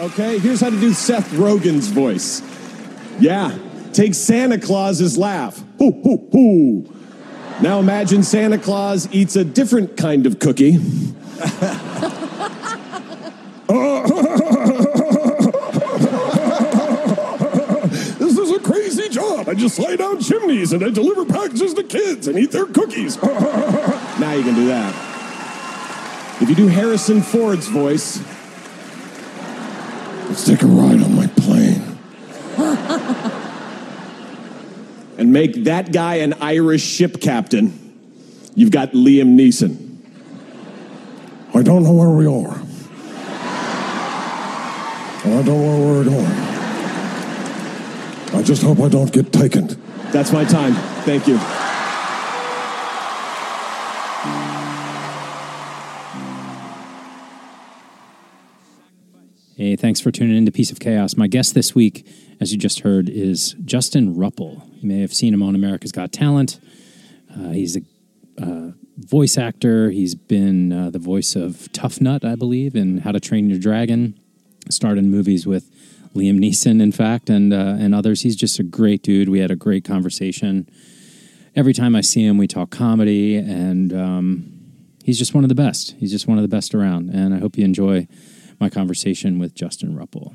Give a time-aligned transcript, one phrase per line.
[0.00, 2.40] Okay, here's how to do Seth Rogen's voice.
[3.18, 3.58] Yeah,
[3.92, 5.62] take Santa Claus's laugh.
[5.76, 6.94] Hoo, hoo, hoo.
[7.60, 10.70] Now imagine Santa Claus eats a different kind of cookie.
[18.16, 19.50] this is a crazy job.
[19.50, 23.20] I just slide down chimneys and I deliver packages to kids and eat their cookies.
[23.22, 26.40] now you can do that.
[26.40, 28.22] If you do Harrison Ford's voice,
[30.30, 31.82] let's take a ride on my plane.
[35.18, 37.76] and make that guy an Irish ship captain.
[38.54, 39.88] You've got Liam Neeson.
[41.52, 42.62] I don't know where we are.
[45.22, 46.24] I don't know where we're going.
[48.32, 49.66] I just hope I don't get taken.
[50.12, 50.74] That's my time.
[51.04, 51.40] Thank you.
[59.80, 61.16] Thanks for tuning in to Piece of Chaos.
[61.16, 62.06] My guest this week,
[62.38, 64.62] as you just heard, is Justin Rupple.
[64.74, 66.60] You may have seen him on America's Got Talent.
[67.34, 67.80] Uh, he's a
[68.38, 69.88] uh, voice actor.
[69.88, 74.20] He's been uh, the voice of Tuffnut, I believe, in How to Train Your Dragon.
[74.68, 75.70] Starred in movies with
[76.14, 78.20] Liam Neeson, in fact, and uh, and others.
[78.20, 79.30] He's just a great dude.
[79.30, 80.68] We had a great conversation.
[81.56, 84.60] Every time I see him, we talk comedy, and um,
[85.02, 85.92] he's just one of the best.
[85.98, 87.08] He's just one of the best around.
[87.08, 88.06] And I hope you enjoy
[88.60, 90.34] my conversation with Justin Rupple.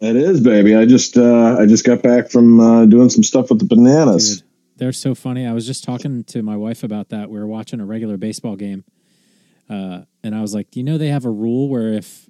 [0.00, 0.74] It is, baby.
[0.74, 4.40] I just uh, I just got back from uh, doing some stuff with the bananas.
[4.40, 5.46] Dude, they're so funny.
[5.46, 7.30] I was just talking to my wife about that.
[7.30, 8.84] We were watching a regular baseball game,
[9.70, 12.28] uh, and I was like, you know, they have a rule where if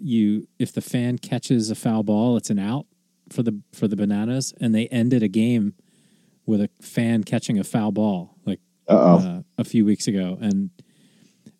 [0.00, 2.86] you if the fan catches a foul ball, it's an out
[3.28, 5.74] for the for the bananas, and they ended a game
[6.46, 10.70] with a fan catching a foul ball like uh, a few weeks ago, and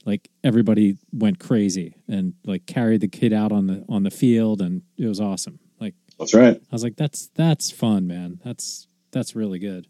[0.05, 4.61] like everybody went crazy and like carried the kid out on the on the field,
[4.61, 5.59] and it was awesome.
[5.81, 6.57] Like That's right.
[6.57, 8.41] I was like, that's that's fun, man.
[8.45, 9.87] That's that's really good.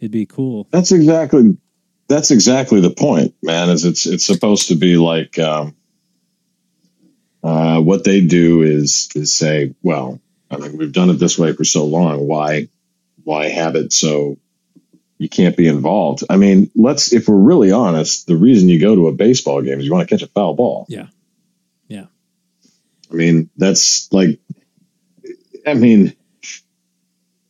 [0.00, 0.68] It'd be cool.
[0.70, 1.56] That's exactly
[2.08, 3.70] that's exactly the point, man.
[3.70, 5.76] Is it's it's supposed to be like um,
[7.42, 10.20] uh, what they do is is say, well,
[10.50, 12.26] I mean, we've done it this way for so long.
[12.26, 12.68] Why
[13.24, 14.38] why have it so
[15.18, 16.24] you can't be involved?
[16.30, 19.78] I mean, let's if we're really honest, the reason you go to a baseball game
[19.80, 20.86] is you want to catch a foul ball.
[20.88, 21.06] Yeah.
[21.88, 22.06] Yeah.
[23.10, 24.38] I mean, that's like,
[25.66, 26.14] I mean,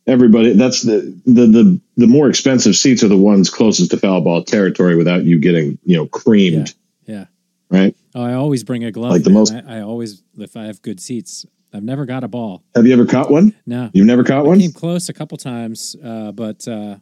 [0.07, 0.53] everybody.
[0.53, 4.43] That's the the the the more expensive seats are the ones closest to foul ball
[4.43, 6.73] territory without you getting you know creamed.
[7.05, 7.25] Yeah.
[7.69, 7.95] Right.
[8.15, 9.11] Oh, I always bring a glove.
[9.11, 9.39] Like the man.
[9.39, 12.63] most- I, I always, if I have good seats, I've never got a ball.
[12.73, 13.53] Have you ever caught one?
[13.67, 14.59] No, You've never caught I one?
[14.59, 16.95] came close a couple times, uh, but uh,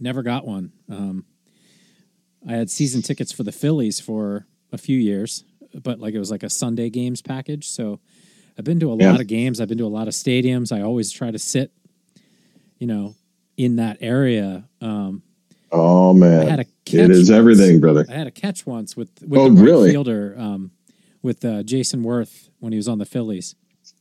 [0.00, 0.72] never got one.
[0.88, 1.24] Um,
[2.46, 5.44] I had season tickets for the Phillies for a few years,
[5.82, 7.68] but like it was like a Sunday games package.
[7.68, 8.00] So
[8.58, 9.12] I've been to a Yeah.
[9.12, 9.60] lot of games.
[9.60, 10.72] I've been to a lot of stadiums.
[10.72, 11.72] I always try to sit,
[12.78, 13.14] you know,
[13.56, 14.68] in that area.
[14.80, 15.22] Um,
[15.72, 17.30] Oh man, I had a catch it is once.
[17.30, 18.04] everything, brother.
[18.08, 19.90] I had a catch once with with Oh, the right really?
[19.90, 20.72] fielder um,
[21.22, 23.54] with uh, Jayson Werth when he was on the Phillies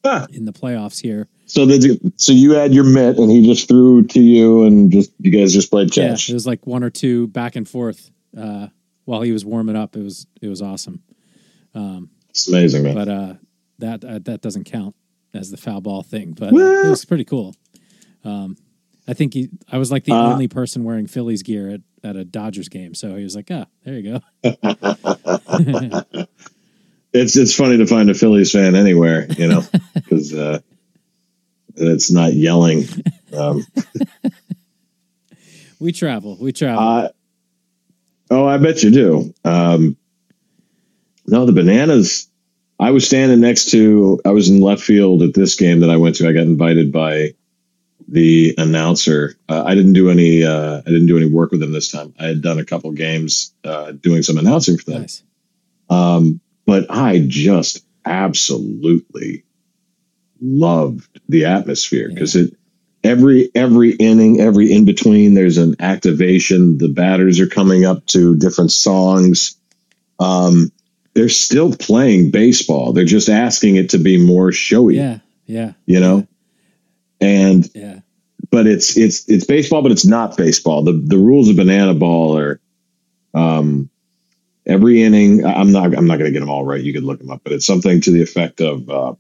[0.04, 0.26] Ah.
[0.32, 1.28] in the playoffs here.
[1.50, 5.12] So the, so you had your mitt, and he just threw to you, and just
[5.20, 6.30] you guys just played Yeah, catch.
[6.30, 8.68] it was like one or two back and forth uh,
[9.06, 9.96] while he was warming up.
[9.96, 11.02] It was it was awesome.
[12.30, 12.94] it's amazing, man.
[12.94, 13.34] But uh,
[13.80, 14.96] that uh, that doesn't count
[15.34, 16.34] as the foul ball thing.
[16.34, 17.56] But uh, it was pretty cool.
[18.24, 18.56] Um,
[19.08, 22.16] I think he, I was like the Uh, only person wearing Phillies gear at, at
[22.16, 22.94] a Dodgers game.
[22.94, 24.22] So he was like, ah, there you go.
[27.14, 29.64] it's it's funny to find a Phillies fan anywhere, you know,
[29.96, 30.60] because uh,
[31.76, 32.86] it's not yelling.
[33.36, 33.66] Um,
[35.80, 36.38] We travel.
[36.40, 36.80] We travel.
[36.86, 37.10] uh,
[38.30, 39.34] oh, I bet you do.
[39.46, 39.96] Um,
[41.26, 42.28] no, the bananas.
[42.78, 44.20] I was standing next to.
[44.26, 46.28] I was in left field at this game that I went to.
[46.28, 47.34] I got invited by
[48.08, 49.36] the announcer.
[49.48, 50.44] Uh, I didn't do any.
[50.44, 52.14] Uh, I didn't do any work with them this time.
[52.20, 55.02] I had done a couple games uh, doing some announcing for them.
[55.04, 55.24] nice.
[55.90, 59.44] Um, but I just absolutely
[60.42, 62.54] loved the atmosphere because it
[63.04, 66.78] every every inning, every in between, there's an activation.
[66.78, 69.56] The batters are coming up to different songs.
[70.20, 70.72] Um,
[71.14, 72.94] they're still playing baseball.
[72.94, 74.98] They're just asking it to be more showy.
[74.98, 75.20] Yeah.
[75.46, 75.74] Yeah.
[75.86, 76.28] You know,
[77.20, 78.00] and Yeah.
[78.52, 80.84] but it's it's it's baseball, but it's not baseball.
[80.84, 82.62] The the rules of banana ball are
[83.34, 83.90] um
[84.66, 85.46] every inning.
[85.46, 86.82] I'm not I'm not going to get them all right.
[86.82, 89.14] You could look them up, but it's something to the effect of uh,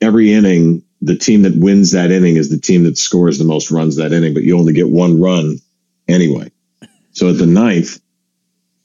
[0.00, 3.70] every inning, the team that wins that inning is the team that scores the most
[3.70, 5.58] runs that inning, but you only get one run
[6.08, 6.50] anyway.
[7.12, 8.00] So at the ninth,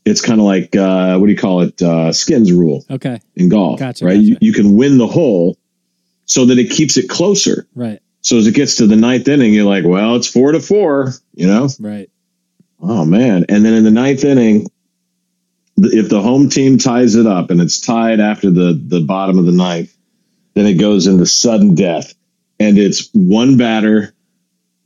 [0.05, 1.81] it's kind of like uh, what do you call it?
[1.81, 3.19] Uh, skins rule Okay.
[3.35, 4.13] in golf, Gotcha, right?
[4.15, 4.25] gotcha.
[4.25, 5.57] You, you can win the hole
[6.25, 7.67] so that it keeps it closer.
[7.75, 7.99] Right.
[8.21, 11.11] So as it gets to the ninth inning, you're like, well, it's four to four,
[11.33, 11.67] you know?
[11.79, 12.09] Right.
[12.81, 13.45] Oh man!
[13.49, 14.67] And then in the ninth inning,
[15.77, 19.45] if the home team ties it up and it's tied after the the bottom of
[19.45, 19.95] the ninth,
[20.53, 22.13] then it goes into sudden death,
[22.59, 24.13] and it's one batter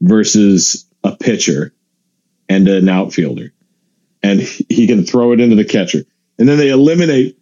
[0.02, 1.74] versus a pitcher
[2.50, 3.52] and an outfielder,
[4.24, 6.04] and he can throw it into the catcher,
[6.38, 7.38] and then they eliminate.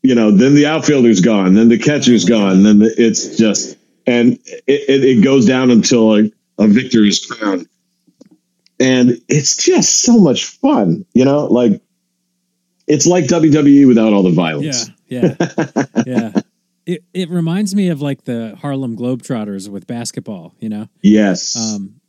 [0.00, 3.76] You know, then the outfielder's gone, then the catcher's gone, then the, it's just,
[4.06, 7.66] and it, it, it goes down until a, a victor is crowned
[8.80, 11.46] and it's just so much fun, you know.
[11.46, 11.82] Like
[12.86, 14.34] it's like WWE without all the Yeah.
[14.36, 14.90] violence.
[15.08, 15.34] Yeah.
[16.06, 16.32] yeah.
[16.88, 20.88] It it reminds me of like the Harlem Globetrotters with basketball, you know?
[21.02, 22.00] Yes, Um,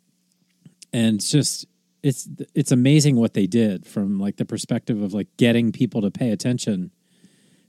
[0.93, 1.65] and it's just
[2.01, 6.09] it's it's amazing what they did from like the perspective of like getting people to
[6.09, 6.91] pay attention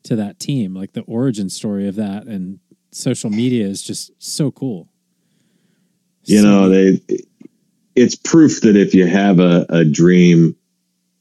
[0.05, 2.61] to that team, like the origin story of that, and
[2.93, 4.89] social media is just so cool.
[6.27, 7.01] you So- know they.
[7.97, 10.55] It's proof that if you have a, a dream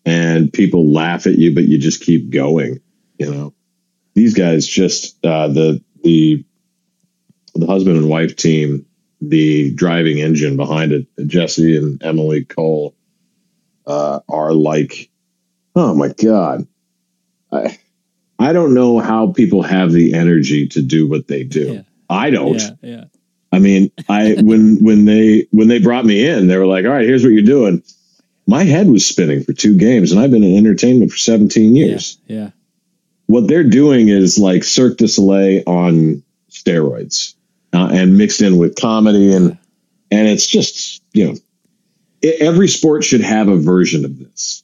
[0.05, 2.79] and people laugh at you, but you just keep going,
[3.17, 3.53] you know.
[4.19, 6.43] These guys just uh, the the
[7.55, 8.85] the husband and wife team,
[9.21, 12.95] the driving engine behind it, Jesse and Emily Cole,
[13.87, 15.09] uh, are like,
[15.73, 16.67] oh my god,
[17.49, 17.79] I
[18.37, 21.75] I don't know how people have the energy to do what they do.
[21.75, 21.81] Yeah.
[22.09, 22.59] I don't.
[22.59, 23.03] yeah, yeah,
[23.53, 26.91] I mean, I when when they when they brought me in, they were like, "All
[26.91, 27.83] right, here's what you're doing."
[28.45, 32.17] My head was spinning for two games, and I've been in entertainment for 17 years.
[32.27, 32.49] yeah,
[33.29, 37.35] What they're doing is like Cirque du Soleil on steroids,
[37.71, 39.55] uh, and mixed in with comedy, and
[40.09, 41.35] and it's just you know,
[42.23, 44.63] e- every sport should have a version of this.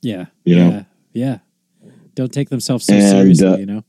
[0.00, 0.84] yeah, You yeah, know?
[1.12, 1.38] yeah.
[2.14, 3.02] Don't take themselves so And,
[3.36, 3.84] seriously, uh, you know.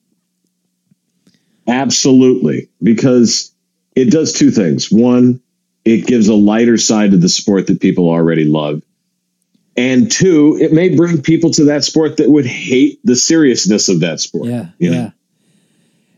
[1.66, 3.54] Absolutely, because
[3.96, 4.92] it does two things.
[4.92, 5.40] One,
[5.86, 8.82] it gives a lighter side to the sport that people already love.
[9.80, 14.02] And two, it may bring people to that sport that would hate the seriousness of
[14.02, 14.48] that sport.
[14.50, 14.98] Yeah, you know?
[14.98, 15.12] yeah.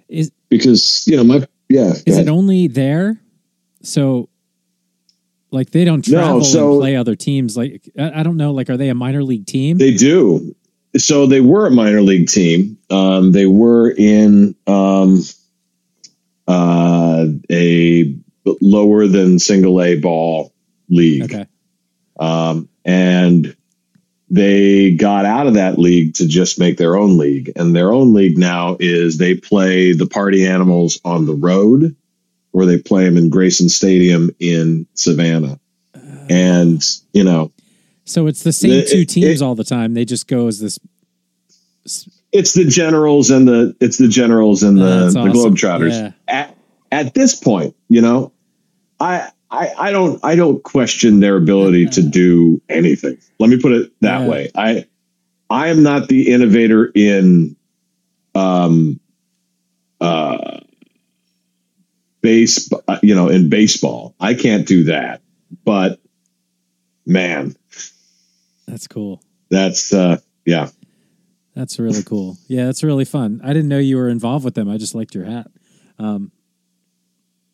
[0.10, 1.94] Is Because, you know, my, yeah.
[2.06, 3.22] is it only there?
[3.84, 4.30] So,
[5.52, 7.56] like, they don't No, travel so- and play other teams.
[7.56, 8.52] Like, I, I don't know.
[8.52, 9.78] Like, are they a minor league team?
[9.78, 10.56] They do.
[10.98, 12.78] So they were a minor league team.
[12.90, 15.22] Um, they were in um,
[16.48, 18.16] uh, a
[18.60, 20.52] lower than single A ball
[20.90, 21.24] league.
[21.24, 21.46] okay.
[22.20, 23.56] Um, and
[24.30, 27.52] they got out of that league to just make their own league.
[27.56, 31.96] And their own league now is they play the party animals on the road
[32.54, 35.60] or they play them in Grayson Stadium in Savannah.
[36.30, 36.82] And,
[37.14, 37.52] you know,
[38.06, 39.94] So it's the same It- two teams it- all the time.
[39.94, 40.80] They just go as this.
[42.32, 46.12] it's the generals and the it's the generals and oh, the, That's the globetrotters Yeah.
[46.28, 46.58] at
[46.92, 48.32] at this point you know
[49.00, 53.74] I, I i don't i don't question their ability to do anything let me put
[53.74, 54.28] it that Yeah.
[54.30, 54.86] way i
[55.50, 57.56] i am not the innovator in
[58.34, 59.00] um
[60.00, 60.60] uh
[62.22, 65.22] base uh, you know in baseball i can't do that
[65.66, 66.00] but
[67.06, 67.56] man
[68.68, 69.22] That's cool.
[69.50, 70.70] that's uh yeah
[71.56, 72.38] That's really cool.
[72.48, 73.42] Yeah, that's really fun.
[73.44, 74.70] I didn't know you were involved with them.
[74.70, 75.48] I just liked your hat.
[76.00, 76.32] Um,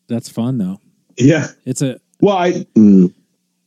[0.06, 0.78] that's fun though.
[1.18, 1.48] Yeah.
[1.64, 3.12] It's a Well, I, mm,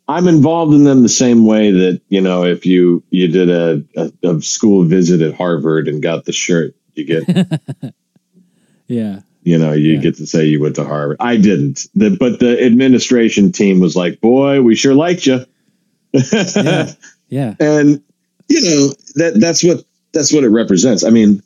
[0.07, 3.83] I'm involved in them the same way that you know if you you did a,
[3.95, 7.23] a, a school visit at Harvard and got the shirt, you get
[8.87, 9.99] yeah, you know you Yeah.
[10.01, 11.17] get to say you went to Harvard.
[11.19, 15.45] I didn't, the, but the administration team was like, "Boy, we sure liked you,"
[16.13, 16.91] yeah,
[17.29, 17.55] yeah.
[17.59, 18.01] and
[18.49, 21.05] you know that that's what that's what it represents.
[21.05, 21.41] I mean,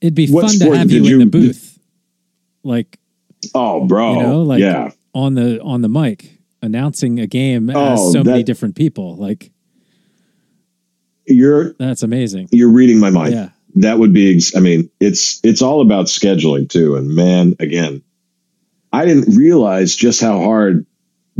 [0.00, 1.78] It'd be fun to have did you in the booth,
[2.64, 2.98] like
[3.54, 7.76] oh, bro, you know, like yeah, on the on the mic announcing a game as
[8.00, 9.16] Oh, so many different people.
[9.16, 9.50] Like
[11.26, 12.48] you're that's amazing.
[12.52, 13.32] you're reading my mind.
[13.34, 18.02] Yeah, that would be i mean it's it's all about scheduling too and man again
[18.92, 20.84] i didn't realize just how hard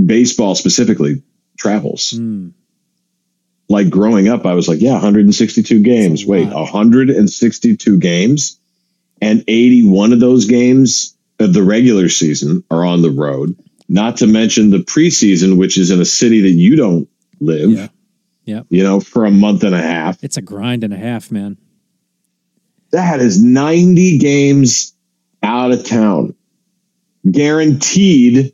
[0.03, 1.23] baseball specifically
[1.59, 2.53] travels Mm.
[3.69, 8.59] like growing up i was like yeah 162 games a wait 162 games
[9.21, 13.57] and 81 of those games of the regular season are on the road
[13.89, 17.09] not to mention the preseason which is in a city that you don't
[17.41, 17.89] live Yeah.
[18.45, 18.67] Yep.
[18.71, 21.57] you know for a month and a half it's a grind and a half, man.
[22.91, 24.95] that is 90 games
[25.43, 26.35] out of town.
[27.29, 28.53] Guaranteed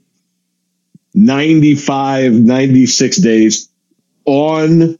[1.15, 3.69] 95, 96 days
[4.25, 4.99] on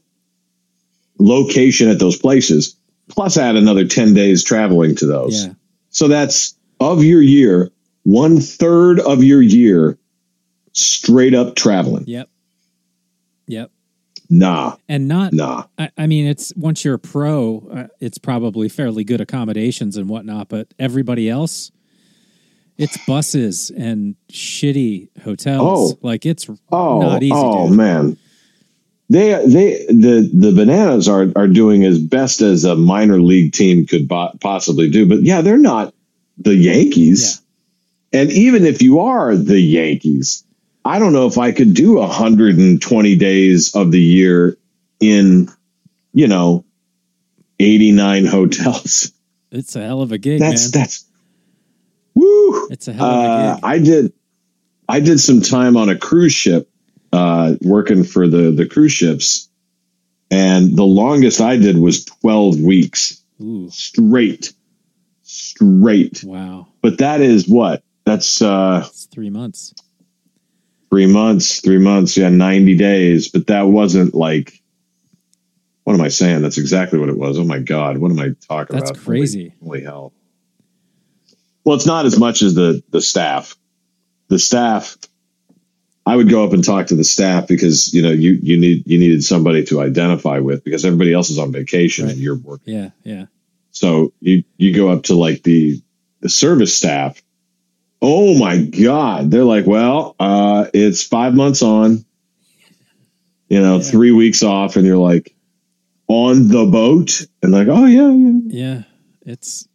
[1.19, 2.75] location at those places,
[3.09, 5.45] plus add another 10 days traveling to those.
[5.45, 5.53] Yeah.
[5.89, 7.71] So that's of your year,
[8.11, 9.97] one third of your year
[10.73, 12.05] straight up traveling.
[12.07, 12.29] Yep.
[13.47, 13.71] Yep.
[14.31, 15.63] Nah, And not nah.
[15.77, 20.07] I, I mean, it's once you're a pro, uh, it's probably fairly good accommodations and
[20.07, 20.49] whatnot.
[20.49, 21.71] But everybody else,
[22.77, 25.93] it's buses and shitty hotels.
[25.93, 25.99] Oh.
[26.03, 27.31] like it's Oh, not easy.
[27.35, 27.77] oh dude.
[27.77, 28.17] man.
[29.09, 33.87] They they the the bananas are are doing as best as a minor league team
[33.87, 35.95] could bo- possibly do, but yeah, they're not
[36.37, 37.41] the Yankees.
[38.11, 40.43] And even if you are the Yankees,
[40.83, 44.57] I don't know if I could do 120 days of the year
[44.99, 45.49] in,
[46.13, 46.65] you know,
[47.59, 49.11] 89 hotels.
[49.51, 50.81] It's a hell of a gig, That's man.
[50.83, 51.05] that's
[52.15, 52.67] woo.
[52.69, 53.63] It's a hell of a Uh, gig.
[53.63, 54.13] I did
[54.87, 56.69] I did some time on a cruise ship
[57.11, 59.49] uh, working for the the cruise ships,
[60.31, 64.53] and the longest I did was 12 weeks Ooh, straight,
[65.23, 66.23] straight.
[66.23, 69.73] wow, But that is what that's uh, it's three months.
[70.89, 73.29] three months, three months, yeah, 90 days.
[73.29, 74.53] But that wasn't like.
[75.83, 76.43] What am I saying?
[76.43, 77.39] That's exactly what it was.
[77.39, 77.97] Oh my God.
[77.97, 78.93] What am I talking That's about?
[78.95, 79.55] That's crazy.
[79.59, 80.13] Holy, holy hell.
[81.63, 83.55] Well, it's not as much as the the staff.
[84.27, 84.97] The staff,
[86.05, 88.83] I would go up and talk to the staff because you know you you need
[88.85, 92.13] you needed somebody to identify with because everybody else is on vacation Right.
[92.13, 92.75] and you're working.
[92.75, 93.25] Yeah, yeah.
[93.71, 95.81] So you you go up to like the
[96.21, 97.19] the service staff.
[98.01, 99.29] Oh my God!
[99.29, 102.05] They're like, well, uh, it's five months on,
[103.49, 103.81] you know, Yeah.
[103.83, 105.35] three weeks off, and you're like
[106.07, 108.39] on the boat, and like, oh yeah, yeah.
[108.45, 108.83] Yeah,
[109.25, 109.67] it's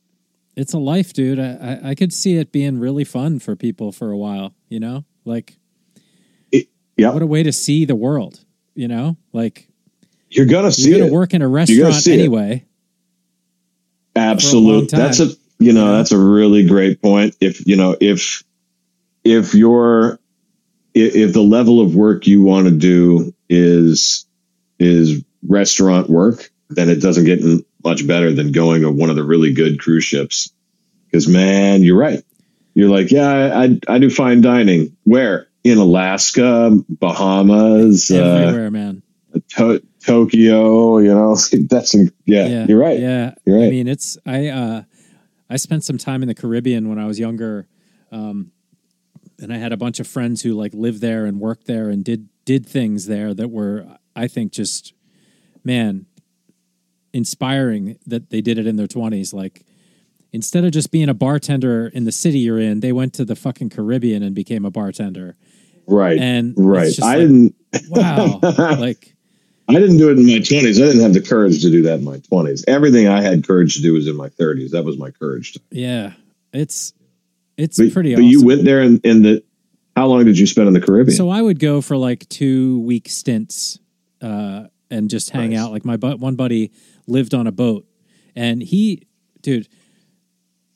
[0.56, 1.38] it's a life, dude.
[1.38, 4.54] I, I I could see it being really fun for people for a while.
[4.70, 5.56] You know, like
[6.96, 7.10] yeah.
[7.12, 8.40] what a way to see the world.
[8.74, 9.68] You know, like
[10.30, 11.14] You're gonna see you're gonna it.
[11.14, 12.20] work in a restaurant see it.
[12.20, 12.64] anyway.
[14.16, 14.90] Absolute.
[14.90, 15.28] time, That's a
[15.58, 17.36] you know that's a really great point.
[17.40, 18.42] If you know if
[19.24, 20.18] if you're
[20.94, 24.26] if, if the level of work you want to do is
[24.78, 27.40] is restaurant work, then it doesn't get
[27.84, 30.50] much better than going on one of the really good cruise ships.
[31.06, 32.24] Because man, you're right.
[32.74, 34.96] You're like, yeah, I I, do fine dining.
[35.04, 39.02] Where in Alaska, Bahamas, uh, Everywhere, man.
[39.56, 40.98] to- Tokyo.
[40.98, 41.36] You know,
[41.68, 42.98] that's yeah, Yeah, You're right.
[42.98, 43.66] Yeah, You're right.
[43.66, 44.82] I mean, it's I uh,
[45.54, 47.68] I spent some time in the Caribbean when I was younger,
[48.10, 48.50] um,
[49.40, 52.04] and I had a bunch of friends who like lived there and worked there and
[52.04, 54.94] did did things there that were I think just
[55.62, 56.06] man
[57.12, 59.32] inspiring that they did it in their twenties.
[59.32, 59.64] Like
[60.32, 63.36] instead of just being a bartender in the city you're in, they went to the
[63.36, 65.36] fucking Caribbean and became a bartender.
[65.86, 66.18] Right.
[66.18, 66.92] And right.
[67.00, 67.54] I like, didn't
[67.90, 69.13] Wow, like
[69.68, 70.80] I didn't do it in my twenties.
[70.80, 72.64] I didn't have the courage to do that in my twenties.
[72.68, 74.72] Everything I had courage to do was in my thirties.
[74.72, 75.56] That was my courage.
[75.70, 76.12] yeah,
[76.52, 76.92] it's
[77.56, 78.14] it's But, pretty.
[78.14, 78.30] but awesome.
[78.30, 79.42] you went there and in the
[79.96, 81.16] how long did you spend in the Caribbean?
[81.16, 83.78] So I would go for like two week stints
[84.20, 85.60] uh, and just hang Nice.
[85.60, 85.70] out.
[85.72, 86.72] Like my bu- one buddy
[87.06, 87.86] lived on a boat,
[88.34, 89.06] and he,
[89.40, 89.68] dude,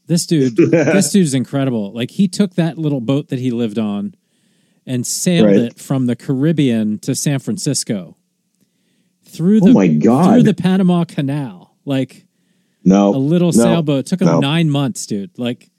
[0.07, 1.93] this dude, this dude's incredible.
[1.93, 4.15] Like he took that little boat that he lived on
[4.87, 5.57] and sailed Right.
[5.57, 8.17] it from the Caribbean to San Francisco
[9.29, 10.33] through Oh the my God.
[10.33, 12.27] through the Panama Canal, like
[12.85, 14.01] no, a little no, sailboat.
[14.01, 14.41] It took him no.
[14.41, 15.39] nine months, dude.
[15.39, 15.71] Like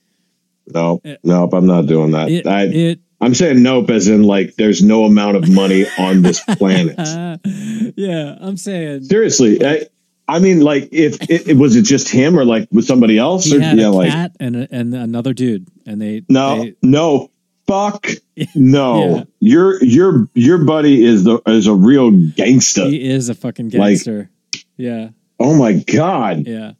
[0.67, 1.53] no, It- nope.
[1.53, 2.29] I'm not doing that.
[2.29, 6.21] it, I, it I'm saying nope, as in like there's no amount of money on
[6.21, 6.95] this planet.
[7.97, 9.87] yeah, I'm saying Seriously, I,
[10.27, 13.45] I mean, like if it, it was it just him or like with somebody else?
[13.45, 16.63] he or, had yeah, a like cat and a, and another dude, and they No,
[16.63, 17.31] they- no,
[17.69, 18.07] fuck,
[18.55, 19.15] no.
[19.17, 19.23] Yeah.
[19.39, 22.85] Your your your buddy is the is a real gangster.
[22.85, 24.29] he is a fucking Like- gangster.
[24.77, 25.09] yeah,
[25.39, 26.45] oh my god.
[26.47, 26.73] yeah,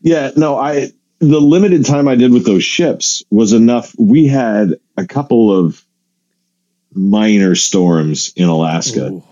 [0.00, 3.94] Yeah, no, I the limited time I did with those ships was enough.
[3.98, 5.82] We had a couple of
[6.94, 9.24] minor storms in Alaska Ooh.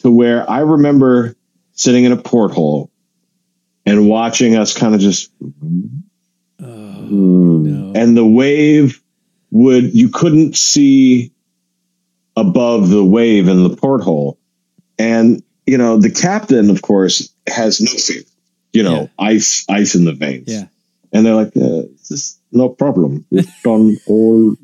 [0.00, 1.34] to where I remember
[1.72, 2.90] sitting in a porthole
[3.86, 5.30] and watching us kind of just
[6.60, 7.62] Oh, Hmm.
[7.64, 7.92] no.
[7.94, 8.99] and the wave
[9.50, 11.32] would you couldn't see
[12.36, 14.38] above the wave in the porthole.
[14.98, 18.22] And you know the captain of course has no fear
[18.72, 20.48] you know ice ice in the veins.
[20.48, 20.66] Yeah.
[21.12, 23.26] and they're like uh, this is no problem.
[23.30, 24.56] We've done all.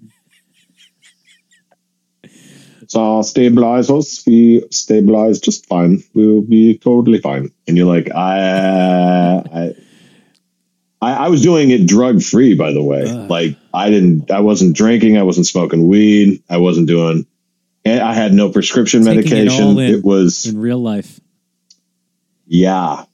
[2.82, 6.04] It's our stabilizers we stabilize just fine.
[6.14, 7.50] We'll be totally fine.
[7.66, 9.74] And you're like i i
[11.00, 13.04] I, I was doing it drug free, by the way.
[13.08, 13.30] Ugh.
[13.30, 17.26] Like I didn't, I wasn't drinking, I wasn't smoking weed, I wasn't doing.
[17.84, 19.64] and I had no prescription Taking it medication.
[19.64, 19.94] all in.
[19.94, 21.20] It was in real life.
[22.46, 23.04] Yeah.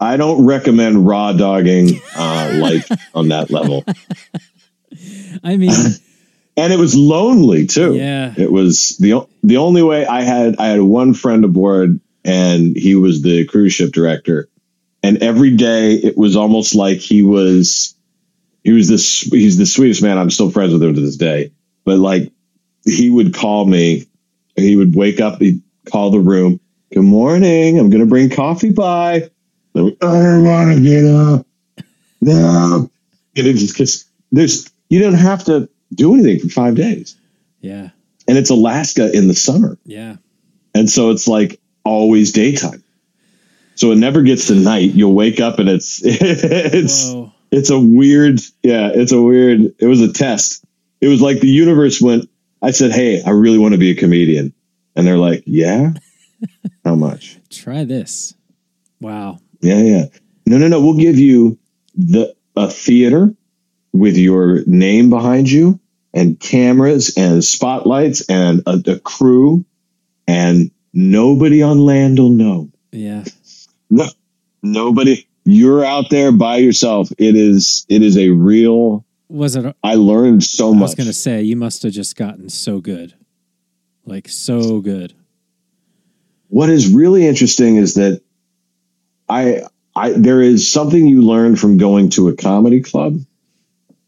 [0.00, 3.84] I don't recommend raw dogging uh, life on that level.
[5.44, 5.70] I mean,
[6.56, 7.94] and it was lonely too.
[7.94, 8.34] Yeah.
[8.36, 12.94] It was the the only way I had I had one friend aboard and he
[12.94, 14.48] was the cruise ship director.
[15.02, 17.94] And every day it was almost like he was
[18.62, 20.18] he was this he's the sweetest man.
[20.18, 21.52] I'm still friends with him to this day.
[21.84, 22.30] But like
[22.84, 24.06] he would call me,
[24.56, 26.60] he would wake up, he'd call the room,
[26.92, 29.30] Good morning, I'm gonna bring coffee by.
[29.74, 31.46] I don't wanna get up.
[32.20, 32.90] No.
[33.36, 37.16] And it just cause there's you don't have to do anything for five days.
[37.60, 37.90] yeah,
[38.28, 39.78] And it's Alaska in the summer.
[39.84, 40.16] yeah,
[40.74, 42.81] And so it's like always daytime.
[43.74, 44.92] So it never gets to night.
[44.92, 47.32] You'll wake up and it's it's Whoa.
[47.50, 50.64] it's a weird yeah, it's a weird it was a test.
[51.00, 52.28] It was like the universe went
[52.62, 54.54] I said, "Hey, I really want to be a comedian."
[54.94, 55.94] And they're like, "Yeah?
[56.84, 58.34] How much?" Try this.
[59.00, 59.38] Wow.
[59.60, 60.04] Yeah, yeah.
[60.46, 60.80] No, no, no.
[60.80, 61.58] We'll give you
[61.96, 63.34] the a theater
[63.92, 65.80] with your name behind you
[66.14, 69.64] and cameras and spotlights and a, a crew
[70.26, 72.70] and nobody on land will know.
[72.90, 73.24] Yeah.
[73.92, 74.06] No,
[74.62, 75.26] nobody.
[75.44, 77.10] You're out there by yourself.
[77.18, 77.84] It is.
[77.90, 79.04] It is a real.
[79.28, 79.76] Was it?
[79.82, 82.80] I learned so much I was going to say you must have just gotten so
[82.80, 83.14] good,
[84.06, 85.14] like so good.
[86.48, 88.22] what is really interesting is that
[89.28, 89.62] I,
[89.94, 93.20] I, there is something you learn from going to a comedy club,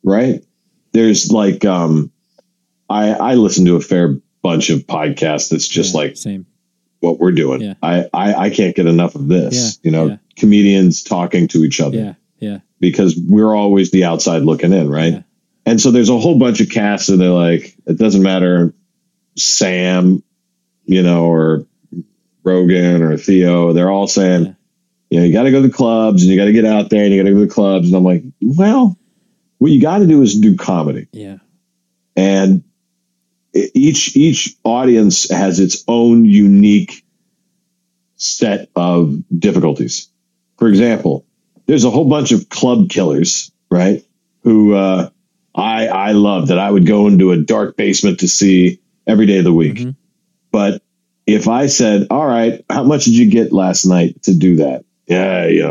[0.03, 0.45] right?
[0.93, 2.11] There's like, um,
[2.89, 6.47] I, I listen to a fair bunch of podcasts that's just Yeah, like same.
[7.05, 7.61] What we're doing.
[7.61, 7.75] Yeah.
[7.83, 10.17] I, I, I can't get enough of this, Yeah, you know, yeah.
[10.37, 15.23] comedians talking to each other Yeah, yeah, because we're always the outside looking in, right?
[15.67, 18.75] And so there's a whole bunch of casts and they're like, it doesn't matter,
[19.37, 20.23] Sam,
[20.85, 21.67] you know, or
[22.43, 24.55] Rogan or Theo, they're all saying,
[25.11, 26.91] you know, you got to go to the clubs and you got to get out
[26.91, 27.87] there and you got to go to the clubs.
[27.89, 28.99] And I'm like, well,
[29.59, 31.09] what you got to do is do comedy.
[31.13, 31.39] yeah,
[32.17, 32.65] And
[33.55, 37.05] each each audience has its own unique
[38.17, 40.09] set of difficulties.
[40.59, 41.25] For example,
[41.67, 44.05] there's a whole bunch of club killers, right?
[44.43, 45.11] Who uh,
[45.55, 49.39] I I love that I would go into a dark basement to see every day
[49.39, 49.77] of the week.
[49.77, 49.97] Mhm.
[50.53, 50.83] But
[51.27, 54.85] if I said, "All right, how much did you get last night to do that?"
[55.07, 55.63] Yeah, you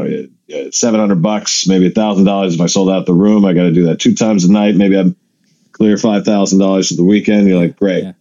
[0.50, 3.46] know, seven hundred bucks, maybe a thousand dollars if I sold out the room.
[3.46, 4.76] I got to do that two times a night.
[4.76, 5.16] Maybe I'm
[5.84, 7.46] clear five thousand dollars for the weekend.
[7.46, 8.04] You're like, great.
[8.06, 8.14] Yeah.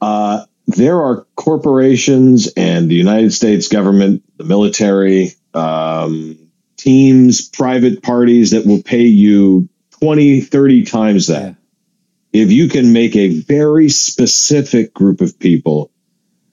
[0.00, 6.38] Uh, there are corporations and the United States government, the military, um,
[6.78, 9.68] teams, private parties that will pay you
[10.00, 11.56] 20, 30 times that.
[12.32, 12.44] Yeah.
[12.44, 15.90] If you can make a very specific group of people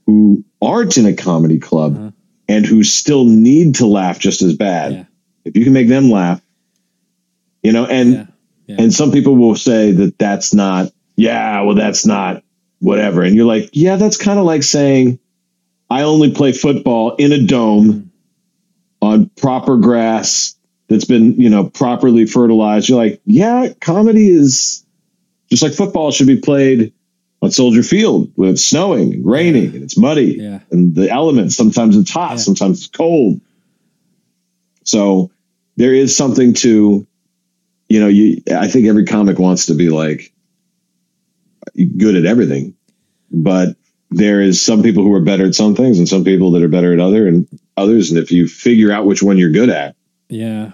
[0.08, 2.12] who aren't in a comedy club Uh-huh.
[2.50, 5.04] and who still need to laugh just as bad, Yeah.
[5.46, 6.42] if you can make them laugh,
[7.64, 8.28] you know, and
[8.68, 12.44] yeah, and some people will say that that's not, yeah, well, that's not
[12.80, 13.24] whatever.
[13.24, 15.20] And you're like, yeah, that's kind of like saying,
[15.90, 18.12] I only play football in a dome
[19.02, 20.56] on proper grass
[20.90, 22.90] that's been, you know, properly fertilized.
[22.90, 24.86] You're like, yeah, comedy is
[25.50, 26.94] just like football should be played
[27.42, 30.60] on Soldier Field when it's snowing and raining and it's muddy Yeah.
[30.72, 31.56] and the elements.
[31.56, 32.38] Sometimes it's hot, Yeah.
[32.38, 33.40] sometimes it's cold.
[34.84, 35.32] So
[35.78, 37.07] there is something to,
[37.90, 38.42] you know, you.
[38.56, 40.34] I think every comic wants to be like
[41.76, 42.76] good at everything,
[43.32, 43.76] but
[44.10, 46.70] there is some people who are better at some things and some people that are
[46.70, 48.10] better at other and others.
[48.10, 49.96] And if you figure out which one you're good at,
[50.30, 50.72] yeah.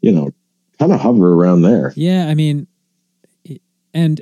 [0.00, 0.30] you know,
[0.78, 1.92] kind of hover around there.
[1.96, 2.66] Yeah, I mean,
[3.94, 4.20] and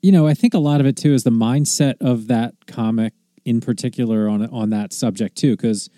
[0.00, 3.12] you know, I think a lot of it too is the mindset of that comic
[3.44, 5.90] in particular on on that subject too, because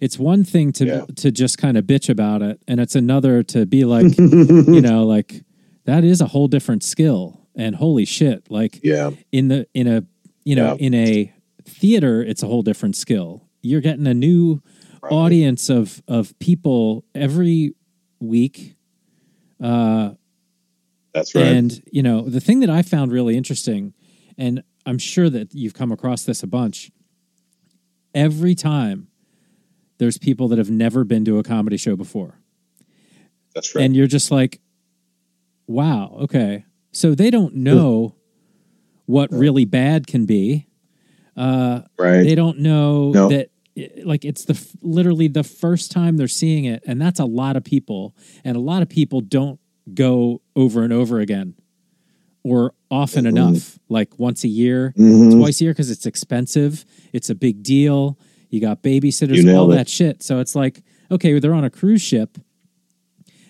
[0.00, 1.04] it's one thing to Yeah.
[1.16, 5.04] to just kind of bitch about it, and it's another to be like, you know,
[5.06, 5.44] like
[5.84, 9.10] that is a whole different skill, and holy shit, like Yeah.
[9.32, 10.04] in the in a
[10.44, 10.86] you know Yeah.
[10.86, 11.32] in a
[11.64, 13.48] theater, it's a whole different skill.
[13.62, 14.62] You're getting a new
[15.10, 17.74] audience of of people every
[18.20, 18.76] week.
[19.60, 20.10] Uh,
[21.14, 21.46] That's right.
[21.46, 23.94] and you know, the thing that I found really interesting,
[24.36, 26.90] and I'm sure that you've come across this a bunch.
[28.14, 29.08] Every time
[29.98, 32.38] there's people that have never been to a comedy show before.
[33.54, 33.84] That's right.
[33.84, 34.60] And you're just like,
[35.66, 36.64] wow, okay.
[36.92, 38.14] So they don't know
[39.06, 40.66] what really bad can be.
[41.36, 42.22] Uh, right.
[42.22, 43.28] they don't know No.
[43.28, 43.50] that
[44.04, 47.62] like it's the literally the first time they're seeing it and that's a lot of
[47.64, 49.60] people and a lot of people don't
[49.92, 51.52] go over and over again
[52.42, 53.28] or often Mhm.
[53.28, 55.36] enough like once a year Mhm.
[55.38, 58.18] twice a year because it's expensive it's a big deal
[58.50, 59.76] You got babysitters, You all it.
[59.76, 60.22] that shit.
[60.22, 62.38] So it's like, okay, they're on a cruise ship.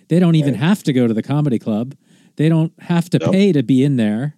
[0.08, 1.94] They don't even have to go to the comedy club.
[2.36, 3.32] They don't have to Nope.
[3.32, 4.36] pay to be in there.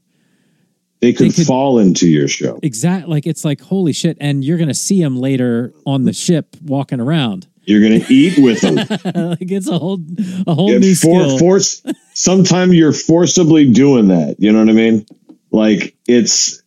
[1.00, 2.58] They could, They could- fall into your show.
[2.62, 6.56] Exact, like it's like holy shit, and you're gonna see them later on the ship
[6.64, 7.46] walking around.
[7.64, 8.76] You're going to eat with them.
[9.28, 10.00] like it's a whole
[10.46, 11.38] a whole Yeah, new for, skill.
[11.38, 11.82] force
[12.14, 15.04] sometimes you're forcibly doing that you know what i mean
[15.50, 16.62] like it's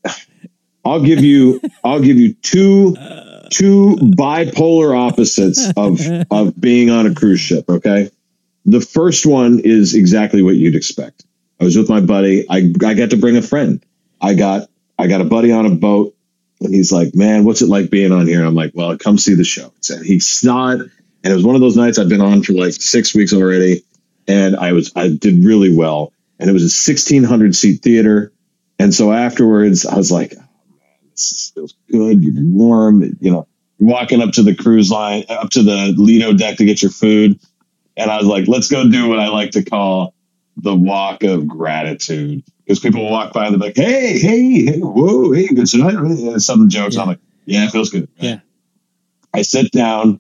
[0.86, 2.96] i'll give you i'll give you two
[3.52, 8.10] two bipolar opposites of of being on a cruise ship okay?
[8.66, 11.26] The first one is exactly what you'd expect.
[11.60, 12.46] I was with my buddy.
[12.50, 13.84] I i got to bring a friend.
[14.20, 16.16] I got i got a buddy on a boat.
[16.62, 18.40] And he's like man what's it like being on here?
[18.40, 19.74] And i'm like well come see the show.
[19.90, 20.82] And he saw it
[21.24, 23.84] and it was one of those nights i've been on for like six weeks already.
[24.28, 28.32] And I was I did really well, and it was a sixteen hundred seat theater,
[28.78, 30.36] and so afterwards I was like,
[31.30, 33.48] this feels good, you're warm, you know,
[33.80, 37.40] walking up to the cruise line, up to the Lido deck to get your food,
[37.98, 40.14] and I was like, let's go do what I like to call
[40.58, 45.32] the walk of gratitude, because people walk by and they're like, hey, hey, hey, whoa,
[45.32, 46.98] hey, good tonight, and some jokes.
[46.98, 48.08] I'm like, yeah, it feels good.
[48.18, 48.40] Yeah.
[49.34, 50.20] I sit down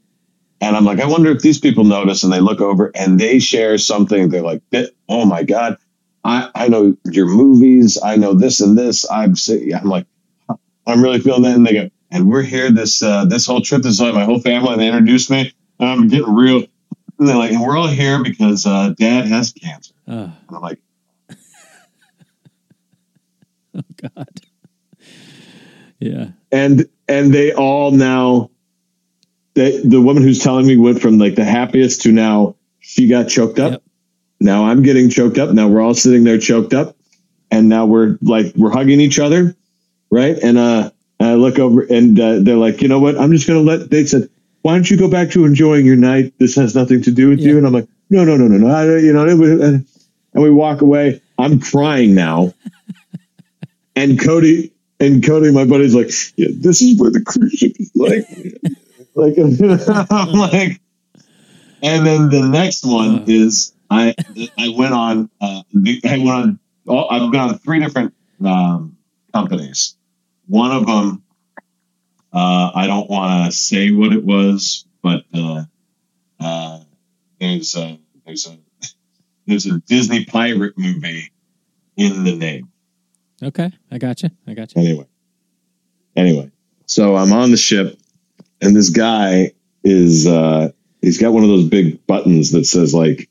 [0.61, 3.39] and I'm like, I wonder if these people notice and they look over and they
[3.39, 4.29] share something.
[4.29, 4.61] They're like,
[5.09, 5.77] oh my God,
[6.23, 7.99] I, I know your movies.
[8.01, 9.05] I know this and this.
[9.35, 10.05] Seen, I'm like,
[10.91, 11.55] I'm really feeling that.
[11.55, 13.81] And they go, and we're here this, uh, this whole trip.
[13.83, 14.73] This is like my whole family.
[14.73, 15.53] And they introduced me.
[15.79, 16.63] And I'm getting real.
[17.19, 19.93] And they're like, and we're all here because, uh, dad has cancer.
[20.07, 20.79] oh, And I'm like,
[23.75, 23.81] oh
[24.15, 24.27] God.
[25.99, 26.29] Yeah.
[26.51, 28.49] and and they all now
[29.53, 33.29] they, the woman who's telling me went from like the happiest to now she got
[33.29, 33.83] choked up Yep.
[34.39, 36.97] now i'm getting choked up now we're all sitting there choked up
[37.51, 39.55] and now we're like we're hugging each other
[40.11, 40.37] right?
[40.37, 43.17] And uh i look over and uh, they're like you know what?
[43.17, 44.29] I'm just gonna let they said
[44.61, 46.33] why don't you go back to enjoying your night?
[46.37, 47.57] This has nothing to do with you.
[47.57, 48.67] And i'm like no no no no no.
[48.67, 49.85] I, you know it and
[50.33, 51.21] we walk away.
[51.37, 52.53] I'm crying now.
[53.93, 54.71] And cody
[55.01, 58.27] and Cody, my buddy's like, yeah, this is where the cruise ship is like,
[59.15, 59.33] like,
[60.11, 60.79] I'm like,
[61.81, 64.13] and then the next one is I,
[64.59, 65.63] I went on, uh,
[66.05, 68.13] I went on, I've been on three different,
[68.45, 68.95] um,
[69.33, 69.95] companies.
[70.51, 71.23] One of them,
[72.33, 75.63] uh, I don't want to say what it was, but, uh,
[76.41, 76.79] uh,
[77.39, 78.57] there's a, there's a,
[79.47, 81.31] there's a Disney pirate movie
[81.95, 82.67] in the name
[83.41, 83.71] Okay.
[83.89, 84.29] I got you.
[84.45, 84.81] I got you.
[84.81, 85.05] anyway
[86.15, 86.51] anyway
[86.85, 87.97] so i'm on the ship
[88.61, 90.69] and this guy is uh
[91.01, 93.29] he's got one of those big buttons that says like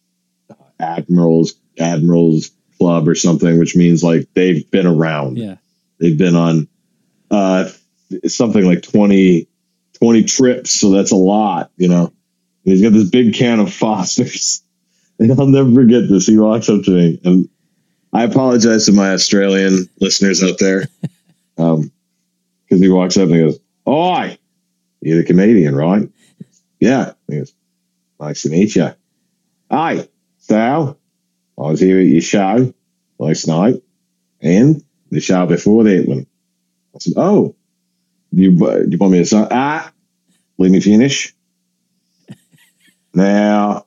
[0.78, 5.56] admirals admirals club or something which means like they've been around Yeah.
[6.00, 6.68] they've been on
[7.30, 7.68] uh
[8.26, 9.48] something like 20
[9.98, 12.12] 20 trips so that's a lot you know?
[12.64, 14.62] And he's got this big can of fosters.
[15.18, 16.26] And i'll never forget this.
[16.26, 17.50] He walks up to me and
[18.10, 20.88] i apologize to my australian listeners out there.
[21.58, 21.92] Um
[22.64, 24.38] because he walks up and he goes oi
[25.02, 26.08] you're the comedian right?
[26.78, 27.12] Yeah.
[27.28, 27.52] He goes
[28.18, 28.94] nice to meet you
[29.70, 30.96] hi so
[31.58, 32.72] i was here at your show
[33.18, 33.82] last night
[34.40, 36.26] and the show before that one.
[36.94, 37.54] I said, "Oh,
[38.32, 39.92] you uh, you want me to say ah?
[40.58, 41.34] Let me finish."
[43.14, 43.86] now,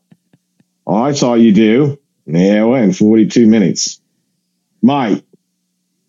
[0.87, 4.01] I saw you do an hour and forty-two minutes,
[4.81, 5.23] mate.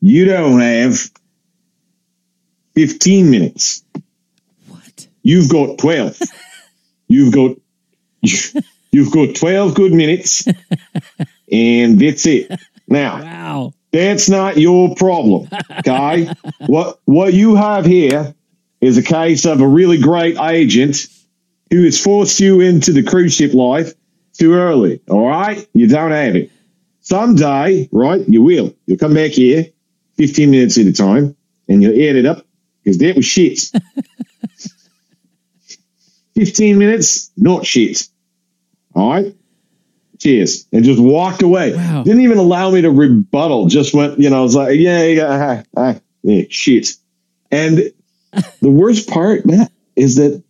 [0.00, 0.98] You don't have
[2.74, 3.85] fifteen minutes.
[4.68, 5.09] What?
[5.22, 6.18] You've got twelve.
[7.09, 7.57] you've got
[8.20, 10.46] you've got twelve good minutes,
[11.52, 12.52] and that's it.
[12.87, 13.22] Now.
[13.22, 13.72] Wow.
[13.94, 15.48] That's not your problem.
[15.78, 16.28] Okay.
[16.66, 18.35] what what you have here
[18.80, 21.07] is a case of a really great agent
[21.70, 23.92] who has forced you into the cruise ship life
[24.37, 25.00] too early.
[25.09, 25.64] All right?
[25.74, 26.50] You don't have it.
[27.02, 28.74] Someday, right, you will.
[28.87, 29.66] You'll come back here
[30.16, 31.37] 15 minutes at a time
[31.68, 32.44] and you'll add it up
[32.83, 33.61] because that was shit.
[36.35, 38.09] 15 minutes, not shit.
[38.92, 39.37] All right?
[40.24, 40.66] Cheers.
[40.72, 41.74] And just walked away.
[41.74, 42.02] Wow.
[42.02, 43.66] Didn't even allow me to rebuttal.
[43.66, 46.88] Just went, you know, I was like, yeah, yeah, ah, ah, yeah shit.
[47.50, 47.78] And
[48.62, 50.42] the worst part, Matt, is that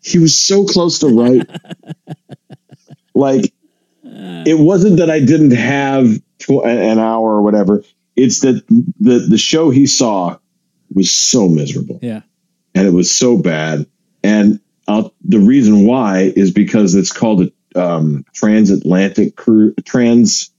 [0.00, 1.48] he was so close to right.
[3.14, 3.52] like,
[4.04, 6.06] it wasn't that I didn't have
[6.38, 7.82] tw- an hour or whatever.
[8.14, 8.64] It's that
[9.00, 10.38] the, the show he saw
[10.94, 12.20] was so miserable Yeah.
[12.76, 13.86] and it was so bad.
[14.22, 20.50] And uh, the reason why is because it's called a um, transatlantic cruise, trans,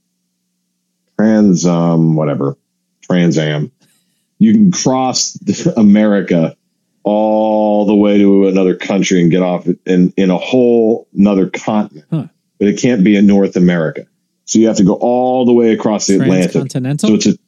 [1.18, 2.56] trans, um, whatever,
[3.02, 3.72] Trans Am.
[4.38, 5.38] You can cross
[5.76, 6.56] America
[7.02, 12.06] all the way to another country and get off in in a whole another continent.
[12.10, 12.26] Huh.
[12.58, 14.06] But it can't be in North America.
[14.44, 16.52] So you have to go all the way across the Atlantic.
[16.52, 17.08] Transcontinental.
[17.08, 17.38] So it's a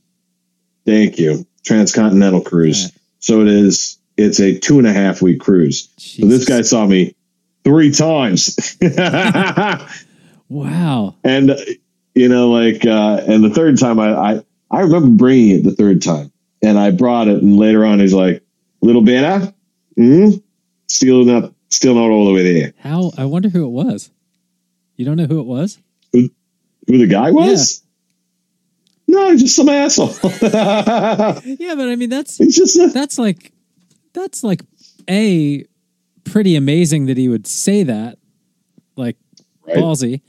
[0.87, 2.85] thank you transcontinental cruise.
[2.85, 2.93] Right.
[3.21, 3.99] So it is.
[4.17, 5.91] It's a two and a half week cruise.
[5.97, 7.15] So this guy saw me
[7.69, 8.57] three times,
[10.49, 11.15] Wow.
[11.23, 11.51] and
[12.15, 15.73] you know, like, uh, and the third time I, I I remember bringing it the
[15.75, 18.43] third time, and I brought it, and later on he's like,
[18.81, 19.53] "Little better,
[19.97, 20.31] hmm,
[20.89, 23.13] still not, still not all the way there." How?
[23.19, 24.11] I wonder who it was.
[24.97, 25.79] You don't know who it was?
[26.13, 26.31] Who
[26.87, 27.83] the guy was?
[29.07, 30.09] No, just some asshole.
[30.33, 33.53] Yeah, but I mean that's he's just a, that's like
[34.15, 34.63] that's like
[35.09, 35.65] a
[36.29, 38.19] pretty amazing that he would say that,
[38.97, 39.17] like
[39.67, 39.77] Right.
[39.77, 40.21] ballsy,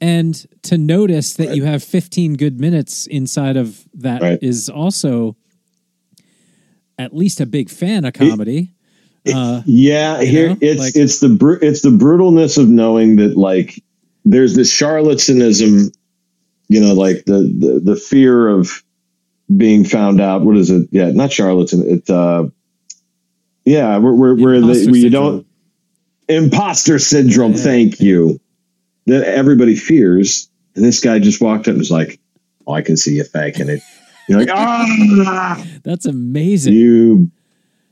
[0.00, 1.56] and to notice that Right.
[1.56, 4.76] you have 15 good minutes inside of that is Right.
[4.78, 5.36] also
[6.98, 8.72] at least a big fan of comedy.
[9.32, 13.36] Uh, Yeah, here know, it's like- it's the bru- it's the brutalness of knowing that
[13.36, 13.82] like
[14.24, 15.92] there's this charlatanism,
[16.68, 18.82] you know, like the the, the fear of
[19.54, 20.44] being found out.
[20.44, 20.88] What is it?
[20.92, 21.82] Yeah, not charlatan.
[21.88, 22.44] It uh,
[23.66, 25.46] yeah, where where, where, the, where you don't
[26.28, 27.52] imposter syndrome.
[27.52, 27.58] Yeah.
[27.58, 28.40] Thank you.
[29.06, 32.18] That everybody fears, and this guy just walked up and was like,
[32.66, 33.80] "Oh, I can see you faking it."
[34.28, 36.72] You're like, "Ah, that's amazing.
[36.74, 37.30] you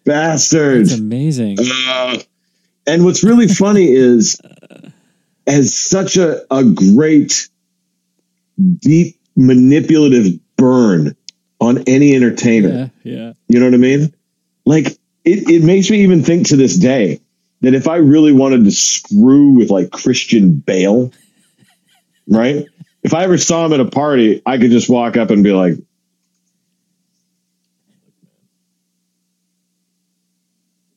[0.04, 1.58] bastard!" That's amazing.
[1.60, 2.18] Uh,
[2.86, 4.40] and what's really funny is,
[5.46, 7.48] as such a, a great,
[8.78, 11.16] deep, manipulative burn
[11.60, 12.90] on any entertainer.
[13.02, 13.32] Yeah, yeah.
[13.48, 14.14] You know what I mean?
[14.66, 17.20] Like, it, it makes me even think to this day
[17.62, 21.12] that if I really wanted to screw with like Christian Bale,
[22.28, 22.66] right?
[23.02, 25.52] If I ever saw him at a party, I could just walk up and be
[25.52, 25.74] like,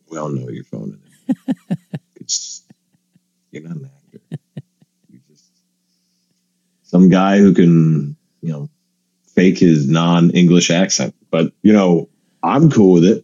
[0.10, 1.58] we all know you're phoning it.
[2.16, 2.64] it's,
[3.52, 4.22] you're not an actor.
[5.10, 5.52] You're just
[6.84, 8.70] some guy who can, you know,
[9.28, 11.14] fake his non-English accent.
[11.30, 12.10] But you know,
[12.42, 13.24] I'm cool with it.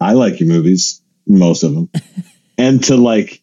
[0.00, 1.90] I like your movies, most of them,
[2.58, 3.42] and to like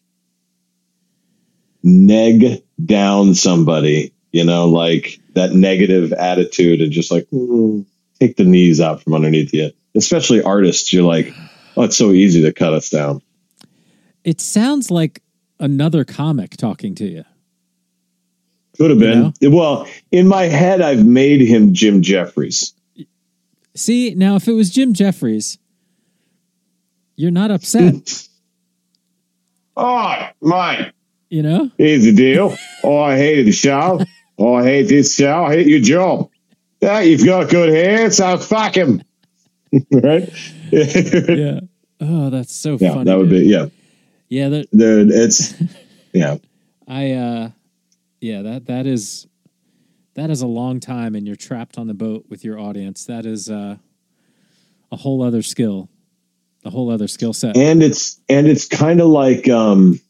[1.82, 7.84] neg down somebody, you know, like that negative attitude and just like mm,
[8.20, 9.70] take the knees out from underneath you.
[9.94, 11.32] Especially artists, you're like,
[11.76, 13.22] oh, it's so easy to cut us down.
[14.24, 15.22] It sounds like
[15.60, 17.24] another comic talking to you.
[18.76, 19.52] Could have You been.
[19.52, 22.72] Well, in my head, I've made him Jim Jefferies.
[23.76, 25.58] See, now if it was Jim Jefferies,
[27.16, 28.28] you're not upset,
[29.76, 30.92] Oh, mate.
[31.30, 31.70] you know?
[31.78, 32.56] Here's the deal.
[32.84, 34.00] Oh, I hated the show.
[34.38, 35.44] Oh, I hate this show.
[35.44, 36.30] I hate your job.
[36.80, 39.02] Yeah, you've got good hair, so fuck him.
[39.90, 40.28] right?
[40.70, 41.60] Yeah.
[42.00, 43.04] Oh, that's so yeah, funny.
[43.04, 43.44] that would dude.
[43.44, 43.66] be, yeah.
[44.28, 45.54] Yeah, that Dude, it's,
[46.12, 46.36] yeah.
[46.88, 47.50] I uh
[48.20, 49.26] yeah, that that is
[50.14, 53.06] that is a long time and you're trapped on the boat with your audience.
[53.06, 53.76] That is uh
[54.92, 55.88] a whole other skill.
[56.64, 57.56] A whole other skill set.
[57.56, 60.00] and it's and it's kind of like um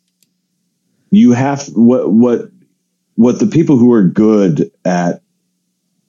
[1.11, 2.51] you have what what
[3.17, 5.23] what the people who are good at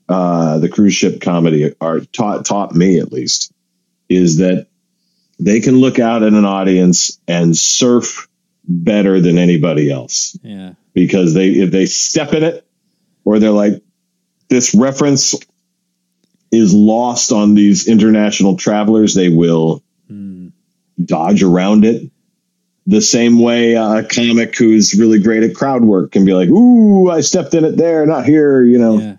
[0.08, 3.51] uh the cruise ship comedy are taught taught me at least
[4.08, 4.67] is that
[5.39, 8.27] they can look out at an audience and surf
[8.67, 10.73] better than anybody else yeah.
[10.93, 12.65] because they if they step in it
[13.23, 13.81] or they're like
[14.49, 15.36] this reference
[16.51, 19.84] is lost on these international travelers they will.
[21.03, 22.12] Dodge around it
[22.88, 27.10] the same way a comic who's really great at crowd work can be like ooh
[27.10, 29.17] i stepped in it there not here you know Yeah.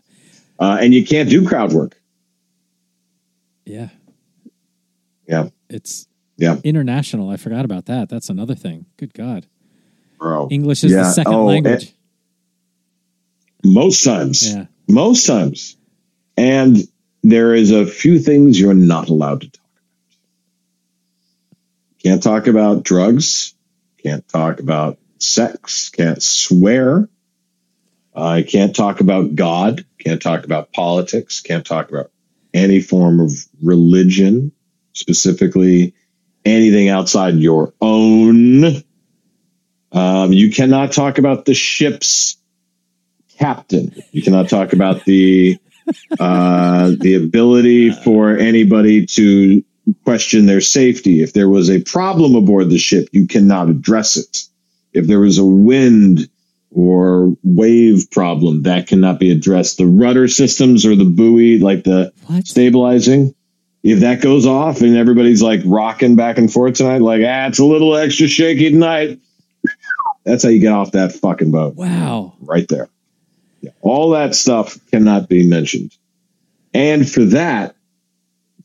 [0.58, 2.00] uh, and you can't do crowd work
[3.64, 3.88] Yeah.
[5.28, 6.06] yeah It's
[6.38, 7.28] yeah international.
[7.30, 8.08] I forgot about that.
[8.10, 8.86] That's another thing.
[8.98, 9.46] Good God.
[10.18, 11.92] bro English is the second Oh, language.
[13.64, 14.66] most times Yeah.
[14.88, 15.76] most times
[16.36, 16.76] and
[17.22, 19.65] there is a few things you're not allowed to talk
[22.02, 23.54] can't talk about drugs.
[24.02, 25.90] Can't talk about sex.
[25.90, 27.08] Can't swear.
[28.14, 29.84] I can't talk about god.
[29.98, 31.40] Can't talk about politics.
[31.40, 32.10] Can't talk about
[32.54, 33.32] any form of
[33.62, 34.52] religion
[34.92, 35.94] specifically
[36.46, 38.82] anything outside your own.
[39.92, 42.36] Um, you cannot talk about the ship's
[43.38, 43.94] captain.
[44.12, 45.58] You cannot talk about the
[46.18, 49.64] uh, the ability for anybody to
[50.04, 51.22] question their safety.
[51.22, 54.44] If there was a problem aboard the ship, you cannot address it.
[54.92, 56.28] If there was a wind
[56.70, 59.78] or wave problem, that cannot be addressed.
[59.78, 62.46] The rudder systems or the buoy, like the What?
[62.46, 63.34] stabilizing,
[63.82, 67.60] if that goes off and everybody's like rocking back and forth tonight, like, ah, it's
[67.60, 69.20] a little extra shaky tonight.
[70.24, 71.76] That's how you get off that fucking boat.
[71.76, 72.34] Wow.
[72.40, 72.88] Right there.
[73.60, 73.70] Yeah.
[73.80, 75.96] All that stuff cannot be mentioned.
[76.74, 77.76] And for that,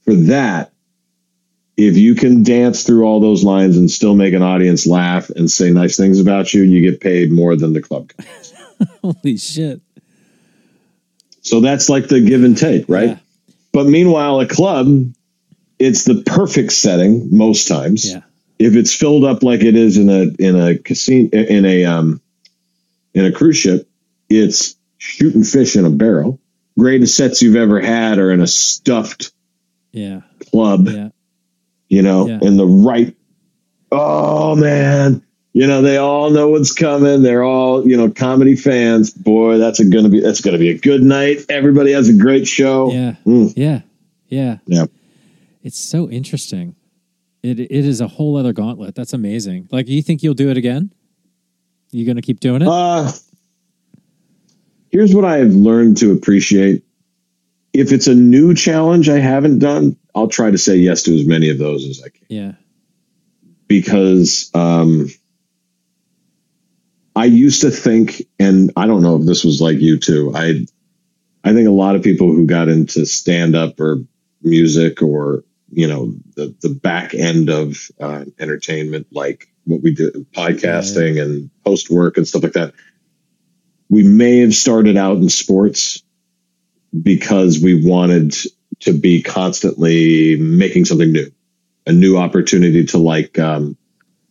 [0.04, 0.72] for that,
[1.78, 5.50] if you can dance through all those lines and still make an audience laugh and
[5.50, 8.54] say nice things about you, you get paid more than the club guys.
[9.02, 9.82] Holy shit.
[11.42, 13.10] So that's like the give and take, right?
[13.10, 13.18] Yeah.
[13.74, 15.14] But meanwhile, a club,
[15.80, 18.10] it's the perfect setting most times.
[18.10, 18.22] Yeah.
[18.60, 22.22] If it's filled up like it is in a in a casino in a um
[23.14, 23.90] in a cruise ship,
[24.30, 26.40] it's shooting fish in a barrel.
[26.78, 29.32] Greatest sets you've ever had are in a stuffed
[29.92, 30.22] Yeah.
[30.52, 31.10] club, Yeah.
[31.92, 32.40] You know, Yeah.
[32.42, 33.14] in the right.
[33.92, 37.22] Oh man, you know they all know what's coming.
[37.22, 39.12] They're all you know comedy fans.
[39.12, 41.40] Boy, that's a gonna be that's gonna be a good night.
[41.50, 42.92] Everybody has a great show.
[42.94, 43.16] Yeah.
[43.26, 43.54] Mm.
[43.58, 43.82] Yeah.
[44.30, 44.58] Yeah.
[44.66, 44.86] Yeah.
[45.64, 46.76] It's so interesting.
[47.44, 48.96] It it is a whole other gauntlet.
[48.96, 49.68] That's amazing.
[49.72, 50.94] Like you think you'll do it again?
[51.92, 52.70] You gonna keep doing it?
[52.70, 53.12] Uh,
[54.92, 56.84] here's what I have learned to appreciate.
[57.74, 61.26] If it's a new challenge I haven't done, I'll try to say yes to as
[61.26, 62.52] many of those as I can yeah.
[63.68, 65.08] because um,
[67.16, 70.32] I used to think, and I don't know if this was like you too.
[70.36, 70.66] I
[71.44, 74.00] I think a lot of people who got into stand up or
[74.42, 80.26] music or you know the the back end of uh, entertainment, like what we do,
[80.34, 82.74] podcasting and post work and stuff like that.
[83.90, 86.02] We may have started out in sports
[87.00, 88.36] because we wanted
[88.82, 91.32] to be constantly making something new,
[91.86, 93.78] a new opportunity to like, um,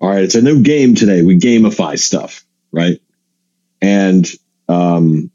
[0.01, 1.23] all right, it's a new game today.
[1.23, 3.01] We gamify stuff, right?
[3.83, 4.27] And
[4.69, 5.31] um,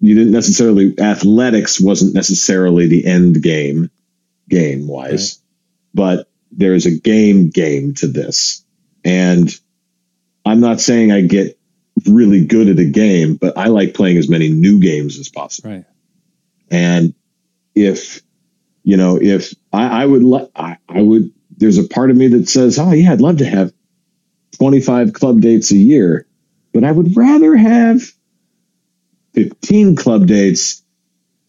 [0.00, 3.90] you didn't necessarily athletics wasn't necessarily the end game,
[4.48, 5.40] game wise,
[5.94, 8.64] but there's a game game to this,
[9.04, 9.50] and
[10.44, 11.58] I'm not saying I get
[12.06, 15.70] really good at a game, but I like playing as many new games as possible.
[15.70, 15.84] Right.
[16.70, 17.14] And
[17.74, 18.22] if,
[18.86, 22.28] you know, if I, I would, li- I, I would, there's a part of me
[22.28, 23.72] that says, oh, yeah, I'd love to have
[24.58, 26.24] 25 club dates a year,
[26.72, 28.00] but I would rather have
[29.34, 30.82] 15 club dates,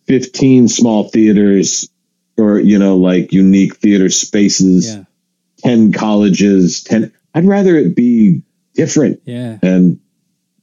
[0.07, 1.89] 15 small theaters,
[2.37, 5.03] or, you know, like unique theater spaces, Yeah.
[5.59, 7.11] 10 colleges, 10.
[7.35, 8.41] I'd rather it be
[8.73, 9.57] different Yeah.
[9.61, 9.99] and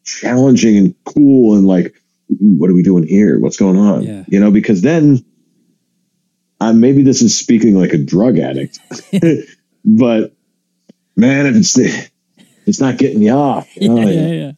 [0.05, 1.95] challenging and cool and like
[2.41, 4.25] what are we doing here what's going on Yeah.
[4.29, 5.25] you know because then
[6.69, 8.79] uh, maybe this is speaking like a drug addict
[9.85, 10.33] but
[11.17, 12.11] man if it's the,
[12.67, 14.09] it's not getting you off you know?
[14.09, 14.53] yeah, yeah,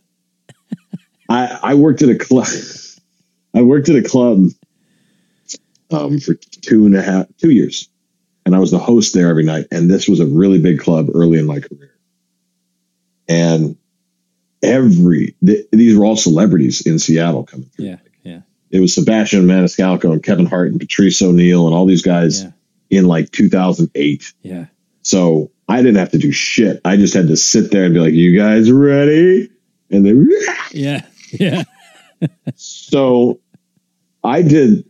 [0.48, 0.98] yeah.
[1.28, 2.48] I, I worked at a club
[3.54, 4.48] i worked at a club
[5.90, 7.88] um, for two and a half two years
[8.44, 11.08] and i was the host there every night and this was a really big club
[11.14, 11.96] early in my career
[13.28, 13.76] and
[14.62, 17.86] every th- these were all celebrities in Seattle coming through.
[17.86, 17.96] Yeah.
[17.96, 18.15] Yeah.
[18.70, 22.50] It was Sebastian Maniscalco and Kevin Hart and Patrice O'Neal and all these guys Yeah.
[22.90, 24.32] in like 2008.
[24.42, 24.66] Yeah.
[25.02, 26.80] So I didn't have to do shit.
[26.84, 29.50] I just had to sit there and be like, "You guys ready?"
[29.90, 30.36] And they.
[30.72, 31.02] Yeah.
[31.32, 31.64] Yeah.
[32.54, 33.40] So
[34.22, 34.84] I did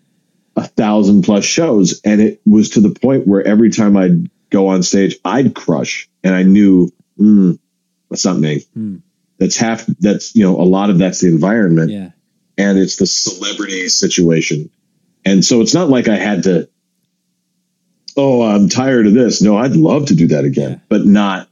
[0.56, 4.68] a thousand plus shows, and it was to the point where every time I'd go
[4.68, 7.58] on stage, I'd crush, and I knew mm,
[8.10, 8.64] that's not me.
[8.74, 8.96] Hmm.
[9.38, 9.86] That's half.
[9.86, 12.10] That's you know a lot of that's the environment, Yeah.
[12.58, 14.70] And it's the celebrity situation,
[15.24, 16.68] and so it's not like I had to.
[18.16, 19.42] Oh, I'm tired of this.
[19.42, 21.48] No, I'd love to do that again, but not.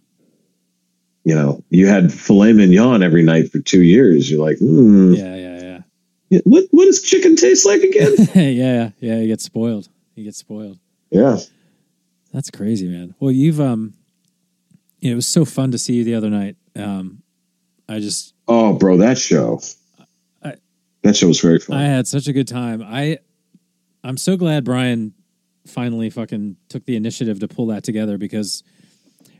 [1.26, 4.30] You know, you had filet mignon every night for two years.
[4.30, 5.34] You're like, hmm, Yeah.
[5.36, 5.80] Yeah.
[6.30, 6.40] Yeah.
[6.44, 8.14] what what does chicken taste like again?
[8.34, 8.42] yeah.
[8.42, 8.90] Yeah.
[9.00, 9.18] Yeah.
[9.20, 9.88] You get spoiled.
[10.16, 10.78] You get spoiled.
[11.10, 11.38] yeah.
[12.32, 13.14] That's crazy, man.
[13.20, 13.94] Well, you've um,
[15.00, 16.56] it was so fun to see you the other night.
[16.76, 17.22] Um,
[17.88, 19.60] I just Oh, bro, that show.
[21.04, 21.76] That show was very fun.
[21.78, 22.82] I had such a good time.
[22.84, 23.18] I
[24.02, 25.14] I'm so glad Brian
[25.66, 28.62] finally fucking took the initiative to pull that together because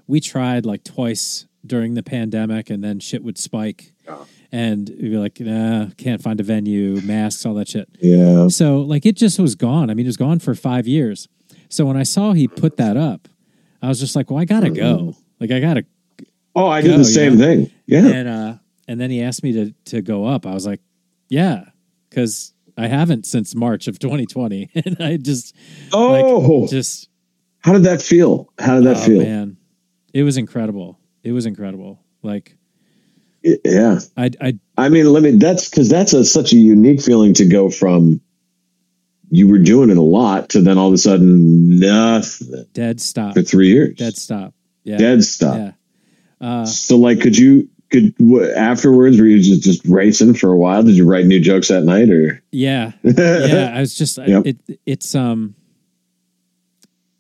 [0.07, 4.27] we tried like twice during the pandemic and then shit would spike Oh.
[4.53, 7.89] and we'd be like, nah, can't find a venue, masks, all that shit.
[8.01, 8.49] yeah.
[8.49, 9.89] So like it just was gone.
[9.91, 11.27] I mean, it was gone for five years.
[11.71, 13.29] So when I saw he put that up,
[13.83, 15.17] I was just like, well, I gotta go.
[15.41, 15.85] Like I gotta
[16.57, 17.39] Oh, I Go, did the same yeah.
[17.47, 17.71] thing.
[17.87, 18.07] Yeah.
[18.07, 18.55] and uh
[18.87, 20.47] and then he asked me to to go up.
[20.47, 20.81] I was like,
[21.35, 21.65] yeah,
[22.09, 25.55] because I haven't since March of 2020, and I just
[25.93, 27.09] oh, just
[27.59, 28.53] how did that feel?
[28.59, 29.23] How did that oh, feel?
[29.23, 29.57] man,
[30.13, 31.01] it was incredible.
[31.25, 32.01] It was incredible.
[32.23, 32.57] Like
[33.43, 33.99] Yeah.
[34.17, 37.47] I I I mean, let me, that's because that's a, such a unique feeling to
[37.47, 38.21] go from
[39.31, 43.35] you were doing it a lot to then all of a sudden nothing Dead stop.
[43.35, 43.97] for three years.
[43.97, 44.55] Dead stop.
[44.85, 44.99] Yeah.
[44.99, 45.57] Dead stop.
[45.57, 45.73] Yeah.
[46.41, 50.57] Uh, So like, could you could w- afterwards were you just just racing for a
[50.59, 50.83] while?
[50.83, 52.43] Did you write new jokes that night or?
[52.53, 52.93] yeah.
[53.03, 53.73] yeah.
[53.75, 54.47] I was just Yep.
[54.47, 54.81] it.
[54.87, 55.55] It's um.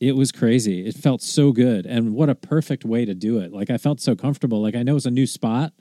[0.00, 0.84] It was crazy.
[0.86, 3.52] It felt so good, and what a perfect way to do it.
[3.52, 4.60] Like I felt so comfortable.
[4.60, 5.72] Like I know it's a new spot,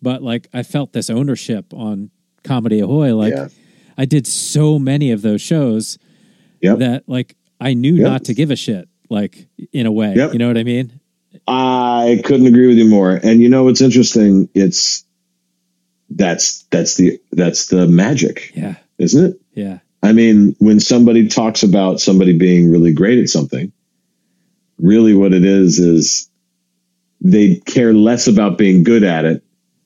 [0.00, 2.10] but like I felt this ownership on
[2.42, 3.14] Comedy Ahoy.
[3.14, 3.48] Like Yeah.
[3.96, 5.98] I did so many of those shows
[6.60, 6.78] Yep.
[6.78, 8.02] that like I knew Yep.
[8.04, 8.88] not to give a shit.
[9.10, 10.32] Like in a way, Yep.
[10.32, 10.98] you know what I mean?
[11.46, 13.12] I couldn't agree with you more.
[13.12, 14.48] And you know what's interesting?
[14.54, 15.04] It's
[16.10, 19.40] that's that's the that's the magic, Yeah, isn't it?
[19.54, 23.72] yeah, I mean, when somebody talks about somebody being really great at something,
[24.78, 26.28] really what it is is
[27.20, 29.42] they care less about being good at it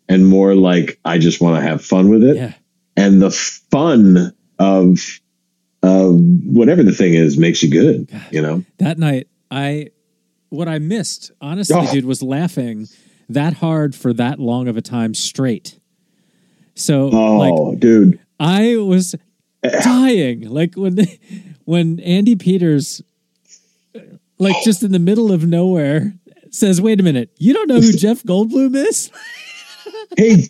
[0.08, 2.36] and more like I just want to have fun with it.
[2.36, 2.52] yeah.
[2.96, 5.20] And the fun of
[5.82, 8.64] of whatever the thing is makes you good, you know?
[8.78, 9.90] That night, I
[10.50, 11.92] what I missed, honestly, Oh.
[11.92, 12.88] dude, was laughing
[13.28, 15.78] that hard for that long of a time straight.
[16.74, 17.36] So Oh,
[17.70, 18.18] like dude.
[18.38, 19.14] I was
[19.62, 19.80] eh.
[19.82, 20.48] dying.
[20.48, 20.98] Like when
[21.64, 23.02] when Andy Peters
[23.94, 24.00] uh,
[24.38, 26.14] like just in the middle of nowhere
[26.50, 29.10] says, "Wait a minute, you don't know who Jeff Goldblum is?"
[30.16, 30.48] He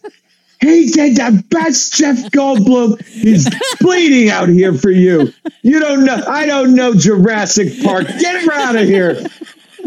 [0.61, 3.49] he did the best Jeff Goldblum is
[3.81, 5.33] bleeding out here for you.
[5.63, 8.07] You don't know I don't know Jurassic Park.
[8.07, 9.19] Get her out of here.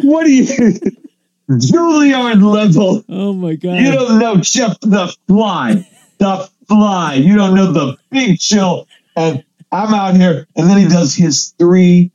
[0.03, 0.45] What are you
[1.49, 3.03] Juilliard level?
[3.09, 3.79] Oh my god!
[3.79, 5.87] You don't know Jeff the Fly.
[6.19, 7.15] The Fly.
[7.15, 8.87] You don't know the big chill.
[9.15, 10.47] And I'm out here.
[10.55, 12.11] And then he does his three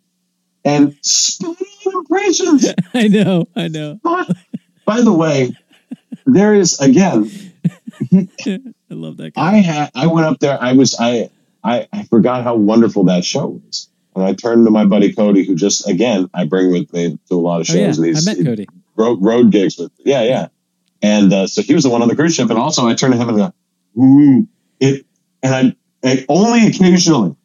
[0.65, 2.67] and spinning impressions.
[2.95, 4.01] I know, I know.
[4.85, 5.57] By the way,
[6.27, 7.31] there is again
[8.13, 9.43] I love that guy.
[9.43, 10.61] I had I went up there.
[10.61, 11.31] I was I
[11.63, 13.89] I, I forgot how wonderful that show was.
[14.15, 17.35] And I turned to my buddy Cody, who just again I bring with me to
[17.35, 17.99] a lot of shows.
[17.99, 18.67] Oh yeah, I met Cody.
[18.97, 20.49] road, road gigs with yeah yeah.
[21.03, 22.49] And uh, so he was the one on the cruise ship.
[22.49, 23.53] And also I turned to him and go,
[24.01, 24.49] ooh
[24.81, 25.05] it.
[25.43, 27.37] And I, I only occasionally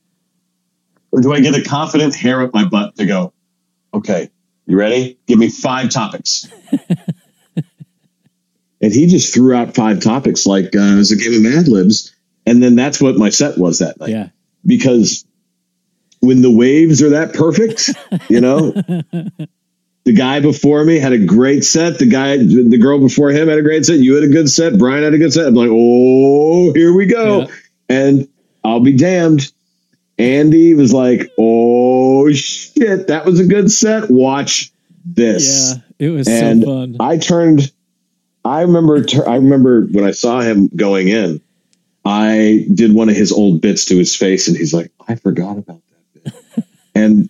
[1.21, 3.33] do I get a confident hair up my butt to go,
[3.93, 4.29] okay,
[4.65, 5.19] you ready?
[5.25, 6.47] Give me five topics.
[7.55, 11.67] and he just threw out five topics like uh, it was a game of Mad
[11.67, 12.15] Libs.
[12.45, 14.09] And then that's what my set was that night.
[14.09, 14.29] Yeah,
[14.65, 15.25] Because
[16.19, 17.89] when the waves are that perfect,
[18.29, 18.71] you know,
[20.03, 21.99] the guy before me had a great set.
[21.99, 23.99] The guy, the girl before him had a great set.
[23.99, 24.77] You had a good set.
[24.77, 25.47] Brian had a good set.
[25.47, 27.41] I'm like, oh, here we go.
[27.41, 27.47] Yeah.
[27.89, 28.27] And
[28.63, 29.51] I'll be damned.
[30.17, 34.09] Andy was like, oh shit, that was a good set.
[34.11, 34.71] Watch
[35.05, 35.81] this yeah.
[35.99, 36.95] It was and so fun.
[36.99, 37.71] I turned.
[38.43, 39.03] I remember.
[39.27, 41.41] I remember when I saw him going in.
[42.05, 45.57] I did one of his old bits to his face, and he's like, "I forgot
[45.57, 45.88] about that bit."
[46.95, 47.29] And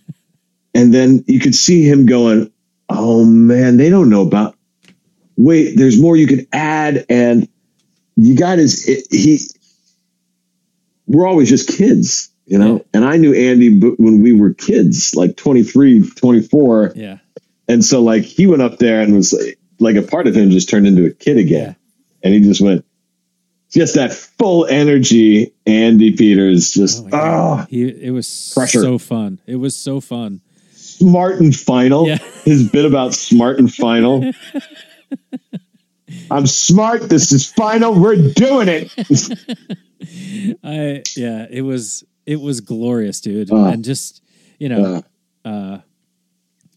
[0.74, 2.52] and then you could see him going,
[2.88, 4.56] "Oh man, they don't know about."
[5.36, 7.48] Wait, there's more you could add, and
[8.16, 8.88] you got his.
[8.88, 9.40] It, he.
[11.06, 12.76] We're always just kids, you know.
[12.76, 12.82] Yeah.
[12.94, 17.18] And I knew Andy when we were kids, like 23, 24 yeah,
[17.70, 20.50] and so like he went up there and was like, like a part of him
[20.50, 21.76] just turned into a kid again.
[22.22, 22.84] And he just went
[23.70, 27.82] just that full energy Andy Peters just Oh oh, he.
[27.88, 28.80] It was Pressure.
[28.80, 29.38] so fun.
[29.46, 30.40] It was so fun.
[30.74, 32.06] smart and final.
[32.06, 32.18] Yeah.
[32.44, 34.30] His bit about smart and final.
[36.30, 37.02] I'm smart.
[37.02, 37.94] This is final.
[37.94, 38.92] We're doing it.
[40.64, 44.22] I yeah, it was it was glorious, dude, Uh, and just
[44.58, 45.02] you know,
[45.44, 45.78] uh,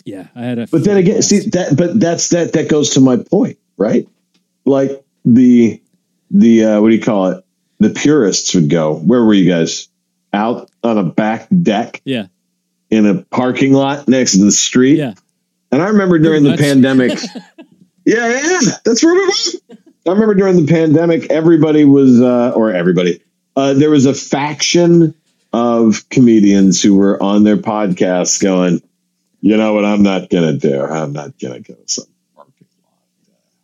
[0.06, 0.68] yeah, I had a.
[0.68, 4.08] But then again, see that but that's that that goes to my point, right?
[4.66, 5.82] Like the
[6.34, 7.46] the uh what do you call it?
[7.80, 9.88] The purists would go, where were you guys?
[10.34, 12.26] Out on a back deck yeah,
[12.90, 14.98] in a parking lot next to the street.
[14.98, 15.14] yeah,
[15.72, 17.12] And I remember during the pandemic.
[18.06, 19.78] yeah, yeah, that's where we were.
[20.06, 23.22] I remember during the pandemic, everybody was, uh, or everybody,
[23.56, 25.14] uh, there was a faction
[25.54, 28.82] of comedians who were on their podcasts going,
[29.40, 30.82] you know what, I'm not going to do.
[30.82, 32.06] I'm not going to go to some
[32.36, 32.94] parking lot.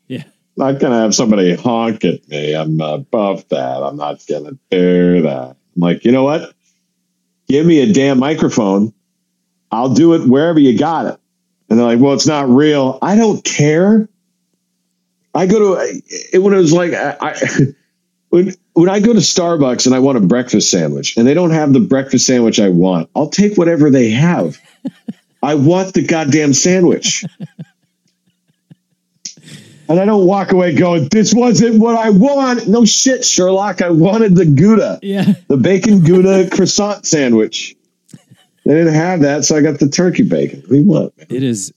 [0.08, 0.24] yeah,
[0.60, 2.54] I'm not going to have somebody honk at me.
[2.54, 3.82] I'm above that.
[3.82, 5.56] I'm not going to do that.
[5.76, 6.54] I'm like, you know what?
[7.48, 8.94] Give me a damn microphone.
[9.72, 11.20] I'll do it wherever you got it.
[11.70, 13.00] And they're like, well, it's not real.
[13.02, 14.10] I don't care.
[15.34, 16.02] I go to
[16.34, 17.36] it when it was like I, I
[18.30, 21.52] when when I go to Starbucks and I want a breakfast sandwich and they don't
[21.52, 24.58] have the breakfast sandwich I want, I'll take whatever they have.
[25.44, 27.24] I want the goddamn sandwich.
[29.90, 32.68] And I don't walk away going, this wasn't what I want.
[32.68, 33.82] No shit, Sherlock.
[33.82, 35.34] I wanted the Gouda, yeah.
[35.48, 37.76] the bacon Gouda croissant sandwich.
[38.66, 40.64] They didn't have that, so I got the turkey bacon.
[40.68, 41.18] What want?
[41.18, 41.28] man?
[41.32, 41.74] It is,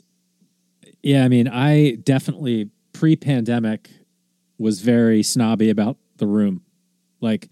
[1.03, 1.25] yeah.
[1.25, 3.89] I mean, I definitely pre-pandemic
[4.59, 6.63] was very snobby about the room.
[7.23, 7.49] Like,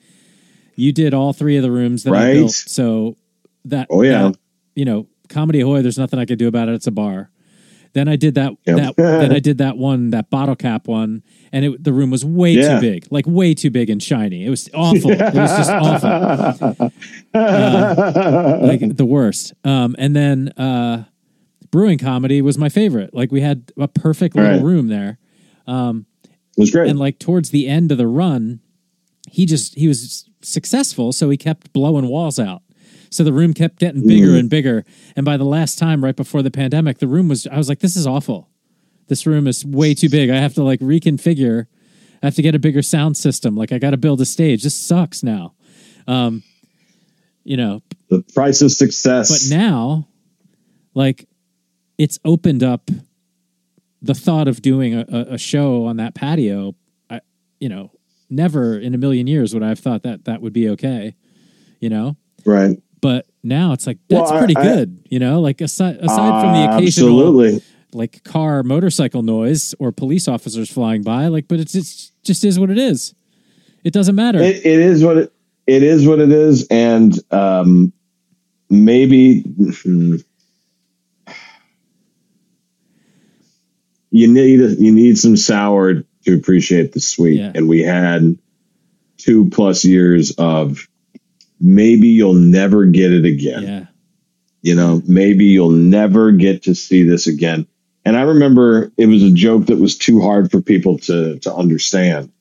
[0.76, 3.16] you did all three of the rooms that I built, so
[3.64, 4.28] that Oh, yeah.
[4.28, 4.36] that,
[4.74, 5.80] you know, Comedy Ahoy.
[5.80, 6.74] There's nothing I could do about it.
[6.74, 7.30] It's a bar.
[7.92, 8.52] Then I did that.
[8.66, 8.76] Yep.
[8.76, 11.22] That then I did that one, that bottle cap one,
[11.52, 12.76] and it, the room was way Yeah.
[12.76, 14.46] too big, like way too big and shiny.
[14.46, 15.10] It was awful.
[15.10, 16.92] It was just awful.
[17.34, 19.52] like the worst.
[19.64, 21.04] Um, and then uh,
[21.70, 23.14] brewing comedy was my favorite.
[23.14, 24.62] Like we had a perfect little Right.
[24.62, 25.18] room there.
[25.66, 26.04] it
[26.56, 26.90] was great.
[26.90, 28.60] And like towards the end of the run,
[29.30, 32.62] he just he was successful, so he kept blowing walls out.
[33.10, 34.38] So the room kept getting bigger Mm.
[34.40, 34.84] and bigger.
[35.16, 37.80] And by the last time, right before the pandemic, the room was I was like,
[37.80, 38.48] this is awful.
[39.08, 40.30] This room is way too big.
[40.30, 41.66] I have to like reconfigure.
[42.22, 43.56] I have to get a bigger sound system.
[43.56, 44.62] Like I got to build a stage.
[44.62, 45.54] This sucks now.
[46.06, 46.42] Um,
[47.42, 49.48] you know, the price of success.
[49.48, 50.06] but now,
[50.94, 51.26] like,
[51.98, 52.90] it's opened up
[54.02, 56.74] the thought of doing a, a, a show on that patio.
[57.08, 57.20] I,
[57.58, 57.90] you know,
[58.28, 61.16] never in a million years would I have thought that that would be okay.
[61.80, 62.78] You know, right.
[63.00, 64.98] But now it's like Well, that's I- pretty I- good.
[65.08, 67.62] You know, like aside aside from the occasional Absolutely.
[67.92, 72.58] like car motorcycle noise or police officers flying by, like, but it's just just is
[72.58, 73.14] what it is.
[73.82, 74.38] It doesn't matter.
[74.40, 75.32] It, it is what it,
[75.66, 77.92] it is what it is, and um,
[78.68, 80.16] maybe hmm,
[84.10, 87.38] you need you need some sour to appreciate the sweet.
[87.38, 87.52] Yeah.
[87.54, 88.36] And we had
[89.16, 90.86] two plus years of
[91.60, 93.62] maybe you'll never get it again.
[93.62, 93.86] yeah,
[94.62, 97.66] you know maybe you'll never get to see this again.
[98.04, 101.54] And i remember it was a joke that was too hard for people to to
[101.54, 102.32] understand.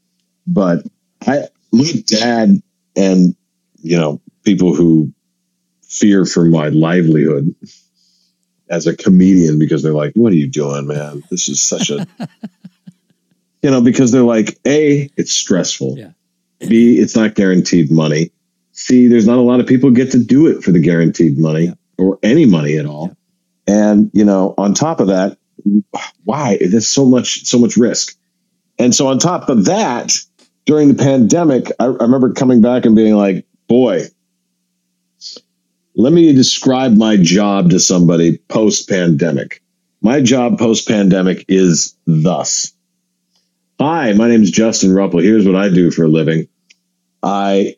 [0.47, 0.85] But
[1.27, 2.61] i my dad
[2.95, 3.35] and
[3.77, 5.13] you know people who
[5.83, 7.53] fear for my livelihood
[8.69, 11.23] as a comedian because they're like what are you doing man?
[11.29, 12.07] This is such a
[13.61, 15.97] you know because they're like a it's stressful.
[15.97, 16.11] Yeah.
[16.59, 18.31] b it's not guaranteed money
[18.89, 21.73] c there's not a lot of people get to do it for the guaranteed money
[21.97, 23.15] or any money at all.
[23.67, 25.37] And you know on top of that
[26.23, 26.57] why?
[26.57, 28.15] There's so much so much risk.
[28.77, 30.13] And so on top of that
[30.65, 34.03] during the pandemic i, I remember coming back and being like boy
[35.95, 39.61] let me describe my job to somebody post pandemic
[40.01, 42.71] my job post pandemic is thus.
[43.79, 45.19] Hi my name is Justin Rupple.
[45.21, 46.47] Here's what i do for a living.
[47.21, 47.75] I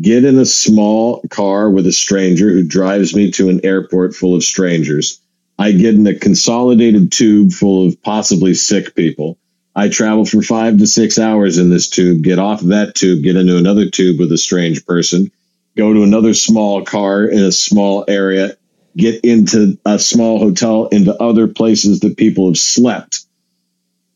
[0.00, 4.34] get in a small car with a stranger who drives me to an airport full
[4.34, 5.20] of strangers.
[5.58, 9.38] I get in a consolidated tube full of possibly sick people.
[9.74, 13.36] I travel for five to six hours in this tube, get off that tube, get
[13.36, 15.32] into another tube with a strange person,
[15.76, 18.56] go to another small car in a small area,
[18.96, 23.24] get into a small hotel, into other places that people have slept.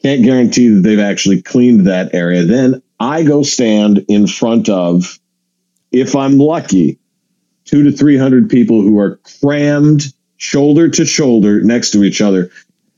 [0.03, 2.45] Can't guarantee that they've actually cleaned that area.
[2.45, 5.19] Then I go stand in front of
[5.93, 6.99] if I'm lucky,
[7.65, 12.51] two to 300 people who are crammed shoulder to shoulder next to each other,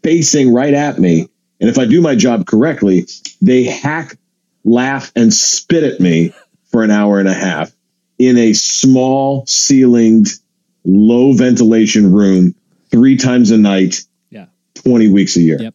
[0.03, 1.29] facing right at me.
[1.61, 3.07] And if I do my job correctly,
[3.41, 4.17] they hack,
[4.65, 6.33] laugh, and spit at me
[6.71, 7.73] for an hour and a half
[8.19, 10.41] in a small ceilinged,
[10.85, 12.55] low ventilation room
[12.91, 15.61] three times a night, yeah, 20 weeks a year.
[15.61, 15.75] Yep.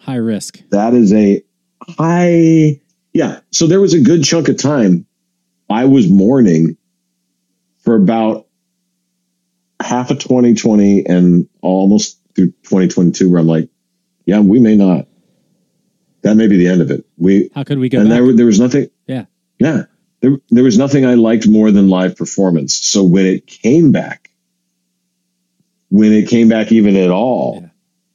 [0.00, 0.60] high risk.
[0.70, 1.42] that is a
[1.82, 2.80] high
[3.12, 5.06] yeah so there was a good chunk of time
[5.70, 6.76] i was mourning
[7.78, 8.46] for about
[9.80, 13.68] half of 2020 and almost through 2022 where i'm like
[14.26, 15.06] yeah we may not
[16.22, 18.18] that may be the end of it we How could we go and back?
[18.20, 19.24] there, there was nothing yeah,
[19.58, 19.84] yeah
[20.20, 24.30] there, there was nothing i liked more than live performance so when it came back
[25.88, 27.68] when it came back even at all Yeah.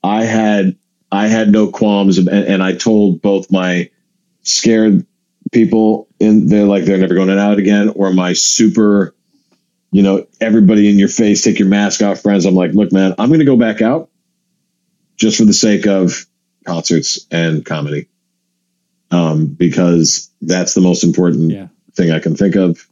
[0.03, 0.77] i had
[1.11, 3.89] i had no qualms and, and i told both my
[4.43, 5.05] scared
[5.55, 9.15] people in they're like they're never going out again or my super
[9.91, 13.15] you know everybody in your face take your mask off friends i'm like look man
[13.17, 14.09] i'm going to go back out
[15.15, 16.25] just for the sake of
[16.65, 18.07] concerts and comedy
[19.11, 22.85] um, because that's the most important yeah, thing I can think of.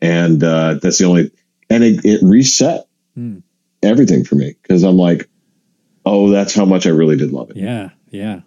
[0.00, 1.30] And uh, that's the only,
[1.68, 3.38] and it, it reset Hmm.
[3.82, 5.28] everything for me because I'm like,
[6.04, 7.56] oh, that's how much I really did love it.
[7.56, 8.40] yeah, yeah.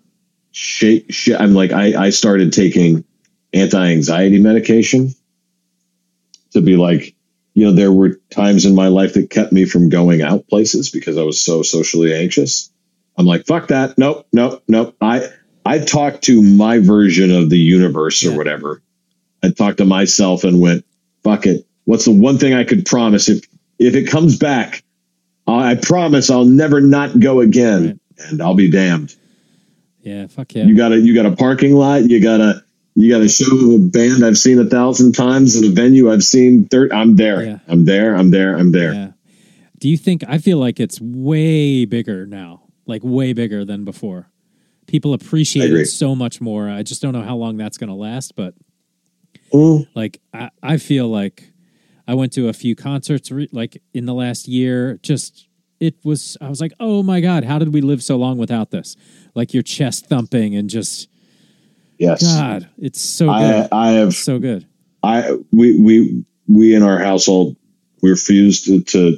[0.51, 3.05] Shake, sh- I'm like, I, I started taking
[3.53, 5.13] anti anxiety medication
[6.51, 7.15] to be like,
[7.53, 10.89] you know, there were times in my life that kept me from going out places
[10.89, 12.71] because I was so socially anxious.
[13.17, 13.97] I'm like, fuck that.
[13.97, 14.95] Nope, nope, nope.
[14.99, 15.27] I,
[15.65, 18.37] I talked to my version of the universe or Yeah.
[18.37, 18.81] whatever.
[19.43, 20.85] I talked to myself and went,
[21.23, 21.67] fuck it.
[21.85, 23.43] What's the one thing I could promise if,
[23.77, 24.83] if it comes back,
[25.45, 28.29] I I promise I'll never not go again, Right.
[28.29, 29.13] and I'll be damned.
[30.01, 30.63] Yeah, fuck yeah.
[30.65, 32.09] You got a you got a parking lot.
[32.09, 32.63] You got a
[32.95, 36.11] you got a show of a band I've seen a thousand times in a venue
[36.11, 36.67] I've seen.
[36.67, 37.43] Thir- I'm there.
[37.43, 37.59] Yeah.
[37.67, 38.15] I'm there.
[38.15, 38.55] I'm there.
[38.55, 38.93] I'm there.
[38.93, 39.11] Yeah.
[39.79, 44.29] Do you think I feel like it's way bigger now, like way bigger than before?
[44.87, 46.69] People appreciate it so much more.
[46.69, 48.53] I just don't know how long that's going to last, but
[49.51, 49.87] Mm.
[49.95, 51.51] like I, I feel like
[52.07, 54.99] I went to a few concerts re- like in the last year.
[55.03, 55.47] Just
[55.79, 58.71] it was I was like, oh my god, how did we live so long without
[58.71, 58.95] this?
[59.35, 61.07] Like your chest thumping and just
[61.97, 62.23] Yes.
[62.23, 64.65] God, it's so good, I have so good.
[65.01, 67.55] I we we we in our household
[68.01, 69.17] we refuse to, to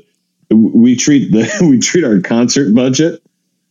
[0.51, 3.21] we treat the we treat our concert budget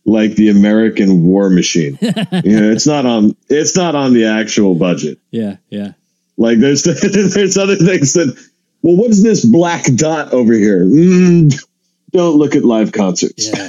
[0.05, 1.97] like the American war machine.
[2.01, 2.11] you
[2.59, 5.19] know, it's not on it's not on the actual budget.
[5.31, 5.93] Yeah, yeah,
[6.37, 6.83] Like there's
[7.33, 8.27] there's other things that
[8.81, 10.83] well, what's this black dot over here?
[10.83, 11.53] Mm,
[12.11, 13.47] don't look at live concerts.
[13.49, 13.67] yeah,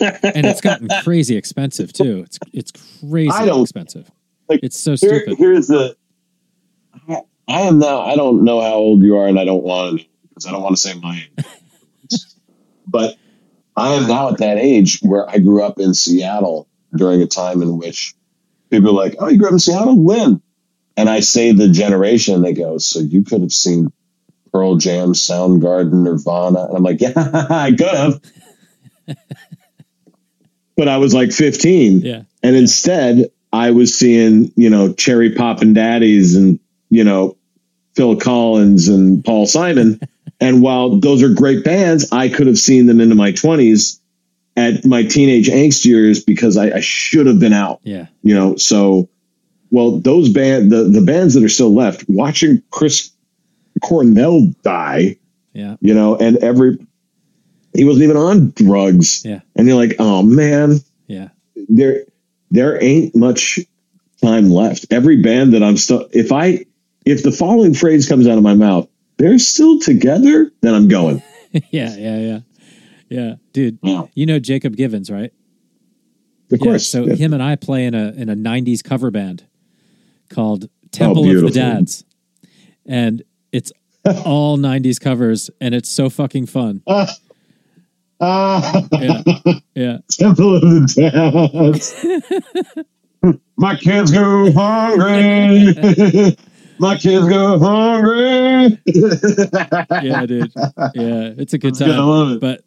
[0.00, 0.30] yeah.
[0.34, 2.20] and it's gotten crazy expensive too.
[2.26, 4.10] It's it's crazy I don't- expensive.
[4.48, 5.38] Like, it's so Here- stupid.
[5.38, 5.96] here's the
[7.08, 10.00] I, I am now I don't know how old you are and I don't want
[10.00, 11.44] to because I don't want to say my age.
[12.86, 13.16] but
[13.76, 17.60] I am now at that age where I grew up in Seattle during a time
[17.62, 18.14] in which
[18.70, 19.98] people are like, Oh, you grew up in Seattle?
[20.02, 20.40] When?
[20.96, 23.92] And I say the generation, they go, So you could have seen
[24.52, 26.66] Pearl Jam, Soundgarden, Nirvana.
[26.66, 28.20] And I'm like, Yeah, I could have.
[30.76, 32.00] but I was like 15.
[32.00, 36.58] Yeah, And instead, I was seeing, you know, Cherry Poppin' Daddies and,
[36.90, 37.36] you know,
[37.94, 40.00] Phil Collins and Paul Simon.
[40.40, 44.00] and while those are great bands, I could have seen them into my 20s
[44.56, 48.56] at my teenage angst years because I, I should have been out, yeah, you know.
[48.56, 49.08] So,
[49.70, 53.12] well, those band, the, the bands that are still left, watching Chris
[53.82, 55.18] Cornell die,
[55.52, 56.78] yeah, you know, and every,
[57.72, 59.24] he wasn't even on drugs.
[59.24, 61.28] yeah, And you're like, oh man, yeah.
[61.68, 62.04] there
[62.50, 63.58] there ain't much
[64.22, 64.86] time left.
[64.90, 66.64] Every band that I'm still if I
[67.04, 68.88] if the following phrase comes out of my mouth,
[69.18, 71.22] they're still together, then I'm going.
[71.70, 72.38] yeah, yeah, yeah,
[73.08, 73.78] yeah, dude.
[73.82, 74.08] Wow.
[74.14, 75.32] You know Jacob Givens, right?
[76.50, 76.86] Of Yeah, course.
[76.86, 77.14] so Yeah.
[77.14, 79.44] him and I play in a in a '90s cover band
[80.30, 81.50] called oh, Temple of the Oh.
[81.50, 82.04] Dads,
[82.86, 83.22] and
[83.52, 83.72] it's
[84.24, 86.82] all '90s covers, and it's so fucking fun.
[88.20, 89.22] Ah, Yeah,
[89.74, 92.22] yeah, Temple of the
[93.22, 93.34] Dads.
[93.56, 96.36] My kids go hungry.
[96.78, 98.78] My kids go hungry.
[98.86, 100.52] yeah, dude.
[100.94, 102.40] Yeah, it's a good I love it.
[102.40, 102.62] But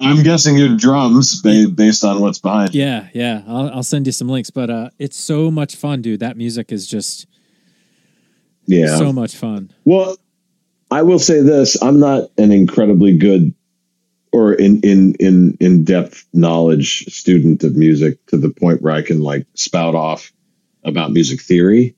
[0.00, 2.74] I'm guessing your drums based on what's behind.
[2.74, 4.50] yeah, yeah, I'll, I'll send you some links.
[4.50, 6.20] But uh, it's so much fun, dude.
[6.20, 7.26] That music is just
[8.66, 8.96] Yeah.
[8.96, 9.70] so much fun.
[9.84, 10.16] Well,
[10.90, 13.54] I will say this: I'm not an incredibly good
[14.32, 19.02] or in in in in depth knowledge student of music to the point where I
[19.02, 20.32] can like spout off
[20.84, 21.94] about music theory.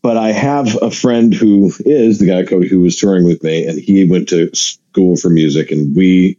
[0.00, 3.78] But I have a friend who is the guy who was touring with me, and
[3.78, 6.38] he went to school for music, and we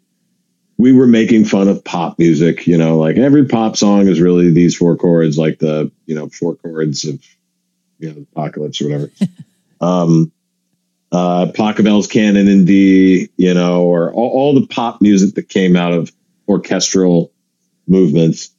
[0.78, 2.66] we were making fun of pop music.
[2.66, 6.30] You know, like every pop song is really these four chords, like the you know
[6.30, 7.22] four chords of
[8.00, 9.12] you know the apocalypse or whatever.
[9.82, 10.32] um,
[11.12, 15.76] uh, Pachelbel's Canon in D, you know, or all, all the pop music that came
[15.76, 16.12] out of
[16.48, 17.32] orchestral
[17.88, 18.50] movements.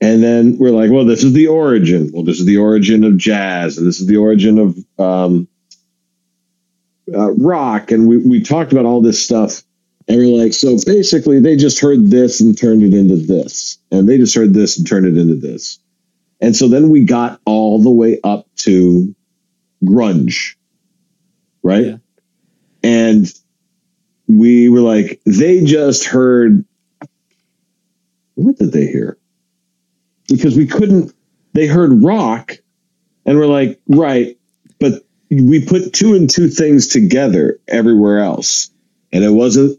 [0.00, 2.10] And then we're like, well, this is the origin.
[2.12, 5.46] Well, this is the origin of jazz, and this is the origin of um,
[7.14, 7.92] uh, rock.
[7.92, 9.62] And we, we talked about all this stuff.
[10.08, 13.78] And we're like, so basically, they just heard this and turned it into this.
[13.92, 15.78] And they just heard this and turned it into this.
[16.40, 19.14] And so then we got all the way up to
[19.84, 20.56] grunge,
[21.62, 21.84] right?
[21.84, 21.96] Yeah.
[22.82, 23.32] And
[24.26, 26.64] we were like, they just heard.
[28.34, 29.18] What did they hear?
[30.28, 31.12] Because we couldn't,
[31.52, 32.56] they heard rock,
[33.26, 34.38] and we're like, right,
[34.80, 38.70] but we put two and two things together everywhere else.
[39.12, 39.78] And it wasn't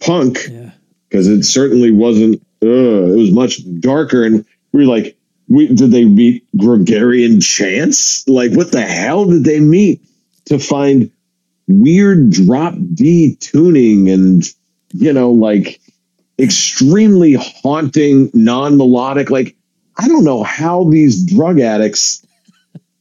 [0.00, 0.72] punk Yeah,
[1.08, 2.42] because it certainly wasn't.
[2.62, 5.16] Uh, it was much darker, and we were like,
[5.48, 8.28] we, did they meet Gregorian chants?
[8.28, 10.02] Like, what the hell did they meet
[10.50, 11.10] to find
[11.66, 14.44] weird drop D tuning and
[14.92, 15.80] you know, like
[16.38, 19.30] extremely haunting, non melodic?
[19.30, 19.56] Like,
[19.96, 22.24] I don't know how these drug addicts,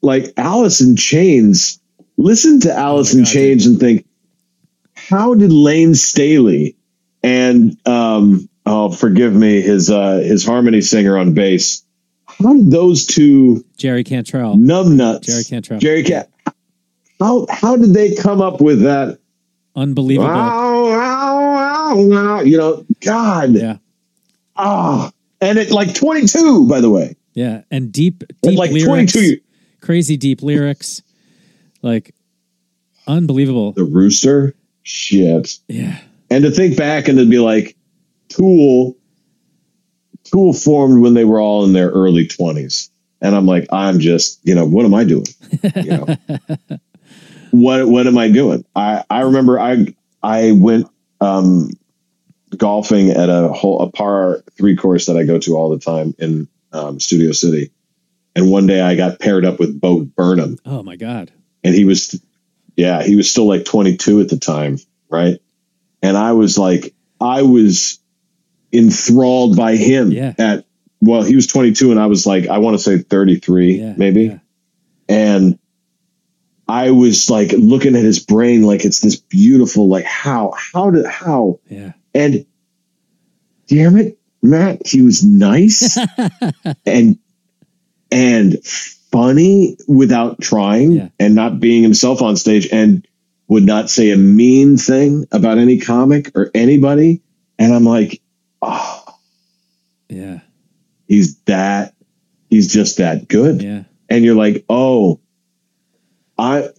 [0.01, 1.79] like Alice in Chains,
[2.17, 4.05] listen to Alice in God, Chains and think,
[4.95, 6.75] how did Layne Staley
[7.23, 11.83] and um, oh, forgive me, his uh, his harmony singer on bass.
[12.25, 14.55] How did those two Jerry Cantrell.
[14.55, 15.79] numbnuts, Jerry Cantrell.
[15.79, 16.29] Jerry Cat,
[17.19, 19.19] how how did they come up with that?
[19.75, 20.29] Unbelievable.
[20.29, 23.77] Wow, wow, wow, you know, God, Yeah.
[24.55, 25.11] ah,
[25.41, 27.61] and it like 22, by the way, Yeah.
[27.71, 29.39] And deep, deep like lyrics, 22.
[29.81, 31.01] crazy deep lyrics,
[31.81, 32.13] like
[33.07, 33.71] unbelievable.
[33.73, 35.99] The Rooster, shit, Yeah.
[36.29, 37.75] and to think back and to be like,
[38.29, 38.97] Tool,
[40.25, 42.89] Tool formed when they were all in their early 20s,
[43.21, 45.25] and I'm like, I'm just, you know, what am I doing?
[45.75, 46.07] You know,
[47.51, 48.65] what what am I doing?
[48.75, 49.93] I I remember I
[50.23, 50.87] I went
[51.21, 51.69] um
[52.57, 56.15] golfing at a whole a par three course that I go to all the time
[56.17, 57.71] in um, Studio City,
[58.35, 61.31] and one day I got paired up with Bo Burnham, Oh my God.
[61.63, 62.19] and he was
[62.75, 64.77] yeah he was still like 22 at the time,
[65.09, 65.39] right?
[66.01, 67.99] And I was like I was
[68.71, 70.33] enthralled by him Yeah.
[70.37, 70.65] at
[71.01, 73.93] well he was 22 and I was like I want to say 33 Yeah.
[73.97, 74.39] maybe yeah.
[75.07, 75.58] and
[76.69, 81.05] I was like looking at his brain like it's this beautiful like how how did
[81.05, 81.93] how Yeah.
[82.13, 82.45] and
[83.67, 85.97] damn it Matt he was nice
[86.85, 87.17] and
[88.11, 91.09] and funny without trying Yeah.
[91.19, 93.05] and not being himself on stage and
[93.47, 97.21] would not say a mean thing about any comic or anybody
[97.57, 98.21] and I'm like
[98.61, 99.03] oh
[100.07, 100.39] Yeah.
[101.07, 101.95] he's that
[102.49, 103.83] he's just that good Yeah.
[104.09, 105.18] and you're like, oh,
[106.39, 106.69] I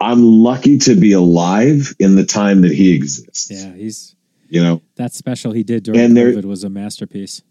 [0.00, 3.50] I'm lucky to be alive in the time that he exists.
[3.50, 3.74] Yeah.
[3.74, 4.14] He's
[4.48, 7.42] You know, that special he did during And there- COVID was a masterpiece.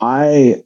[0.00, 0.62] I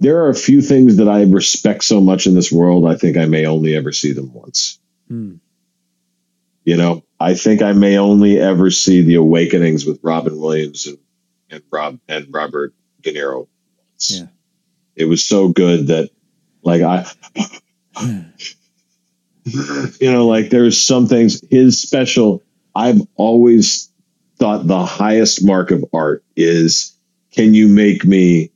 [0.00, 2.86] there are a few things that I respect so much in this world.
[2.86, 4.78] I think I may only ever see them once.
[5.08, 5.36] Hmm.
[6.64, 10.98] You know, I think I may only ever see the awakenings with Robin Williams and,
[11.50, 13.46] and Rob and Robert De Niro
[13.92, 14.18] once.
[14.18, 14.26] Yeah.
[14.96, 16.10] It was so good that
[16.62, 17.06] like I
[19.44, 22.42] you know, like there's some things his special
[22.74, 23.90] I've always
[24.36, 26.96] thought the highest mark of art is
[27.32, 28.50] can you make me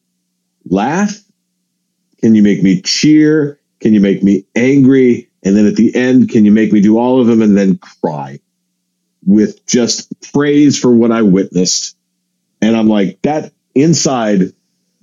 [0.65, 1.15] laugh?
[2.21, 3.61] Can you make me cheer?
[3.81, 5.31] Can you make me angry?
[5.43, 7.79] And then at the end, can you make me do all of them and then
[7.79, 8.41] cry
[9.25, 11.97] with just praise for what I witnessed?
[12.61, 14.53] And I'm like, that inside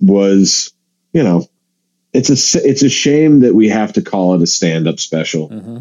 [0.00, 0.72] was,
[1.16, 1.46] you know,
[2.12, 5.48] it's a it's a shame that we have to call it a stand up special
[5.52, 5.80] Uh-huh.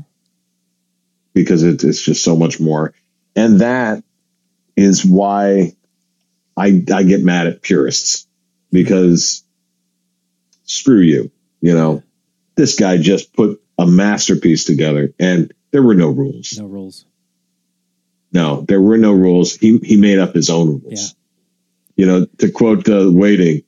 [1.33, 2.93] because it, it's just so much more.
[3.35, 4.03] And that
[4.77, 5.73] is why
[6.55, 8.27] I I get mad at purists
[8.71, 9.43] because
[10.63, 11.31] screw you,
[11.61, 12.01] you know.
[12.55, 16.57] This guy just put a masterpiece together and there were no rules.
[16.57, 17.05] No rules.
[18.31, 19.55] No, there were no rules.
[19.55, 21.01] He he made up his own rules.
[21.01, 21.07] Yeah.
[21.97, 23.63] You know, to quote uh, Waiting,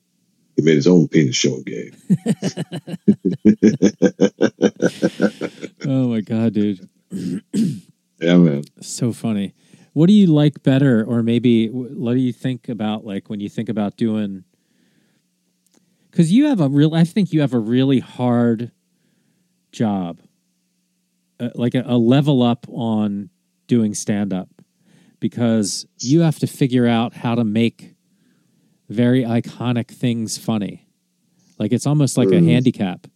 [0.58, 1.94] he made his own penis show game.
[5.86, 6.88] Oh my God, dude.
[8.18, 8.64] Yeah, man.
[8.80, 9.54] So funny.
[9.92, 13.48] What do you like better, or maybe what do you think about like when you
[13.48, 14.42] think about doing?
[16.10, 18.72] Because you have a real, I think you have a really hard
[19.70, 20.18] job,
[21.38, 23.30] uh, like a, a level up on
[23.68, 24.48] doing stand up,
[25.20, 27.94] because you have to figure out how to make
[28.88, 30.86] very iconic things funny.
[31.58, 32.44] Like it's almost like a Mhm.
[32.46, 33.06] handicap,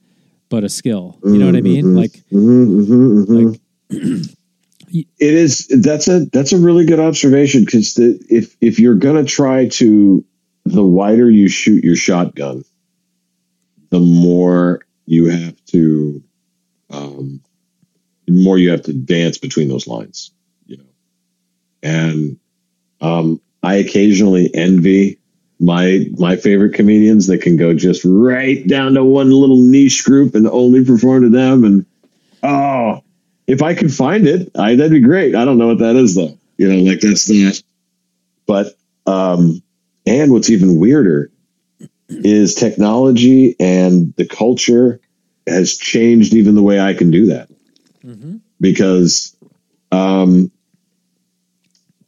[0.49, 1.19] but a skill.
[1.25, 1.85] You know what I mean?
[1.87, 1.97] Mhm.
[1.97, 3.51] Like Mhm, mhm, mhm.
[3.51, 3.61] Like-
[4.93, 9.67] it is that's a that's a really good observation because if if you're gonna try
[9.69, 10.25] to
[10.65, 12.63] the wider you shoot your shotgun
[13.91, 16.23] the more you have to
[16.91, 17.41] um
[18.27, 20.31] the more you have to dance between those lines
[20.67, 20.85] you know
[21.83, 22.37] and
[23.01, 25.19] um i occasionally envy
[25.63, 30.35] my my favorite comedians that can go just right down to one little niche group
[30.35, 31.87] and only perform to them and
[32.43, 33.03] oh
[33.47, 35.35] if I could find it, I, that'd be great.
[35.35, 36.39] I don't know what that is though.
[36.57, 37.61] You know, like that's not.
[38.47, 38.75] But
[39.07, 39.63] um,
[40.07, 41.31] and what's even weirder
[42.09, 45.01] is technology and the culture
[45.47, 47.49] has changed even the way I can do that
[48.05, 48.41] Mhm.
[48.61, 49.37] because
[49.91, 50.51] um,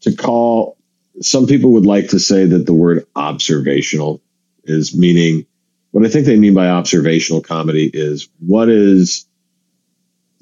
[0.03, 0.77] to call
[1.21, 4.21] some people would like to say that the word observational
[4.65, 5.47] is meaning
[5.95, 9.27] what I think they mean by observational comedy is what is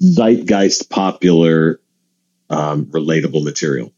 [0.01, 1.79] zeitgeist popular
[2.49, 3.93] um, relatable material?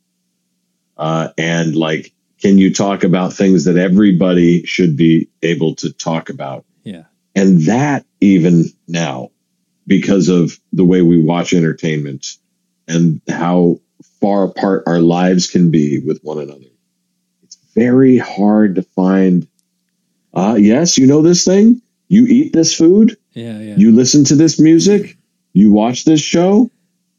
[0.97, 6.30] Uh, and like can you talk about things that everybody should be able to talk
[6.30, 6.65] about?
[6.84, 7.03] Yeah,
[7.36, 9.32] and that even now
[9.88, 12.36] because of the way we watch entertainment
[12.86, 13.80] and how
[14.26, 16.71] far apart our lives can be with one another
[17.43, 19.47] it's very hard to find
[20.34, 23.76] uh yes you know this thing you eat this food yeah, yeah.
[23.78, 25.17] you listen to this music,
[25.53, 26.71] you watch this show,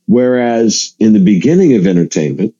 [0.06, 2.54] Whereas in the beginning of entertainment,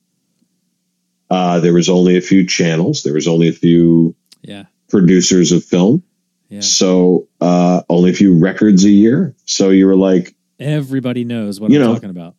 [1.29, 4.65] uh, there was only a few channels, there was only a few Yeah.
[4.89, 6.03] producers of film,
[6.49, 6.59] Yeah.
[6.61, 9.35] so uh, only a few records a year.
[9.45, 11.93] So you were like, Everybody knows what You I'm know.
[11.95, 12.35] talking about.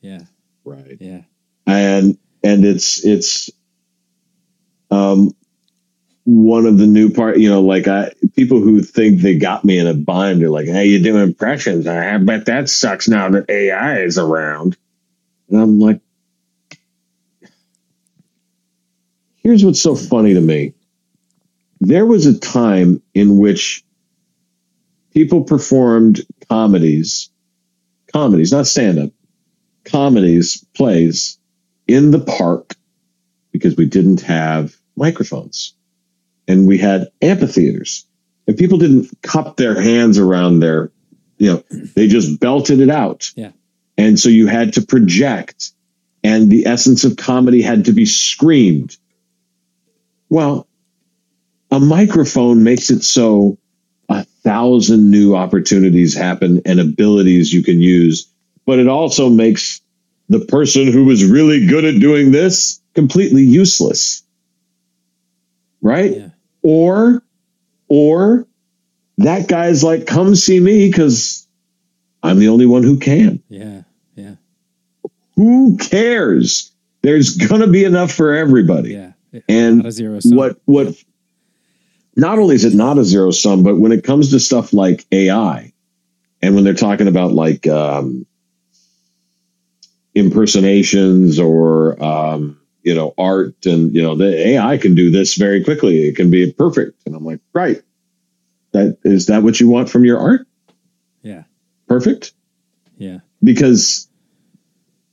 [0.00, 0.20] Yeah.
[0.70, 1.22] Right, Yeah.
[1.66, 3.50] and and it's it's
[4.90, 5.34] um
[6.24, 9.78] one of the new part you know like i people who think they got me
[9.78, 11.86] in a bind are like hey you do impressions.
[11.86, 14.76] I bet that sucks now that ai is around.
[15.50, 16.00] And i'm like
[19.42, 20.74] here's what's so funny to me.
[21.80, 23.84] There was a time in which
[25.14, 27.30] people performed comedies
[28.12, 29.10] comedies not stand-up
[29.90, 31.38] comedies plays
[31.86, 32.74] in the park
[33.52, 35.74] because we didn't have microphones.
[36.46, 38.06] And we had amphitheaters.
[38.46, 40.90] And people didn't cup their hands around their
[41.36, 41.62] you know
[41.94, 43.32] they just belted it out.
[43.36, 43.52] Yeah.
[43.96, 45.72] and so you had to project
[46.24, 48.96] and the essence of comedy had to be screamed.
[50.28, 50.66] Well
[51.70, 53.58] a microphone makes it so
[54.08, 58.26] a thousand new opportunities happen and abilities you can use
[58.68, 59.80] but it also makes
[60.28, 64.22] the person who was really good at doing this completely useless
[65.80, 66.28] right Yeah.
[66.62, 67.22] or
[67.88, 68.46] or
[69.16, 71.46] that guy's like come see me because
[72.22, 73.82] i'm the only one who can Yeah.
[74.14, 74.34] Yeah.
[75.36, 79.12] who cares there's gonna be enough for everybody Yeah.
[79.48, 80.36] and Not a zero sum.
[80.36, 80.94] what what
[82.16, 85.06] not only is it not a zero sum but when it comes to stuff like
[85.10, 85.72] ai
[86.42, 88.26] and when they're talking about like um,
[90.14, 95.62] impersonations or um, you know art and you know the ai can do this very
[95.64, 97.82] quickly it can be perfect and i'm like right
[98.72, 100.46] that is that what you want from your art
[101.22, 101.42] Yeah.
[101.88, 102.32] perfect
[102.96, 103.18] Yeah.
[103.42, 104.08] because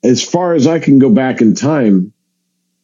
[0.04, 2.14] as far as i can go back in time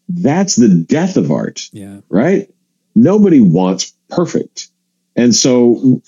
[0.09, 2.01] that's the death of art Yeah.
[2.09, 2.49] right?
[2.93, 4.67] Nobody wants perfect.
[5.15, 6.01] And so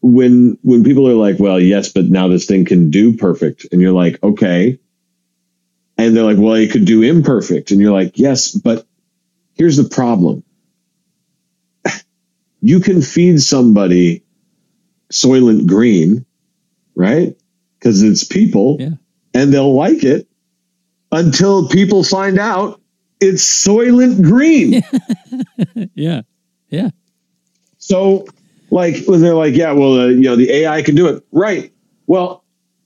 [0.00, 3.80] when when people are like, well, yes, but now this thing can do perfect, and
[3.82, 4.78] you're like, okay.
[6.00, 7.70] And they're like, well, it could do imperfect.
[7.70, 8.86] And you're like, yes, but
[9.54, 10.44] here's the problem.
[12.62, 14.22] You can feed somebody
[15.12, 16.26] Soylent Green,
[16.94, 17.36] right?
[17.78, 18.90] Because it's people Yeah.
[19.34, 20.28] and they'll like it
[21.12, 22.80] until people find out
[23.20, 24.82] it's Soylent Green.
[25.94, 26.22] Yeah.
[26.68, 26.90] Yeah.
[27.78, 28.26] So,
[28.70, 31.24] like, when they're like, yeah, well, uh, you know, the AI can do it.
[31.32, 31.72] Right.
[32.06, 32.39] Well,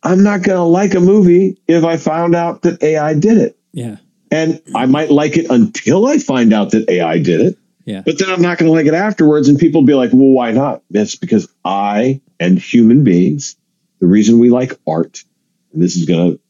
[0.04, 3.58] I'm not going to like a movie if I found out that AI did it.
[3.72, 3.96] Yeah.
[4.30, 7.58] And I might like it until I find out that AI did it.
[7.86, 8.02] Yeah.
[8.04, 9.48] But then I'm not going to like it afterwards.
[9.48, 10.82] And people be like, well, why not?
[10.90, 13.56] It's because I and human beings,
[14.00, 15.24] the reason we like art,
[15.72, 16.40] and this is going to,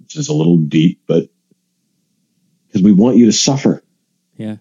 [0.00, 1.28] this is a little deep, but
[2.66, 3.82] because we want you to suffer.
[4.36, 4.56] Yeah.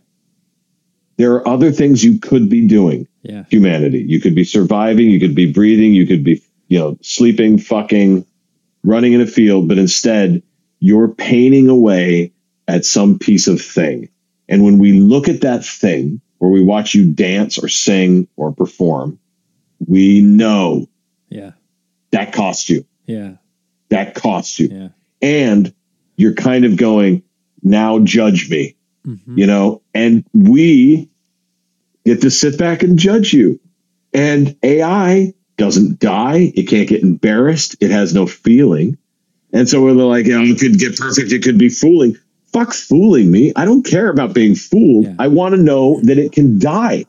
[1.17, 3.45] There are other things you could be doing Yeah.
[3.49, 4.03] humanity.
[4.07, 8.25] You could be surviving, you could be breathing, you could be, you know, sleeping, fucking,
[8.85, 10.41] running in a field, but instead
[10.79, 12.31] you're painting away
[12.67, 14.09] at some piece of thing.
[14.47, 18.51] And when we look at that thing, or we watch you dance or sing or
[18.51, 19.17] perform,
[19.87, 20.87] we know
[21.29, 21.51] Yeah.
[22.11, 22.85] that cost you.
[23.07, 23.35] Yeah.
[23.89, 24.67] That cost you.
[24.71, 24.89] Yeah.
[25.21, 25.73] And
[26.17, 27.23] you're kind of going,
[27.63, 28.75] now judge me.
[29.07, 29.37] Mhm.
[29.37, 31.09] you know, and we
[32.05, 33.59] get to sit back and judge you.
[34.13, 36.51] And AI doesn't die.
[36.55, 37.77] It can't get embarrassed.
[37.79, 38.97] It has no feeling.
[39.53, 41.31] And so we're like, you know, it could get perfect.
[41.31, 42.17] It could be fooling.
[42.51, 43.53] Fuck fooling me.
[43.55, 45.05] I don't care about being fooled.
[45.05, 45.15] Yeah.
[45.19, 47.05] I want to know that it can die.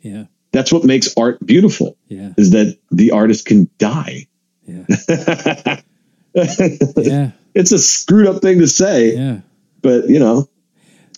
[0.00, 0.24] Yeah.
[0.52, 2.32] That's what makes art beautiful Yeah.
[2.36, 4.26] is that the artist can die.
[4.66, 4.84] Yeah.
[6.34, 7.30] yeah.
[7.54, 9.40] it's a screwed up thing to say, Yeah.
[9.82, 10.48] but you know,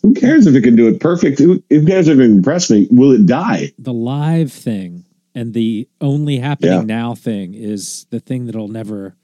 [0.03, 1.39] who cares if it can do it perfect?
[1.39, 2.87] Who, who cares if it can impress me?
[2.91, 3.73] Will it die?
[3.79, 5.05] The live thing
[5.35, 6.81] and the only happening Yeah.
[6.83, 9.17] now thing is the thing that'll never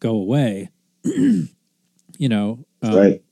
[0.00, 0.70] go away.
[1.04, 3.22] you know, um, right.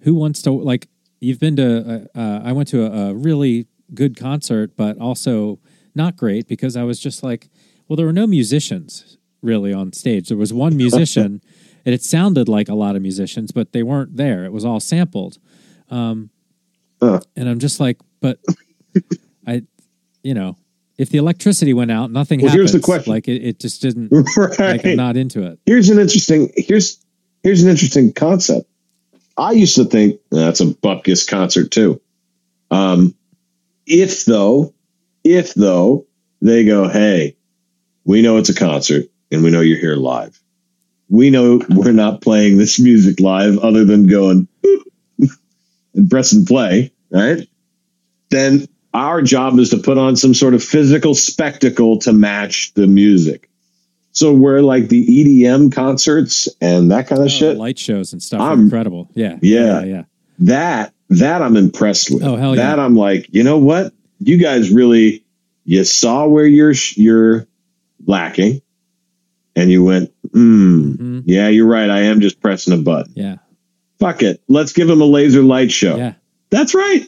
[0.00, 0.88] who wants to like
[1.20, 5.58] you've been to uh, uh, i went to a, a really good concert but also
[5.94, 7.48] not great because i was just like
[7.88, 11.42] well there were no musicians really on stage there was one musician
[11.84, 14.80] and it sounded like a lot of musicians but they weren't there it was all
[14.80, 15.38] sampled
[15.90, 16.30] um,
[17.02, 17.20] Huh.
[17.36, 18.38] and i'm just like but
[19.46, 19.62] i
[20.22, 20.56] you know
[21.00, 23.12] if the electricity went out nothing Well, happens here's the question.
[23.12, 24.58] like it, it just didn't right.
[24.58, 26.98] like i'm not into it here's an interesting here's
[27.42, 28.66] here's an interesting concept.
[29.36, 32.02] I used to think that's a Bupkis concert too.
[32.70, 33.14] Um,
[33.86, 34.74] if though,
[35.24, 36.04] if though
[36.42, 37.36] they go, hey,
[38.04, 40.38] we know it's a concert and we know you're here live.
[41.08, 44.46] we know we're not playing this music live other than going
[45.94, 47.48] and press and play, right?
[48.28, 52.86] Then our job is to put on some sort of physical spectacle to match the
[52.86, 53.48] music.
[54.12, 58.20] So where like the EDM concerts and that kind of Oh, shit, light shows and
[58.22, 59.08] stuff I'm- incredible.
[59.14, 59.84] Yeah, Yeah.
[59.84, 60.02] yeah.
[60.40, 62.22] that that I'm impressed with.
[62.22, 62.62] Oh, hell yeah.
[62.62, 63.92] That I'm like, you know what?
[64.20, 65.24] You guys really
[65.64, 67.46] you saw where you're you're
[68.06, 68.62] lacking,
[69.54, 71.22] and you went, hmm, Mhm.
[71.26, 71.90] yeah, you're right.
[71.90, 73.12] I am just pressing a button.
[73.14, 73.36] Yeah,
[73.98, 74.40] Fuck it.
[74.48, 75.96] Let's give them a laser light show.
[75.96, 76.14] yeah,
[76.50, 77.06] That's right.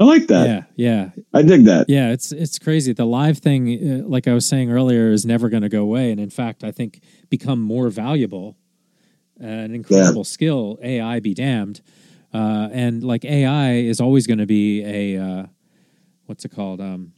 [0.00, 0.46] I like that.
[0.46, 1.90] yeah, yeah, I dig that.
[1.90, 2.10] yeah.
[2.10, 2.94] It's it's crazy.
[2.94, 3.68] The live thing,
[4.02, 6.64] uh, like I was saying earlier, is never going to go away, and in fact,
[6.64, 8.56] I think become more valuable.
[9.38, 10.78] An incredible skill.
[10.82, 11.80] AI be damned.
[12.32, 15.46] Uh, and like AI is always going to be a uh,
[16.26, 16.80] what's it called?
[16.80, 17.12] Um,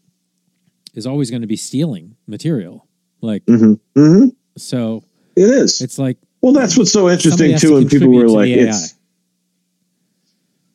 [0.94, 2.88] is always going to be stealing material.
[3.20, 4.26] Like hmm hmm
[4.56, 5.04] so,
[5.36, 5.80] It is.
[5.80, 7.68] it's like well, that's what's so interesting too.
[7.68, 8.94] to When people were like, it's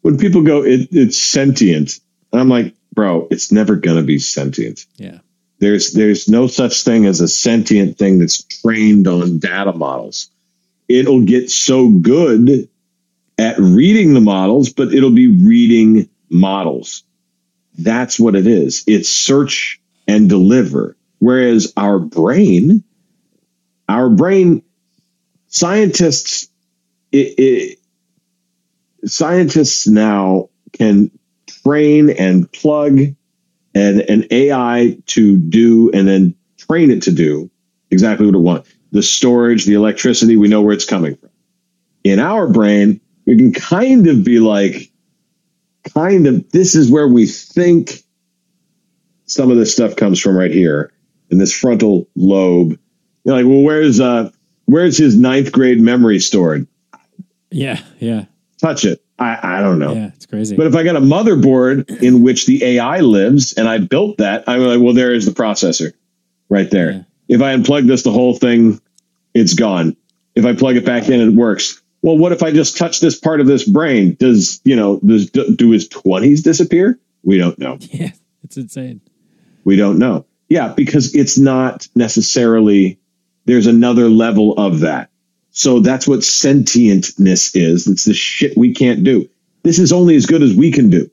[0.01, 1.99] when people go, it, it's sentient.
[2.31, 4.85] And I'm like, bro, it's never gonna be sentient.
[4.95, 5.19] yeah,
[5.59, 10.29] There's there's no such thing as a sentient thing that's trained on data models.
[10.87, 12.69] It'll get so good
[13.37, 17.03] at reading the models, but it'll be reading models.
[17.77, 18.83] That's what it is.
[18.87, 20.95] It's search and deliver.
[21.19, 22.83] Whereas our brain,
[23.87, 24.63] our brain,
[25.47, 26.49] scientists,
[27.11, 27.79] it, it,
[29.05, 31.11] scientists now can
[31.63, 32.99] train and plug
[33.75, 37.49] an, an AI to do and then train it to do
[37.91, 38.73] exactly what it wants.
[38.91, 41.29] The storage, the electricity, we know where it's coming from.
[42.03, 44.91] In our brain, we can kind of be like,
[45.93, 48.03] kind of, this is where we think
[49.25, 50.91] some of this stuff comes from right here
[51.29, 52.79] in this frontal lobe.
[53.23, 54.31] You're like, well, where's uh
[54.65, 56.67] where's his ninth grade memory stored?
[57.51, 58.25] yeah, yeah,
[58.59, 59.03] Touch it.
[59.19, 59.93] I, I don't know.
[59.93, 60.11] yeah.
[60.15, 60.55] It's crazy.
[60.55, 64.43] But if I got a motherboard in which the AI lives and I built that,
[64.47, 65.93] I'm like, well, there is the processor
[66.49, 66.91] right there.
[66.91, 67.03] Yeah.
[67.35, 68.79] If I unplug this, the whole thing,
[69.33, 69.95] it's gone.
[70.35, 71.81] If I plug it back in, it works.
[72.01, 74.15] Well, what if I just touch this part of this brain?
[74.19, 76.99] Does, you know, does, do his 20s disappear?
[77.23, 77.77] We don't know.
[77.81, 78.11] yeah,
[78.43, 79.01] it's insane.
[79.63, 80.25] We don't know.
[80.47, 82.99] Yeah, because it's not necessarily,
[83.45, 85.09] there's another level of that.
[85.57, 87.87] So that's what sentientness is.
[87.87, 89.27] It's the shit we can't do.
[89.63, 91.09] This is only as good as we can do.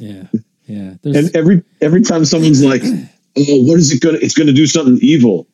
[0.00, 0.24] Yeah,
[0.64, 0.94] yeah.
[1.02, 4.24] There's, And every every time someone's like, "Oh, what is it going to?
[4.24, 5.46] It's going to do something evil,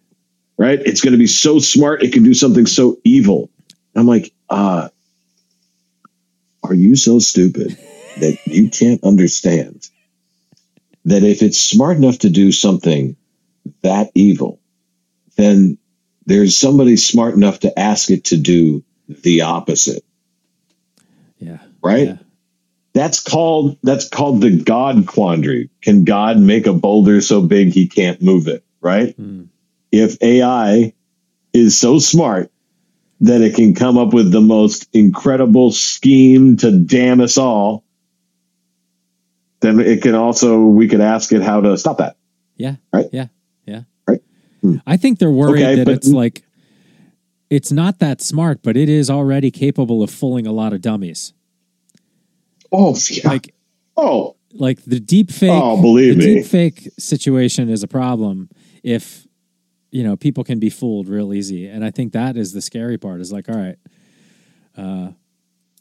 [0.57, 0.81] right?
[0.81, 2.03] It's going to be so smart.
[2.03, 3.51] It can do something so evil."
[3.95, 4.89] I'm like, uh,
[6.63, 7.77] are you so stupid
[8.17, 9.91] that you can't understand
[11.05, 13.15] that if it's smart enough to do something
[13.83, 14.59] that evil,
[15.37, 15.77] then
[16.27, 20.05] there's somebody smart enough to ask it to do the opposite,
[21.39, 22.09] yeah, right?
[22.09, 22.17] Yeah.
[22.95, 25.71] That's called that's called the God quandary.
[25.81, 28.65] Can God make a boulder so big he can't move it?
[28.81, 29.17] Right?
[29.19, 29.49] Mm.
[29.91, 30.93] If AI
[31.53, 32.51] is so smart
[33.23, 37.85] that it can come up with the most incredible scheme to damn us all,
[39.61, 42.17] then it can also we could ask it how to stop that.
[42.57, 42.77] Yeah.
[42.93, 43.07] Right?
[43.13, 43.29] Yeah.
[44.63, 44.77] Hmm.
[44.87, 46.43] I think they're worried Okay, that but- it's like
[47.51, 51.35] it's not that smart, but it is already capable of fooling a lot of dummies.
[52.73, 53.29] Oh, yeah.
[53.29, 53.55] Like
[53.97, 56.35] oh, like the deep fake Oh, believe the me.
[56.37, 58.49] deep fake situation is a problem
[58.83, 59.27] if
[59.91, 61.67] you know people can be fooled real easy.
[61.67, 63.77] And I think that is the scary part is like, all right,
[64.77, 65.11] uh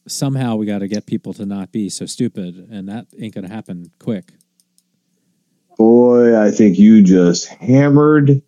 [0.07, 3.47] somehow we got to get people to not be so stupid and that ain't gonna
[3.47, 4.34] happen quick.
[5.77, 8.41] boy, I think you just hammered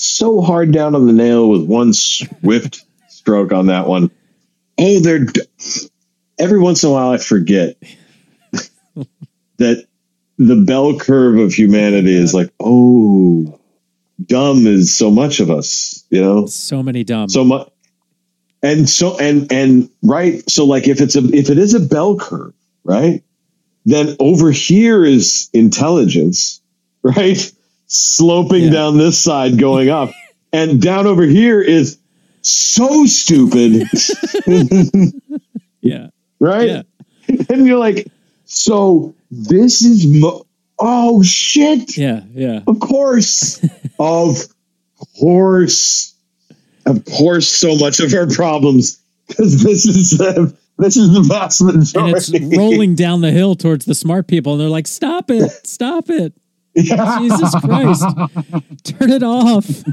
[0.00, 4.10] so hard down on the nail with one swift stroke on that one.
[4.78, 5.26] Oh, they're
[6.38, 7.76] every once in a while I forget
[9.58, 9.86] that
[10.38, 13.58] the bell curve of humanity is like, oh,
[14.24, 17.28] dumb is so much of us, you know, So many dumb.
[17.28, 17.68] so much.
[18.62, 20.48] And so, and, and right.
[20.50, 23.22] So like if it's a, if it is a bell curve, right,
[23.86, 26.60] then over here is intelligence,
[27.02, 27.52] right?
[27.92, 28.70] Sloping Yeah.
[28.70, 30.12] down this side going up
[30.52, 31.98] and down over here is
[32.40, 33.88] so stupid,
[35.80, 36.08] yeah.
[36.38, 36.68] right?
[36.68, 36.82] Yeah.
[37.48, 38.08] And you're like,
[38.44, 40.46] so this is, mo-
[40.78, 41.96] oh shit.
[41.96, 42.22] Yeah.
[42.32, 42.60] Yeah.
[42.66, 43.60] Of course.
[43.98, 44.36] of
[45.18, 46.14] course.
[46.86, 51.60] Of course, so much of our problems because this is the this is the vast
[51.60, 55.50] And it's rolling down the hill towards the smart people, and they're like, "Stop it!
[55.66, 56.32] Stop it!
[56.76, 58.04] Jesus Christ!
[58.84, 59.66] Turn it off!"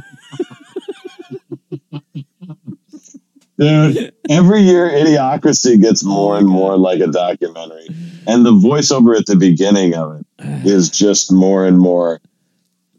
[3.57, 7.87] Dude, every year Idiocracy gets more and more like a documentary.
[8.27, 10.25] And the voiceover at the beginning of it
[10.67, 12.21] is just more and more,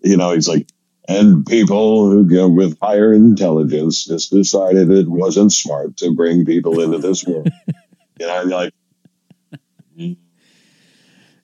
[0.03, 0.67] you know, he's like,
[1.07, 6.81] and people who go with higher intelligence just decided it wasn't smart to bring people
[6.81, 7.49] into this world.
[8.19, 10.17] you know, and you're like,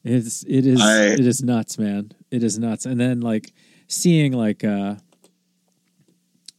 [0.02, 2.10] It's it is I- it is nuts, man.
[2.34, 2.84] It is nuts.
[2.86, 3.52] And then like
[3.88, 4.96] seeing like uh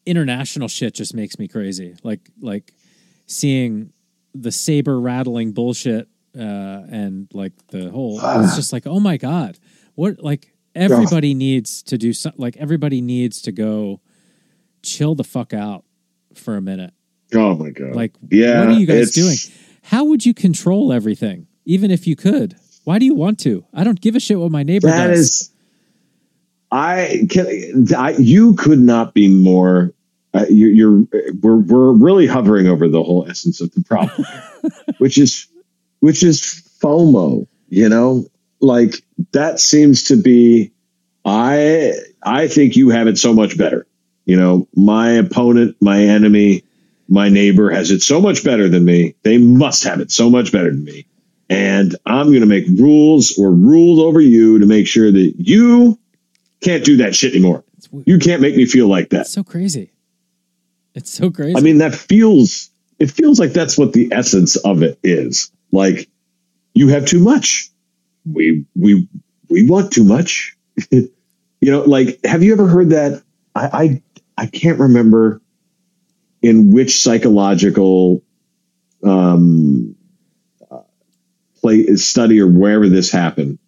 [0.05, 1.95] international shit just makes me crazy.
[2.03, 2.73] Like like
[3.27, 3.91] seeing
[4.33, 6.07] the saber rattling bullshit
[6.37, 9.57] uh and like the whole it's just like oh my god.
[9.95, 14.01] What like everybody needs to do some like everybody needs to go
[14.83, 15.83] chill the fuck out
[16.35, 16.93] for a minute.
[17.33, 17.95] oh my God.
[17.95, 19.35] Like yeah, what are you guys doing?
[19.83, 22.55] How would you control everything even if you could?
[22.83, 23.65] Why do you want to?
[23.73, 25.19] I don't give a shit what my neighbor That does.
[25.19, 25.51] is,
[26.71, 27.87] I can.
[27.95, 29.93] I, you could not be more.
[30.33, 31.07] Uh, you, you're.
[31.41, 34.25] We're we're really hovering over the whole essence of the problem,
[34.97, 35.47] which is
[35.99, 37.47] which is FOMO.
[37.69, 38.25] You know,
[38.59, 38.95] like
[39.31, 40.71] that seems to be.
[41.23, 43.87] I I think you have it so much better.
[44.25, 46.63] You know, my opponent, my enemy,
[47.07, 49.15] my neighbor has it so much better than me.
[49.23, 51.05] They must have it so much better than me
[51.49, 55.99] and I'm going to make rules or rules over you to make sure that you
[56.65, 57.63] can't do that shit anymore.
[58.05, 59.21] You can't make me feel like that.
[59.21, 59.91] it's so crazy.
[60.95, 61.55] It's so crazy.
[61.55, 65.51] I mean, that feels, it feels like that's what the essence of it is.
[65.71, 66.09] Like
[66.73, 67.69] you have too much.
[68.25, 69.07] We, we,
[69.49, 70.57] we want too much.
[70.91, 71.11] you
[71.61, 73.21] know, like, have you ever heard that?
[73.53, 74.01] I, I,
[74.37, 75.41] I can't remember
[76.41, 78.23] in which psychological,
[79.03, 79.95] um,
[81.61, 83.59] play study or wherever this happened,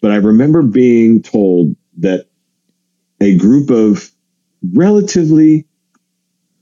[0.00, 2.26] but I remember being told that
[3.22, 4.10] a group of
[4.72, 5.66] relatively,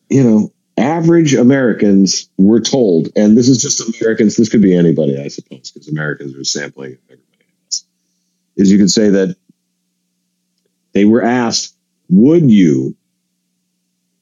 [0.08, 5.20] you know, average Americans were told, and this is just Americans, this could be anybody,
[5.20, 7.84] I suppose, because Americans are sampling everybody else,
[8.56, 9.36] is you could say that
[10.92, 11.76] they were asked,
[12.08, 12.96] would you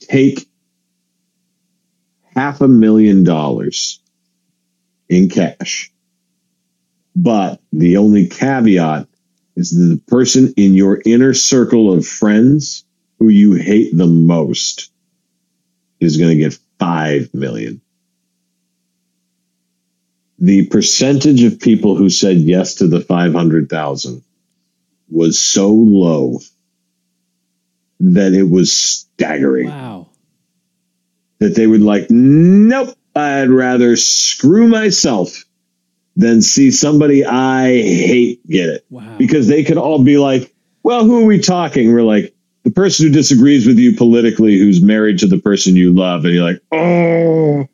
[0.01, 0.49] take
[2.34, 4.01] half a million dollars
[5.09, 5.93] in cash?
[7.16, 9.09] But the only caveat
[9.59, 12.85] is the person in your inner circle of friends
[13.19, 14.93] who you hate the most
[15.99, 17.81] is going to get 5 million.
[20.39, 24.23] The percentage of people who said yes to the 500,000
[25.11, 26.39] was so low
[27.99, 30.07] that it was staggering wow.
[31.41, 35.45] that they would like, nope, I'd rather screw myself
[36.19, 38.85] than see somebody I hate get it.
[38.91, 39.16] Wow.
[39.16, 40.53] Because they could all be like,
[40.83, 41.91] well, who are we talking?
[41.93, 45.95] We're like, the person who disagrees with you politically, who's married to the person you
[45.95, 46.25] love.
[46.25, 47.69] And you're like, oh,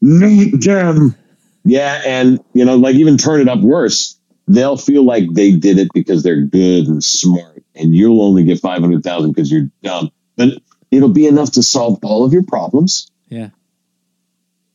[0.00, 1.16] not them.
[1.64, 2.02] Yeah.
[2.06, 4.16] And, you know, like even turn it up worse.
[4.46, 8.60] They'll feel like they did it because they're good and smart, and you'll only get
[8.60, 10.10] 500,000 because you're dumb.
[10.36, 10.60] But
[10.90, 13.50] it'll be enough to solve all of your problems yeah.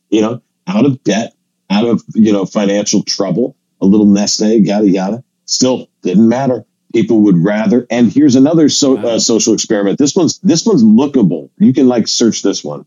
[0.08, 1.35] you know, out of debt,
[1.70, 5.24] out of, you know, financial trouble, a little nest egg, yada, yada.
[5.46, 6.64] Still didn't matter.
[6.92, 9.98] People would rather, and here's another so, uh, social experiment.
[9.98, 11.50] This one's, this one's lookable.
[11.58, 12.86] You can like search this one.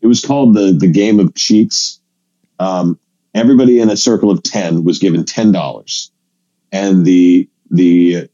[0.00, 2.00] It was called the, the game of cheats.
[2.58, 2.98] Um,
[3.34, 6.10] everybody in a circle of 10 was given $10
[6.72, 8.28] and the, the,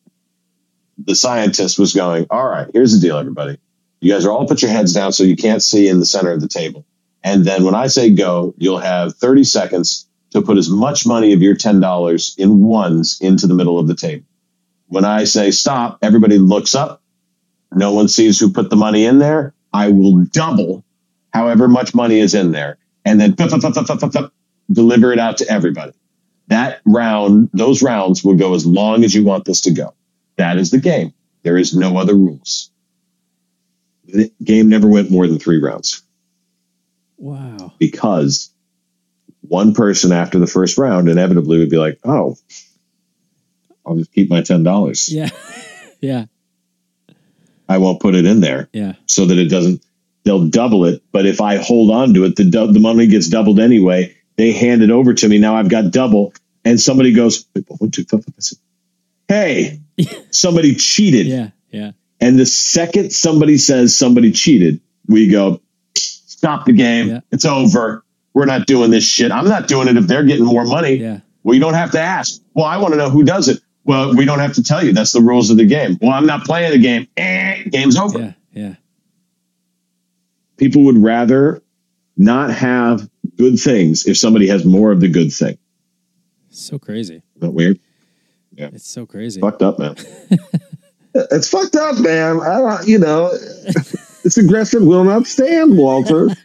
[0.98, 3.58] the scientist was going, all right, here's the deal, everybody.
[4.00, 6.32] You guys are all put your heads down so you can't see in the center
[6.32, 6.86] of the table.
[7.22, 11.32] And then when I say go, you'll have 30 seconds to put as much money
[11.32, 14.26] of your $10 in ones into the middle of the table.
[14.88, 17.02] When I say stop, everybody looks up.
[17.72, 19.54] No one sees who put the money in there.
[19.72, 20.84] I will double
[21.32, 23.34] however much money is in there and then
[24.70, 25.92] deliver it out to everybody.
[26.48, 29.94] That round, those rounds will go as long as you want this to go.
[30.36, 31.12] That is the game.
[31.42, 32.70] There is no other rules.
[34.04, 36.02] The game never went more than three rounds
[37.18, 37.72] Wow.
[37.78, 38.50] because
[39.40, 42.36] one person after the first round inevitably would be like, "Oh,
[43.86, 45.08] I'll just keep my ten dollars.
[45.08, 45.30] Yeah.
[46.00, 46.24] yeah.
[47.68, 48.94] I won't put it in there Yeah.
[49.06, 49.82] so that it doesn't.
[50.24, 53.60] They'll double it, but if I hold on to it, the the money gets doubled
[53.60, 54.16] anyway.
[54.36, 55.38] They hand it over to me.
[55.38, 56.34] Now I've got double,
[56.64, 58.60] and somebody goes, "Wait, one, two, five, five, six."
[59.28, 59.80] "Hey,
[60.30, 61.50] somebody cheated." Yeah.
[61.70, 61.92] Yeah.
[62.20, 65.60] And the second somebody says somebody cheated, we go,
[66.36, 67.08] stop the game.
[67.08, 67.20] Yeah.
[67.32, 68.04] It's over.
[68.34, 69.32] We're not doing this shit.
[69.32, 70.94] I'm not doing it if they're getting more money.
[70.94, 71.20] Yeah.
[71.42, 72.40] Well, you don't have to ask.
[72.54, 73.60] Well, I want to know who does it.
[73.84, 74.92] Well, we don't have to tell you.
[74.92, 75.96] That's the rules of the game.
[76.00, 77.08] Well, I'm not playing the game.
[77.16, 78.18] Eh, game's over.
[78.18, 78.32] Yeah.
[78.52, 78.74] Yeah.
[80.56, 81.62] People would rather
[82.16, 85.58] not have good things if somebody has more of the good thing.
[86.50, 87.22] So crazy.
[87.36, 87.78] Isn't that weird?
[88.52, 88.70] Yeah.
[88.72, 89.40] It's so crazy.
[89.40, 89.96] Fucked up, man.
[91.14, 92.40] it's fucked up, man.
[92.40, 93.32] I don't, you know,
[94.26, 96.26] this aggression will not stand, Walter.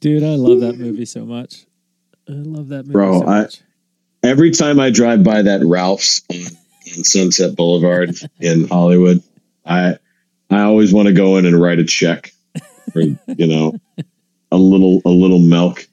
[0.00, 1.64] Dude, I love that movie so much.
[2.28, 3.46] I love that movie Bro, so I-
[4.24, 9.22] Every time I drive by that Ralph's on, on Sunset Boulevard in Hollywood,
[9.64, 9.98] I
[10.50, 12.32] I always want to go in and write a check
[12.92, 13.16] for you
[13.46, 13.76] know
[14.50, 15.86] a little a little milk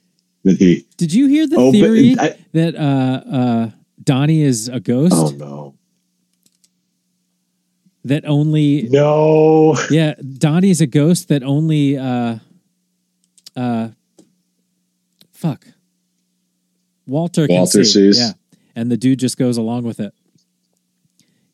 [0.46, 0.84] that he.
[0.98, 3.70] Did you hear the Oh, but theory I- that uh, uh,
[4.04, 5.14] Donnie is a ghost?
[5.16, 5.76] Oh no,
[8.06, 9.78] That only no!
[9.90, 12.40] yeah, Donnie is a ghost that only uh,
[13.56, 13.90] uh,
[15.32, 15.66] fuck.
[17.06, 18.12] Walter can Walter see.
[18.12, 18.20] sees.
[18.20, 18.32] Yeah,
[18.76, 20.14] and the dude just goes along with it.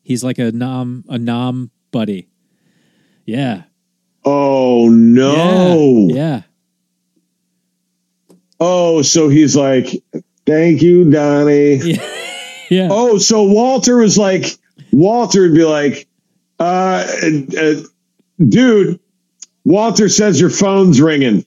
[0.02, 2.28] He's like a nom a nom buddy.
[3.24, 3.62] Yeah.
[4.24, 6.08] Oh no!
[6.10, 6.16] Yeah.
[6.16, 6.42] yeah.
[8.58, 10.02] Oh, so he's like,
[10.46, 11.98] "Thank you, Donnie."
[12.70, 12.86] Yeah.
[12.88, 14.56] Oh, so Walter was like,
[14.92, 16.06] Walter would be like,
[16.60, 17.06] uh,
[17.58, 17.74] uh,
[18.38, 19.00] dude,
[19.64, 21.44] Walter says your phone's ringing.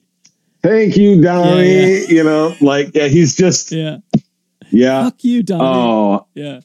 [0.62, 1.72] Thank you, Donnie.
[1.72, 2.06] Yeah, yeah.
[2.08, 3.98] You know, like, yeah, he's just, Yeah.
[4.70, 5.04] yeah.
[5.04, 5.62] Fuck you, Donnie.
[5.64, 6.60] Oh, Yeah.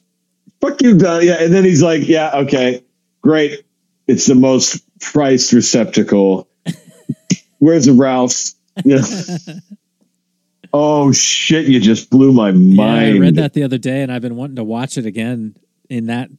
[0.60, 1.26] fuck you, Donnie.
[1.26, 1.42] Yeah.
[1.42, 2.82] And then he's like, yeah, okay,
[3.22, 3.62] great.
[4.06, 6.48] It's the most priced receptacle.
[7.58, 8.54] Where's the Ralph's?
[8.84, 9.02] Yeah.
[10.72, 11.66] oh, shit.
[11.66, 13.16] You just blew my Yeah, mind.
[13.16, 15.56] I read that the other day, and I've been wanting to watch it again
[15.88, 16.30] in that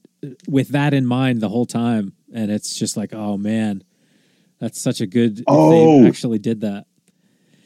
[0.48, 2.14] with that in mind the whole time.
[2.34, 3.84] And it's just like, oh man,
[4.60, 5.44] that's such a good.
[5.48, 6.02] Oh.
[6.02, 6.86] they actually did that,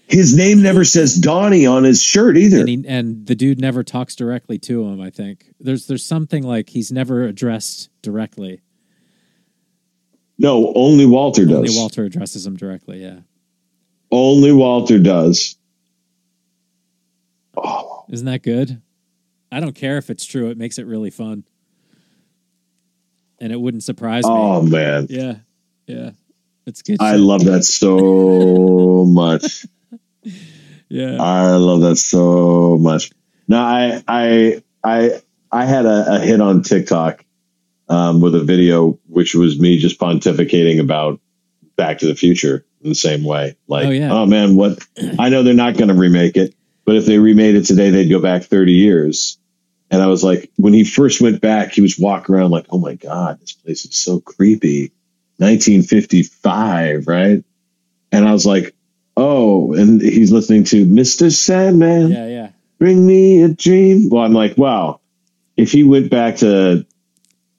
[0.07, 2.59] His name never says Donnie on his shirt either.
[2.61, 5.01] and he, and the dude never talks directly to him.
[5.01, 8.61] I think there's there's something like he's never addressed directly.
[10.37, 11.55] No, only Walter does.
[11.55, 13.01] Only Walter addresses him directly.
[13.01, 13.19] Yeah,
[14.11, 15.55] Only Walter does.
[17.57, 18.81] Oh, isn't that good?
[19.51, 20.49] I don't care if it's true.
[20.49, 21.45] It makes it really fun,
[23.39, 24.29] and it wouldn't surprise me.
[24.31, 25.35] oh man, Yeah,
[25.87, 26.11] yeah,
[26.65, 26.97] it's good.
[27.01, 29.65] I love that so much.
[30.89, 33.11] Yeah, I love that so much.
[33.47, 35.21] Now, I I I
[35.51, 37.23] I had a, a hit on TikTok
[37.89, 41.19] um, with a video which was me just pontificating about
[41.75, 43.55] Back to the Future in the same way.
[43.67, 44.85] Like, Oh, oh, man, what?
[45.19, 46.53] I know they're not going to remake it,
[46.85, 49.37] but if they remade it today, they'd go back thirty years.
[49.91, 52.79] And I was like, when he first went back, he was walking around like, oh
[52.79, 54.91] my god, this place is so creepy.
[55.37, 57.43] 1955, right?
[58.11, 58.73] And I was like,
[59.17, 61.31] oh, and he's listening to Mr.
[61.31, 62.49] Sandman yeah, yeah.
[62.79, 64.09] bring me a dream.
[64.09, 65.01] Well, I'm like, wow.
[65.57, 66.85] If he went back to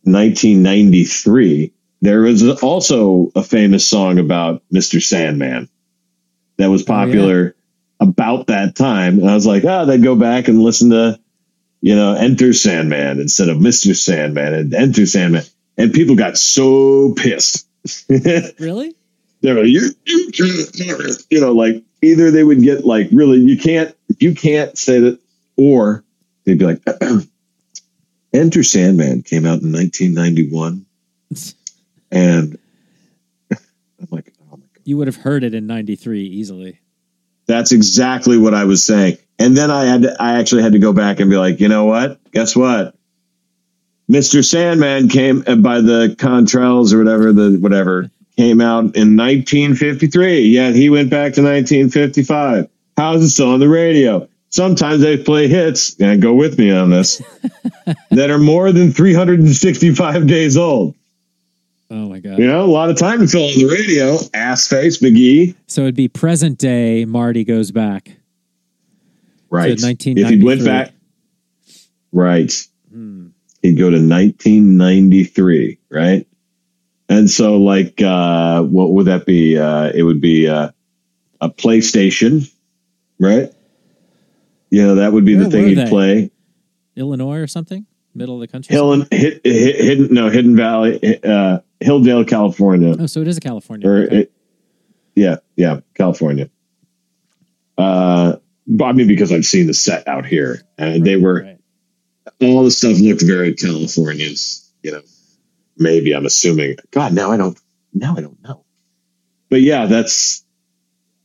[0.03, 5.03] 1993, there was also a famous song about Mr.
[5.03, 5.69] Sandman
[6.57, 7.57] that was oh, popular
[8.01, 9.19] about that time.
[9.19, 11.19] And I was like, ah, oh, they'd go back and listen to,
[11.81, 13.95] you know, Enter Sandman instead of Mr.
[13.97, 15.43] Sandman and Enter Sandman.
[15.79, 17.67] And people got so pissed.
[18.59, 18.95] Really?
[19.43, 23.39] they were like, you, you, can't," you know, like either they would get like really,
[23.39, 25.21] you can't, you can't say that,
[25.57, 26.03] or
[26.45, 26.83] they'd be like,
[28.33, 30.87] Enter Sandman came out in 1991,
[32.11, 32.59] and
[33.53, 33.59] I'm
[34.11, 36.81] like, oh my god, You would have heard it in '93 easily.
[37.47, 39.19] that's exactly what I was saying.
[39.39, 41.69] And then I had, to, I actually had to go back and be like, you
[41.69, 42.19] know what?
[42.33, 42.97] Guess what?
[44.11, 44.45] Mr.
[44.45, 50.43] Sandman came uh, by the Contrails or whatever the whatever came out in 1953.
[50.43, 52.69] Yet he went back to 1955.
[52.97, 54.29] How's it still on the radio?
[54.49, 57.21] Sometimes they play hits, and go with me on this,
[58.11, 60.95] that are more than 365 days old.
[61.91, 62.39] Oh my god!
[62.39, 64.19] You know, a lot of times it's still on the radio.
[64.33, 65.55] Ass face McGee.
[65.67, 67.05] So it'd be present day.
[67.05, 68.17] Marty goes back.
[69.51, 69.79] Right.
[69.79, 70.93] If he went back,
[72.13, 72.53] right.
[72.91, 73.29] Hmm.
[73.63, 76.27] he'd go to 1993, right?
[77.09, 79.57] And so, like, uh, what would that be?
[79.59, 80.71] Uh, it would be uh,
[81.41, 82.51] a PlayStation,
[83.21, 83.53] right?
[84.71, 85.89] You know, that would be Where the thing he'd they?
[85.89, 86.31] play.
[86.97, 88.75] Illinois or something, middle of the country.
[88.75, 92.97] Hill and hit, hit, hidden, no, Hidden Valley, uh, Hilldale, California.
[92.99, 93.89] Oh, so it is a California.
[93.89, 94.17] or Okay.
[94.23, 94.33] it,
[95.15, 96.51] yeah, yeah, California.
[97.79, 98.37] Uh,
[98.69, 101.59] I mean, because I've seen the set out here, and they were right.
[102.41, 104.35] all the stuff looked very Californian.
[104.83, 105.03] You know,
[105.77, 106.77] maybe I'm assuming.
[106.91, 107.59] God, now I don't.
[107.95, 108.65] Now I don't know.
[109.49, 110.45] But yeah, that's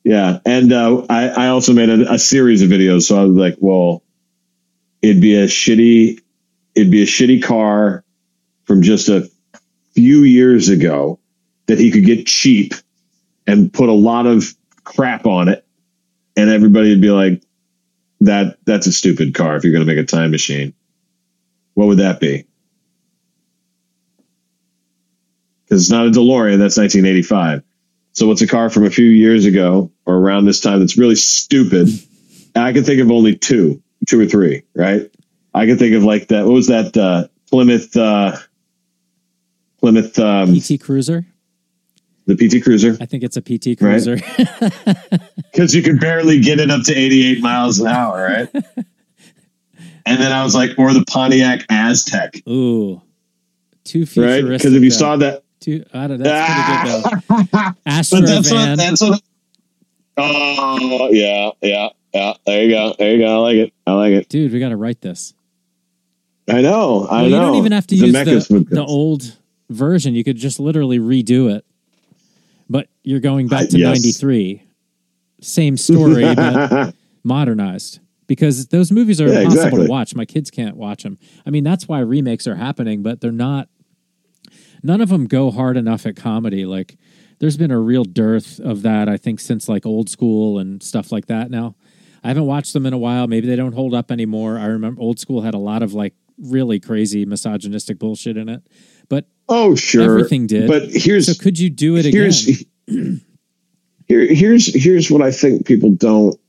[0.03, 0.39] yeah.
[0.45, 3.55] And uh, I I also made a, a series of videos, so I was like,
[3.59, 4.03] well,
[5.01, 6.19] it'd be a shitty,
[6.75, 8.03] it'd be a shitty car
[8.65, 9.29] from just a
[9.93, 11.19] few years ago
[11.65, 12.73] that he could get cheap
[13.47, 14.53] and put a lot of
[14.83, 15.65] crap on it,
[16.35, 17.43] and everybody would be like,
[18.21, 19.55] "That that's a stupid car.
[19.55, 20.73] If you're going to make a time machine,
[21.73, 22.45] what would that be?"
[25.65, 26.57] Because it's not a DeLorean.
[26.57, 27.63] That's 1985.
[28.13, 31.15] So what's a car from a few years ago or around this time that's really
[31.15, 31.87] stupid?
[32.53, 35.09] I can think of only two, two or three, right?
[35.53, 36.45] I can think of like that.
[36.45, 36.95] What was that?
[36.97, 38.37] Uh, Plymouth, uh,
[39.79, 41.25] Plymouth, um, PT Cruiser.
[42.27, 44.15] The PT Cruiser, I think it's a PT Cruiser.
[45.51, 48.49] because you can barely get it up to 88 miles an hour, right?
[50.05, 53.01] and then I was like, or the Pontiac Aztek, Ooh,
[53.83, 54.07] too right?
[54.07, 54.47] futuristic.
[54.59, 54.95] Because if you though.
[54.95, 56.21] saw that, Too, I don't.
[56.21, 57.71] That's pretty good though.
[57.87, 58.69] Astro but that's van.
[58.69, 59.21] what that's what.
[60.17, 62.33] Oh yeah, yeah, yeah.
[62.45, 63.33] There you go, there you go.
[63.33, 63.73] I like it.
[63.87, 64.29] I like it.
[64.29, 65.33] Dude, we got to write this.
[66.47, 67.07] I know.
[67.09, 67.35] I Well, know.
[67.37, 69.37] you don't even have to The use the, the old
[69.69, 70.13] version.
[70.15, 71.65] You could just literally redo it.
[72.71, 73.87] But you're going back Uh, to yes.
[74.03, 74.63] 93.
[75.41, 77.99] Same story, but modernized.
[78.27, 79.85] Because those movies are Yeah, impossible exactly.
[79.87, 80.15] to watch.
[80.15, 81.17] My kids can't watch them.
[81.45, 83.67] I mean, that's why remakes are happening, but they're not,
[84.83, 86.65] none of them go hard enough at comedy.
[86.65, 86.97] Like,
[87.39, 91.11] there's been a real dearth of that, I think, since like old school and stuff
[91.11, 91.75] like that now.
[92.23, 93.27] I haven't watched them in a while.
[93.27, 94.57] Maybe they don't hold up anymore.
[94.57, 98.61] I remember old school had a lot of like really crazy misogynistic bullshit in it.
[99.49, 100.03] Oh, sure.
[100.03, 100.67] Everything did.
[100.67, 102.31] But here's so could you do it again?
[102.31, 102.65] here's
[104.07, 106.39] here here's here's what I think people don't.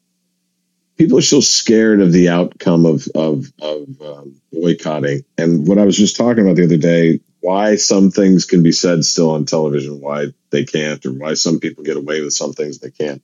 [0.97, 5.85] People are so scared of the outcome of of of um, boycotting, and what I
[5.85, 7.21] was just talking about the other day.
[7.41, 11.59] Why some things can be said still on television, why they can't, or why some
[11.59, 13.21] people get away with some things they can't.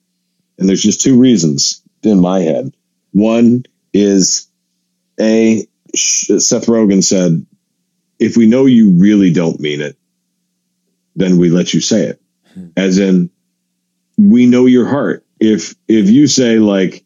[0.57, 2.73] And there's just two reasons in my head.
[3.13, 3.63] One
[3.93, 4.49] is
[5.19, 5.65] a
[5.95, 7.45] Seth Rogen said,
[8.19, 9.97] if we know you really don't mean it,
[11.15, 12.21] then we let you say it.
[12.75, 13.29] As in,
[14.17, 15.25] we know your heart.
[15.39, 17.05] If if you say like,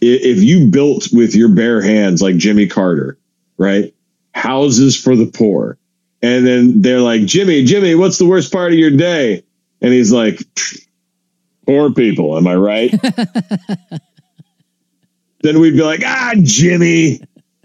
[0.00, 3.18] if you built with your bare hands like Jimmy Carter,
[3.56, 3.94] right,
[4.34, 5.78] houses for the poor,
[6.20, 9.44] and then they're like, Jimmy, Jimmy, what's the worst part of your day?
[9.80, 10.40] And he's like,
[11.66, 12.36] poor people.
[12.36, 12.90] Am I right?
[15.42, 17.20] then we'd be like, ah, Jimmy,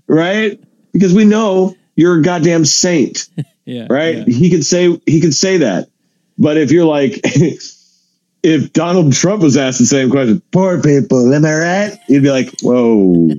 [0.07, 0.61] right?
[0.93, 3.27] Because we know you're a goddamn saint
[3.65, 4.27] yeah, right?
[4.27, 4.33] yeah.
[4.33, 5.89] He could say he could say that,
[6.37, 7.19] but if you're like,
[8.43, 11.99] if Donald Trump was asked the same question, poor people, am I right?
[12.07, 13.29] You'd be like, whoa.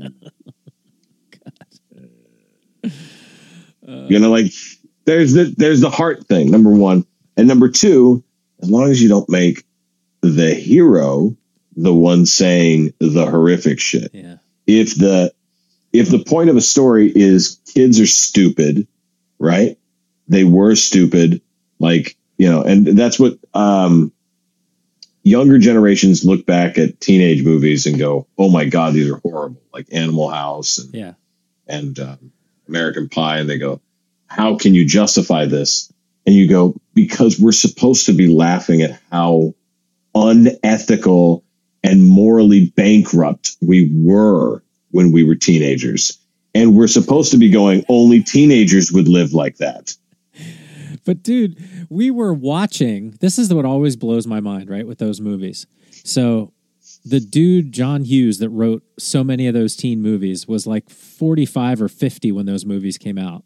[4.09, 4.53] you know, like
[5.07, 6.51] there's the there's the heart thing.
[6.51, 7.07] Number one,
[7.39, 8.23] and number two,
[8.61, 9.65] as long as you don't make
[10.21, 11.35] the hero
[11.77, 14.37] the one saying the horrific shit yeah.
[14.67, 15.33] if the
[15.93, 18.87] if the point of a story is kids are stupid,
[19.39, 19.79] right?
[20.29, 21.43] They were stupid,
[21.79, 24.13] like you know, and that's what um,
[25.23, 29.61] younger generations look back at teenage movies and go, "Oh my god, these are horrible!"
[29.73, 31.13] Like Animal House and Yeah.
[31.67, 32.33] and um,
[32.69, 33.81] American Pie, and they go,
[34.27, 35.93] "How can you justify this?"
[36.27, 39.55] And you go, "Because we're supposed to be laughing at how
[40.15, 41.45] unethical
[41.83, 46.19] and morally bankrupt we were when we were teenagers."
[46.55, 49.95] And we're supposed to be going, only teenagers would live like that.
[51.05, 51.57] But dude,
[51.89, 53.17] we were watching.
[53.21, 54.87] This is what always blows my mind, right?
[54.87, 55.67] With those movies.
[56.05, 56.53] So
[57.05, 61.83] the dude John Hughes that wrote so many of those teen movies was like 45
[61.83, 63.45] or 50 when those movies came out.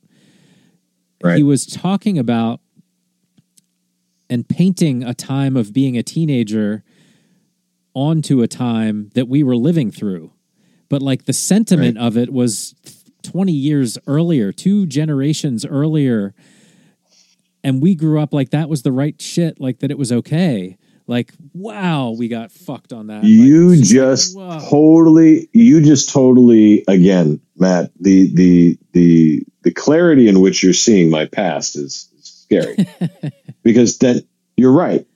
[1.22, 1.36] Right.
[1.36, 2.60] He was talking about
[4.28, 6.82] and painting a time of being a teenager
[7.94, 10.32] onto a time that we were living through.
[10.88, 12.74] But like the sentiment of it was
[13.22, 16.34] 20 years earlier, two generations earlier.
[17.62, 20.76] And we grew up like that was the right shit, like that it was okay.
[21.06, 23.24] Like, wow, we got fucked on that.
[23.24, 24.58] You it's just whoa.
[24.70, 31.10] totally you just totally again matt the the the the clarity in which you're seeing
[31.10, 32.86] my past is, is scary
[33.62, 34.24] because that
[34.56, 35.06] you're right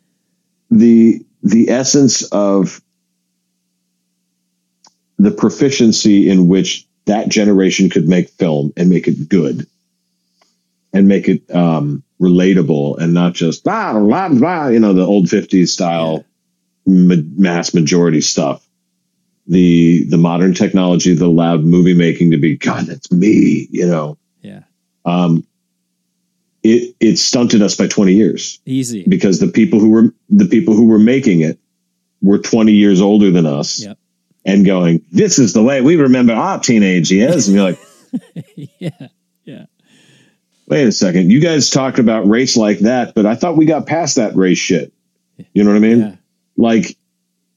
[0.70, 2.82] the the essence of
[5.18, 9.66] the proficiency in which that generation could make film and make it good
[10.92, 15.26] and make it um relatable and not just blah, blah, blah, you know the old
[15.26, 16.24] 50s style
[16.86, 18.64] ma- mass majority stuff.
[19.46, 24.18] The the modern technology that allowed movie making to be God, that's me, you know.
[24.42, 24.60] Yeah.
[25.06, 25.46] Um,
[26.62, 29.04] it it stunted us by twenty years Easy.
[29.08, 31.58] because the people who were the people who were making it
[32.20, 33.98] were twenty years older than us Yep.
[34.48, 37.78] And going, "This is the way we remember our teenage years." And you're like,
[38.78, 39.08] yeah.
[39.44, 39.66] Yeah.
[40.66, 43.86] "Wait a second, you guys talked about race like that, but I thought we got
[43.86, 44.92] past that race shit."
[45.52, 45.98] You know what I mean?
[46.00, 46.16] Yeah.
[46.56, 46.96] like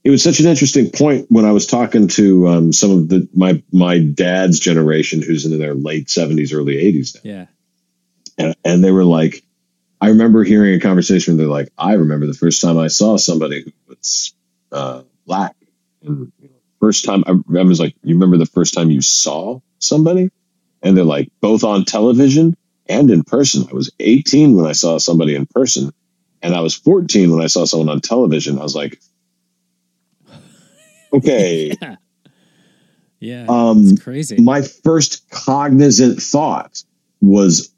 [0.03, 3.27] it was such an interesting point when I was talking to um, some of the
[3.35, 7.45] my my dad's generation, who's in their late seventies, early eighties now, Yeah.
[8.37, 9.43] and, and they were like,
[9.99, 11.37] I remember hearing a conversation.
[11.37, 14.33] Where they're like, I remember the first time I saw somebody who was
[14.71, 15.55] uh, black,
[16.03, 16.40] and you know,
[16.81, 20.31] first time I, I was like, you remember the first time you saw somebody,
[20.81, 23.67] and they're like, both on television and in person.
[23.71, 25.93] I was 18 when I saw somebody in person,
[26.41, 28.59] and I was 14 when I saw someone on television.
[28.59, 28.99] I was like,
[31.13, 31.77] okay.
[31.81, 31.95] Yeah.
[33.19, 33.45] Yeah.
[33.47, 34.41] Um, crazy.
[34.41, 36.83] my first cognizant thought
[37.21, 37.71] was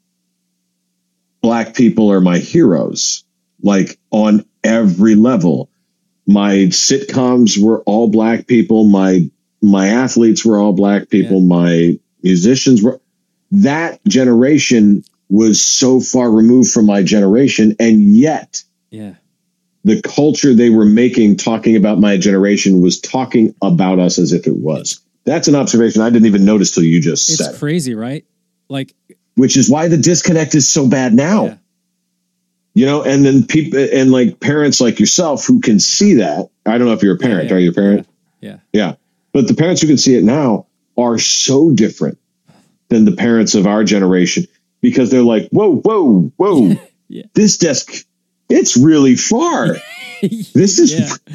[1.42, 3.24] black people are my heroes
[3.62, 5.68] like on every level
[6.26, 9.28] my sitcoms were all black people my
[9.62, 11.46] my athletes were all black people Yeah.
[11.46, 13.00] my musicians were
[13.52, 19.14] that generation was so far removed from my generation and yet yeah.
[19.84, 24.46] the culture they were making talking about my generation was talking about us as if
[24.46, 27.58] it was that's an observation i didn't even notice till you just It's said it,
[27.58, 28.24] crazy, right?
[28.68, 28.94] Like,
[29.34, 31.56] which is why the disconnect is so bad now yeah.
[32.74, 36.76] You know and then people and like parents like yourself who can see that i
[36.76, 38.06] don't know if you're a parent yeah, are you a parent
[38.40, 38.58] Yeah.
[38.72, 38.94] yeah
[39.32, 42.18] but the parents who can see it now are so different
[42.88, 44.46] than the parents of our generation
[44.80, 46.74] because they're like whoa whoa whoa
[47.08, 47.24] Yeah.
[47.34, 48.06] this desk
[48.48, 49.76] it's really far
[50.22, 51.34] this is yeah.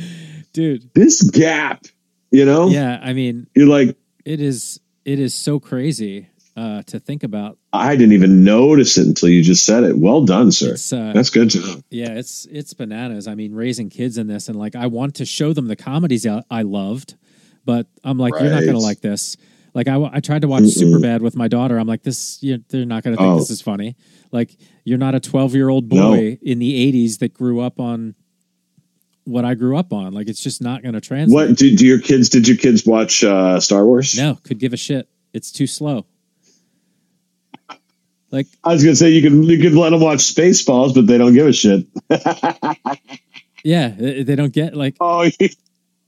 [0.53, 0.89] Dude.
[0.93, 1.85] this gap
[2.31, 2.99] you know Yeah.
[3.01, 3.95] I mean, you're like
[4.25, 6.27] it is, it is so crazy
[6.59, 7.57] uh, to think about.
[7.73, 11.29] i didn't even notice it until you just said it well done sir uh, that's
[11.29, 13.27] good to know Yeah, it's it's bananas.
[13.27, 16.25] I mean, raising kids in this, and like, I want to show them the comedies
[16.27, 17.15] I, I loved,
[17.65, 19.37] but I'm like, you're not gonna like this.
[19.75, 20.81] Like, I, I tried to watch Mm-mm.
[20.81, 21.77] Superbad with my daughter.
[21.77, 23.37] I'm like, this, you they're not gonna think Oh.
[23.39, 23.95] this is funny.
[24.31, 26.09] Like, you're not a 12 year old No.
[26.15, 28.15] boy in the 80s that grew up on
[29.25, 30.13] what I grew up on.
[30.13, 31.49] Like, it's just not gonna translate.
[31.49, 34.73] what do, do your kids did your kids watch uh star wars No, could give
[34.73, 35.07] a shit.
[35.33, 36.05] It's too slow.
[38.31, 41.17] Like, I was gonna say you could you could let them watch Spaceballs, but they
[41.17, 41.87] don't give a shit.
[43.63, 45.29] yeah, they they don't get like Oh,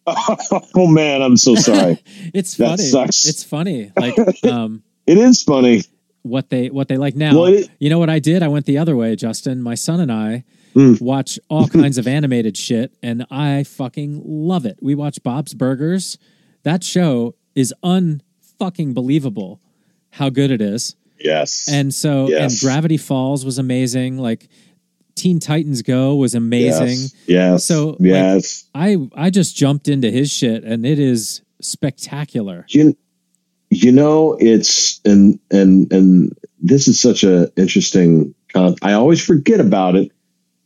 [0.76, 2.00] oh man, I'm so sorry.
[2.34, 2.84] it's That funny.
[2.84, 3.28] sucks.
[3.28, 3.92] It's funny.
[3.96, 4.84] Like, um.
[5.06, 5.84] it is funny.
[6.24, 7.36] what they what they like now.
[7.36, 8.42] Well, it- you know what I did?
[8.44, 9.62] I went the other way, Justin.
[9.62, 10.44] My son and I
[10.74, 11.02] Mm.
[11.02, 14.78] watch all kinds of animated shit, and I fucking love it.
[14.82, 16.18] We watch Bob's Burgers.
[16.64, 19.60] That show is unfucking believable.
[20.12, 20.96] How good it is.
[21.24, 21.68] Yes.
[21.72, 24.18] And so, and Gravity Falls was amazing.
[24.18, 24.48] Like
[25.16, 26.88] Teen Titans Go was amazing.
[26.88, 27.16] Yes.
[27.28, 27.66] Yes.
[27.66, 28.68] So, like- yes.
[28.74, 32.66] I I just jumped into his shit, and it is spectacular.
[32.70, 32.96] you,
[33.70, 39.60] you know it's and and and this is such a interesting con- I always forget
[39.60, 40.12] about it,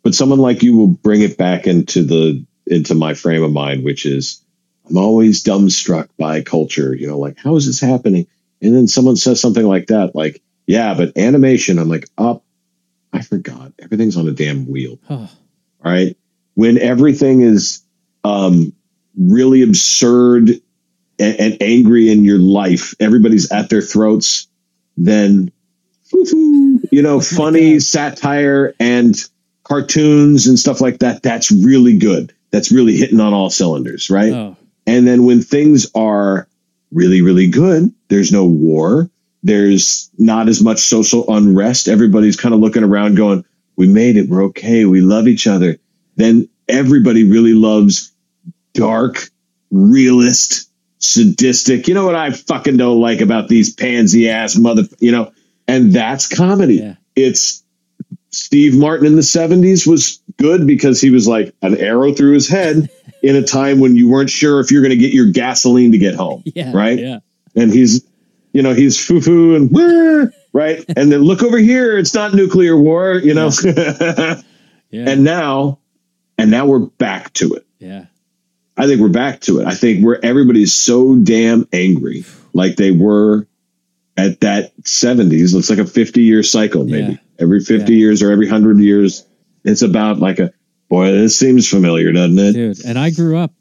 [0.03, 3.84] but someone like you will bring it back into the into my frame of mind,
[3.84, 4.41] which is
[4.90, 6.95] I'm always dumbstruck by culture.
[6.95, 8.27] You know, like how is this happening?
[8.61, 11.80] And then someone says something like that, like, yeah, but animation.
[11.80, 12.44] I'm like, up.
[13.14, 13.72] I forgot.
[13.80, 15.00] Everything's on a damn wheel.
[15.10, 15.30] Oh, All
[15.92, 16.18] right.
[16.54, 17.82] When everything is
[18.24, 18.74] um,
[19.18, 20.50] really absurd
[21.20, 24.48] and, and angry in your life, everybody's at their throats,
[24.98, 25.52] then,
[26.12, 29.16] you know, funny satire and
[29.64, 32.34] cartoons and stuff like that, that's really good.
[32.52, 34.34] That's really hitting on all cylinders, right?
[34.34, 36.48] oh, And then when things are
[36.92, 39.10] really, really good, there's no war,
[39.46, 41.88] there's not as much social unrest.
[41.88, 43.46] Everybody's kind of looking around going,
[43.76, 45.78] we made it, we're okay, we love each other.
[46.16, 48.12] Then everybody really loves
[48.74, 49.30] dark,
[49.70, 51.88] realist, sadistic.
[51.88, 55.32] You know what I fucking don't like about these pansy ass mother, you know,
[55.68, 56.78] and that's comedy.
[56.78, 56.96] Yeah.
[57.16, 57.64] It's
[58.32, 62.50] Steve Martin in the 70s was good because he was like an arrow through his
[62.50, 62.90] head
[63.22, 66.00] in a time when you weren't sure if you're going to get your gasoline to
[66.00, 66.42] get home.
[66.48, 66.98] yeah, Right.
[66.98, 67.20] Yeah,
[67.56, 68.04] And he's,
[68.56, 70.84] you know, he's foo foo and "Wah," right.
[70.95, 71.98] and then look over here.
[71.98, 73.52] It's not nuclear war, you know.
[73.65, 74.40] yeah,
[74.91, 75.80] and now,
[76.38, 77.65] and now we're back to it.
[77.80, 78.06] yeah.
[78.77, 79.68] I think we're back to it.
[79.68, 83.48] I think where everybody's so damn angry, like they were
[84.18, 85.56] at that 70s.
[85.56, 87.18] It's like a 50 year cycle, maybe Yeah.
[87.40, 87.99] every 50 Yeah.
[87.99, 89.23] years or every 100 years.
[89.64, 90.52] It's about like a
[90.90, 92.52] boy, this seems familiar, doesn't it?
[92.53, 92.86] dude.
[92.86, 93.53] And I grew up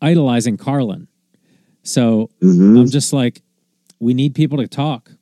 [0.00, 1.08] idolizing Carlin,
[1.82, 2.78] so Mhm.
[2.82, 3.42] I'm just like,
[4.00, 5.12] we need people to talk.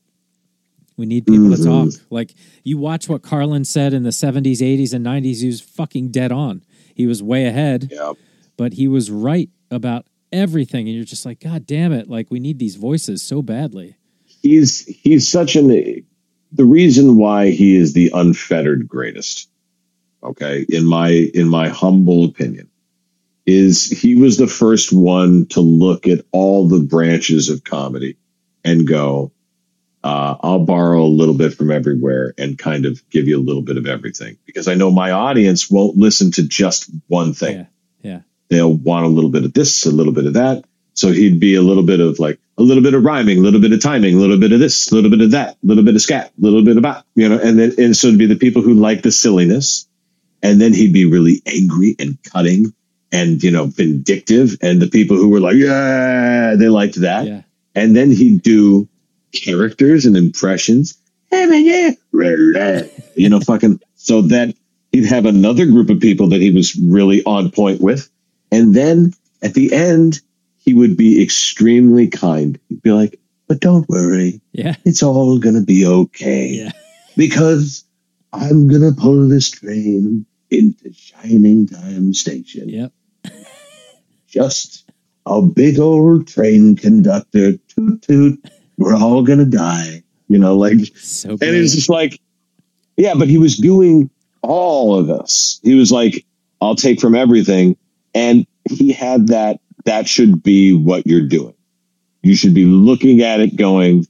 [0.96, 1.64] We need people to Mhm.
[1.94, 2.02] talk.
[2.10, 5.40] Like you watch what Carlin said in the 70s, 80s, and 90s.
[5.40, 6.62] He was fucking dead on.
[6.94, 8.12] He was way ahead, Yeah.
[8.56, 10.86] but he was right about everything.
[10.86, 12.08] And you're just like, God damn it!
[12.08, 13.96] Like we need these voices so badly.
[14.42, 15.68] He's, he's such an,
[16.52, 19.48] the reason why he is the unfettered greatest.
[20.22, 20.64] Okay.
[20.68, 22.68] In my, in my humble opinion
[23.46, 28.16] is he was the first one to look at all the branches of comedy
[28.64, 29.32] and go,
[30.02, 33.62] uh, I'll borrow a little bit from everywhere and kind of give you a little
[33.62, 37.56] bit of everything because I know my audience won't listen to just one thing.
[37.56, 37.66] Yeah.
[38.02, 38.20] Yeah.
[38.50, 40.64] They'll want a little bit of this, a little bit of that.
[40.92, 43.60] So he'd be a little bit of like a little bit of rhyming, a little
[43.60, 45.82] bit of timing, a little bit of this, a little bit of that, a little
[45.82, 48.18] bit of scat, a little bit of that, you know, and then, and so it'd
[48.18, 49.88] be the people who like the silliness.
[50.42, 52.74] And then he'd be really angry and cutting
[53.10, 54.58] and, you know, vindictive.
[54.60, 57.26] And the people who were like, yeah, they liked that.
[57.26, 57.42] Yeah.
[57.74, 58.88] And then he'd do
[59.32, 60.96] characters and impressions.
[61.32, 61.96] You
[63.28, 64.54] know, fucking, so that
[64.92, 68.08] he'd have another group of people that he was really on point with.
[68.52, 70.20] And then at the end,
[70.58, 72.58] he would be extremely kind.
[72.68, 73.18] He'd be like,
[73.48, 74.40] but don't worry.
[74.52, 74.76] Yeah.
[74.84, 76.46] It's all going to be okay.
[76.48, 76.70] Yeah.
[77.16, 77.84] Because
[78.32, 82.68] I'm going to pull this train into Shining Time Station.
[82.68, 82.92] Yep.
[84.28, 84.83] Just
[85.26, 87.52] a big old train conductor.
[87.68, 88.44] Toot toot.
[88.76, 90.02] We're all to die.
[90.28, 92.20] You know, like, So and it's just like,
[92.96, 94.10] yeah, but he was doing
[94.42, 95.60] all of this.
[95.62, 96.24] He was like,
[96.60, 97.76] I'll take from everything.
[98.14, 101.54] And he had that, that should be what you're doing.
[102.22, 104.06] You should be looking at it going,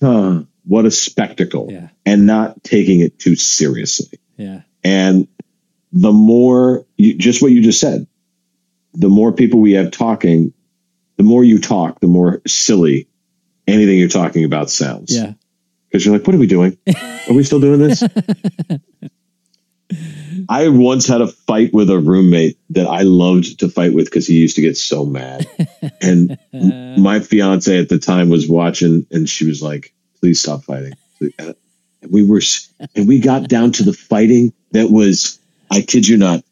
[0.00, 1.88] huh, what a spectacle, Yeah.
[2.06, 4.18] and not taking it too seriously.
[4.36, 4.62] Yeah.
[4.82, 5.28] And
[5.92, 8.06] the more, you, just what you just said,
[8.94, 10.52] the more people we have talking,
[11.16, 13.08] the more you talk, the more silly
[13.66, 15.32] anything you're talking about sounds Yeah.
[15.88, 16.76] because you're like, what are we doing?
[17.28, 18.02] Are we still doing this?
[20.48, 24.26] I once had a fight with a roommate that I loved to fight with because
[24.26, 25.46] he used to get so mad.
[26.00, 26.36] And
[26.98, 30.94] my fiance at the time was watching and she was like, please stop fighting.
[31.38, 31.52] Uh,
[32.02, 32.40] and we were,
[32.96, 35.38] and we got down to the fighting that was,
[35.70, 36.42] I kid you not.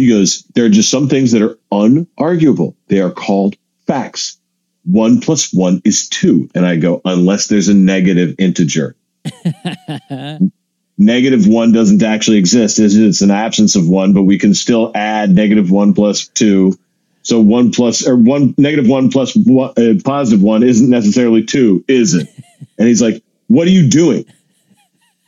[0.00, 2.74] He goes, there are just some things that are unarguable.
[2.88, 3.56] They are called
[3.86, 4.38] facts.
[4.84, 6.48] One plus one is two.
[6.54, 8.96] And I go, unless there's a negative integer.
[10.96, 12.78] negative one doesn't actually exist.
[12.78, 16.78] It's, it's an absence of one, but we can still add negative one plus two.
[17.22, 21.84] So one plus or one negative one plus one, uh, positive one isn't necessarily two,
[21.86, 22.28] is it?
[22.78, 24.24] and he's like, "What are you doing?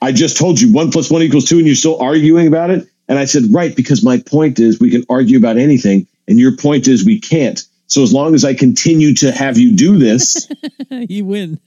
[0.01, 2.89] I just told you one plus one equals two, and you're still arguing about it."
[3.13, 6.57] And I said, "Right, because my point is we can argue about anything, and your
[6.57, 7.63] point is we can't.
[7.89, 10.49] So as long as I continue to have you do this."
[10.91, 11.61] you win.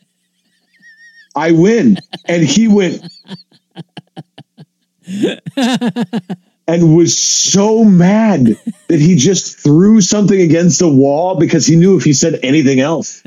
[1.36, 2.00] I win.
[2.28, 3.04] And he went
[6.68, 8.48] and was so mad
[8.88, 12.80] that he just threw something against a wall because he knew if he said anything
[12.80, 13.22] else,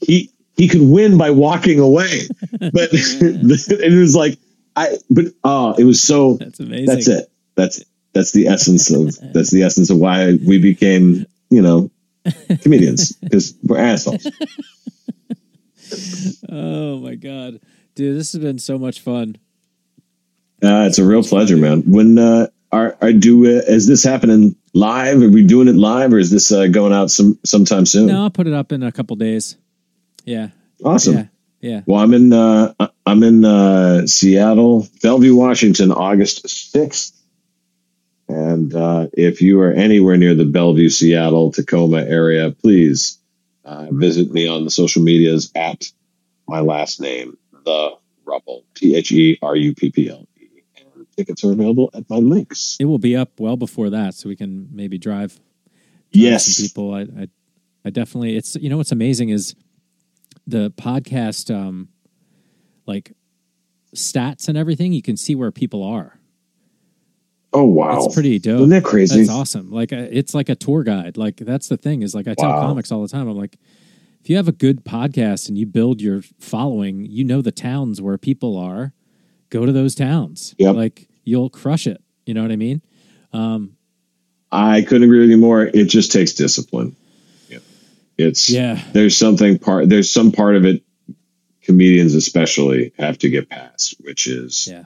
[0.00, 2.22] he he could win by walking away.
[2.50, 4.36] But it was like
[4.76, 6.86] I but oh, it was so That's amazing.
[6.86, 7.30] that's it.
[7.54, 7.82] That's.
[8.12, 11.90] That's the essence of that's the essence of why we became, you know,
[12.62, 14.24] comedians because we're assholes.
[16.48, 17.60] Oh my god,
[17.94, 19.36] dude, this has been so much fun.
[20.62, 21.82] Uh, it's a real pleasure, man.
[21.82, 25.20] When uh, are, are do uh, is this happening live?
[25.22, 28.06] Are we doing it live, or is this uh, going out some sometime soon?
[28.06, 29.56] No, I'll put it up in a couple days.
[30.24, 30.48] Yeah,
[30.84, 31.14] Awesome.
[31.14, 31.26] yeah,
[31.64, 31.80] yeah.
[31.86, 32.74] Well, I'm in uh,
[33.06, 37.12] I'm in uh, Seattle, Bellevue, Washington, August sixth.
[38.28, 43.18] And uh, if you are anywhere near the Bellevue, Seattle, Tacoma area, please
[43.64, 45.84] uh, visit me on the social medias at
[46.48, 47.92] my last name, the
[48.24, 50.48] Rupple, T H E R U P P L E.
[50.78, 52.76] And tickets are available at my links.
[52.80, 55.34] It will be up well before that, so we can maybe drive.
[55.34, 55.42] drive
[56.12, 56.46] Yes.
[56.56, 56.94] some people.
[56.94, 57.28] I, I,
[57.84, 58.36] I definitely.
[58.36, 59.54] It's you know what's amazing is
[60.46, 61.88] the podcast, um,
[62.86, 63.12] like
[63.94, 64.92] stats and everything.
[64.92, 66.18] You can see where people are.
[67.52, 68.56] Oh wow, It's pretty dope.
[68.56, 69.18] Isn't that crazy?
[69.18, 69.70] That's awesome.
[69.70, 71.16] Like uh, it's like a tour guide.
[71.16, 72.60] Like that's the thing is like I tell Wow.
[72.62, 73.28] comics all the time.
[73.28, 73.56] I'm like,
[74.20, 78.02] if you have a good podcast and you build your following, you know the towns
[78.02, 78.92] where people are.
[79.50, 80.54] Go to those towns.
[80.58, 80.74] Yep.
[80.74, 82.02] Like you'll crush it.
[82.26, 82.82] You know what I mean?
[83.32, 83.76] Um,
[84.50, 85.62] I couldn't agree with you more.
[85.64, 86.96] It just takes discipline.
[88.16, 88.80] It's yeah.
[88.92, 90.82] there's something part there's some part of it
[91.62, 94.84] comedians especially have to get past, which is Yeah.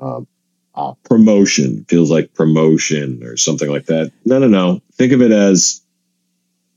[0.00, 0.26] um,
[0.74, 1.84] uh, promotion.
[1.88, 4.12] Feels like promotion or something like that.
[4.24, 4.80] No, no, no.
[4.94, 5.82] Think of it as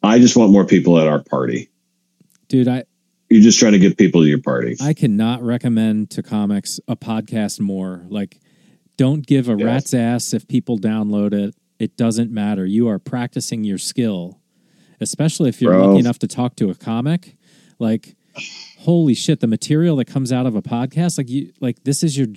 [0.03, 1.69] I just want more people at our party.
[2.47, 2.83] Dude, I,
[3.29, 4.75] You're just trying to get people to your party.
[4.81, 8.05] I cannot recommend to comics a podcast more.
[8.09, 8.39] Like,
[8.97, 9.63] don't give a Yes.
[9.65, 11.55] rat's ass if people download it.
[11.77, 12.65] It doesn't matter.
[12.65, 14.38] You are practicing your skill,
[14.99, 15.87] especially if you're Bro.
[15.87, 17.35] lucky enough to talk to a comic.
[17.79, 18.15] Like,
[18.79, 22.17] holy shit, the material that comes out of a podcast, like you, like this is
[22.17, 22.27] your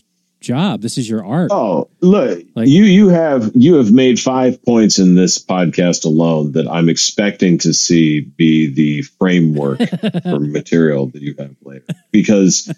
[0.41, 0.83] job.
[0.83, 1.51] This is your art.
[1.53, 6.53] Oh, look, Like- you you have you have made five points in this podcast alone
[6.53, 9.79] that I'm expecting to see be the framework
[10.23, 11.85] for material that you have later.
[12.11, 12.73] Because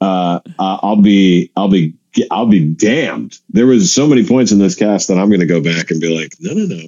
[0.00, 1.94] uh, I'll be I'll be
[2.30, 3.38] I'll be damned.
[3.50, 6.00] There was so many points in this cast that I'm going to go back and
[6.00, 6.86] be like, no, no, no,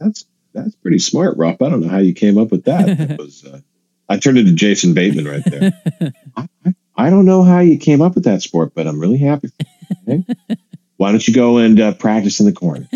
[0.00, 1.62] that's that's pretty smart, Rupp.
[1.62, 2.98] I don't know how you came up with that.
[2.98, 3.60] That was uh,
[4.08, 5.72] I turned into Jason Bateman right there.
[6.36, 6.48] I,
[6.96, 9.50] I- don't know how you came up with that sport, but I'm really happy.
[10.08, 10.24] okay?
[10.96, 12.86] Why don't you go and uh, practice in the corner?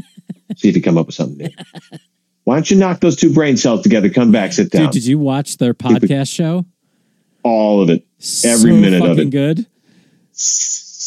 [0.56, 1.98] See if you come up with something new.
[2.44, 4.08] Why don't you knock those two brain cells together?
[4.10, 4.82] Come back, sit down.
[4.84, 6.64] Dude, did you watch their podcast show?
[7.42, 8.06] All of it,
[8.44, 9.66] every So minute of it, good.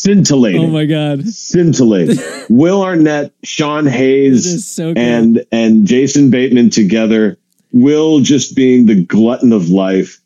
[0.01, 2.17] Scintillating, Oh my god, scintillating.
[2.49, 7.37] Will Arnett, Sean Hayes, so and and Jason Bateman together.
[7.71, 10.19] Will just being the glutton of life.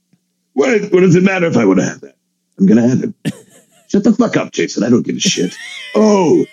[0.53, 2.15] What, what does it matter if I would have that?
[2.57, 3.13] I'm gonna have it.
[3.89, 4.83] Shut the fuck up, Jason.
[4.83, 5.55] I don't give a shit.
[5.95, 6.45] Oh,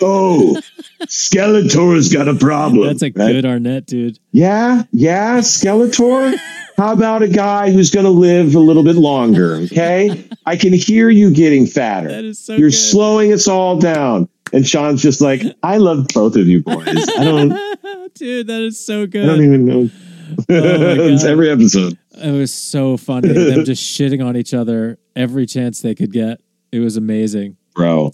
[0.00, 0.60] oh,
[1.02, 2.86] Skeletor's got a problem.
[2.86, 3.32] That's a right?
[3.32, 4.18] good Arnett, dude.
[4.32, 6.38] Yeah, yeah, Skeletor.
[6.76, 9.56] How about a guy who's gonna live a little bit longer?
[9.56, 12.08] Okay, I can hear you getting fatter.
[12.08, 12.76] That is so You're good.
[12.76, 14.28] slowing us all down.
[14.52, 16.86] And Sean's just like, I love both of you boys.
[16.86, 18.14] I don't.
[18.14, 19.24] dude, that is so good.
[19.24, 19.90] I don't even know.
[20.32, 21.98] Oh it's every episode.
[22.12, 23.28] It was so funny.
[23.32, 26.40] Them just shitting on each other every chance they could get.
[26.70, 27.56] It was amazing.
[27.74, 28.12] bro.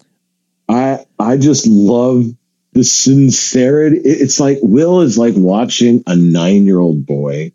[0.69, 2.27] I I just love
[2.73, 3.99] the sincerity.
[4.05, 7.53] It's like Will is like watching a nine year old boy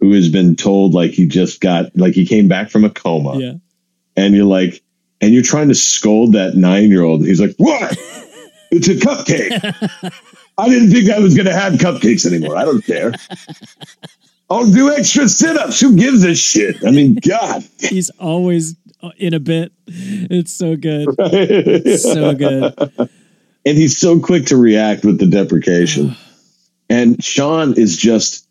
[0.00, 3.38] who has been told like he just got like he came back from a coma,
[3.38, 3.52] Yeah.
[4.16, 4.82] and you're like,
[5.20, 7.24] and you're trying to scold that nine year old.
[7.26, 7.96] He's like, "What?
[8.70, 10.12] It's a cupcake.
[10.58, 12.54] I didn't think I was going to have cupcakes anymore.
[12.54, 13.12] I don't care."
[14.50, 15.80] I'll do extra sit-ups.
[15.80, 16.76] Who gives a shit?
[16.86, 17.64] I mean, God.
[17.78, 19.72] He's always uh, in a bit.
[19.86, 21.08] It's so good.
[21.18, 22.74] it's So good.
[23.66, 26.16] and he's so quick to react with the deprecation.
[26.90, 28.47] and Sean is just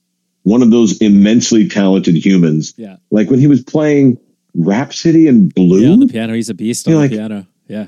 [0.47, 2.73] one of those immensely talented humans.
[2.77, 2.95] Yeah.
[3.11, 4.17] Like when he was playing
[4.55, 6.33] Rhapsody in Blue, Yeah, on the piano.
[6.33, 7.45] He's a beast on the like- piano.
[7.67, 7.87] Yeah.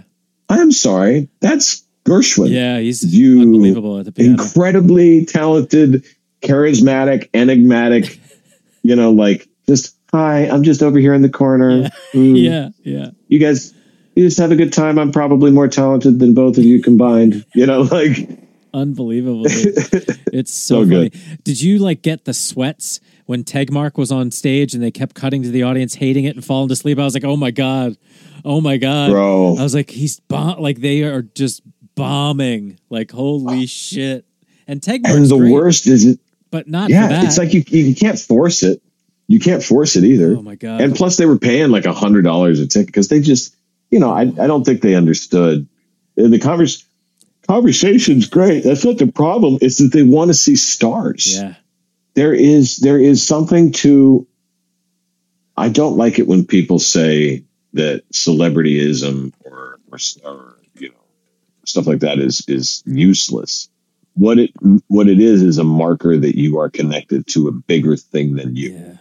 [0.49, 2.49] I'm sorry, that's Gershwin.
[2.49, 4.31] Yeah, he's You unbelievable at the piano.
[4.31, 6.03] Incredibly talented,
[6.41, 8.19] charismatic, enigmatic,
[8.83, 11.89] you know, like just hi, I'm just over here in the corner.
[12.13, 13.11] Mm, yeah, yeah.
[13.27, 13.71] You guys
[14.15, 14.97] you just have a good time.
[14.97, 17.45] I'm probably more talented than both of you combined.
[17.53, 18.27] You know, like
[18.73, 19.45] Unbelievable.
[20.31, 21.09] It's so, So funny.
[21.09, 21.43] good.
[21.43, 25.41] Did you like get the sweats when Tegmark was on stage and they kept cutting
[25.41, 26.99] to the audience hating it and falling to sleep?
[26.99, 27.97] I was like, oh my God.
[28.45, 29.09] Oh my God.
[29.09, 29.57] Bro.
[29.57, 31.63] I was like, he's bomb like they are just
[31.95, 32.79] bombing.
[32.91, 34.25] Like, holy uh, shit.
[34.67, 35.15] And Tegmark.
[35.15, 36.19] and the great, worst is it
[36.51, 37.23] but not yeah that.
[37.25, 38.81] it's like you, you can't force it
[39.27, 40.81] you can't force it either Oh my God.
[40.81, 43.55] and plus they were paying like a hundred dollars a ticket because they just
[43.91, 45.67] you know I, I don't think they understood
[46.15, 46.85] the convers
[47.49, 51.55] conversation's great that's not the problem it's that they want to see stars yeah.
[52.13, 54.27] there is there is something to
[55.57, 57.43] i don't like it when people say
[57.73, 60.95] that celebrityism or or, or you know
[61.65, 63.69] stuff like that is is useless
[64.13, 64.51] what it
[64.87, 68.55] what it is is a marker that you are connected to a bigger thing than
[68.55, 68.97] you Yeah.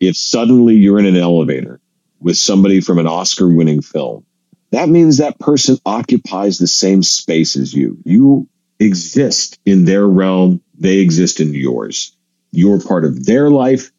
[0.00, 1.80] if suddenly you're in an elevator
[2.20, 4.24] with somebody from an Oscar winning film,
[4.70, 7.98] that means that person occupies the same space as you.
[8.04, 8.48] You
[8.78, 12.16] exist in their realm, they exist in yours.
[12.52, 13.90] You're part of their life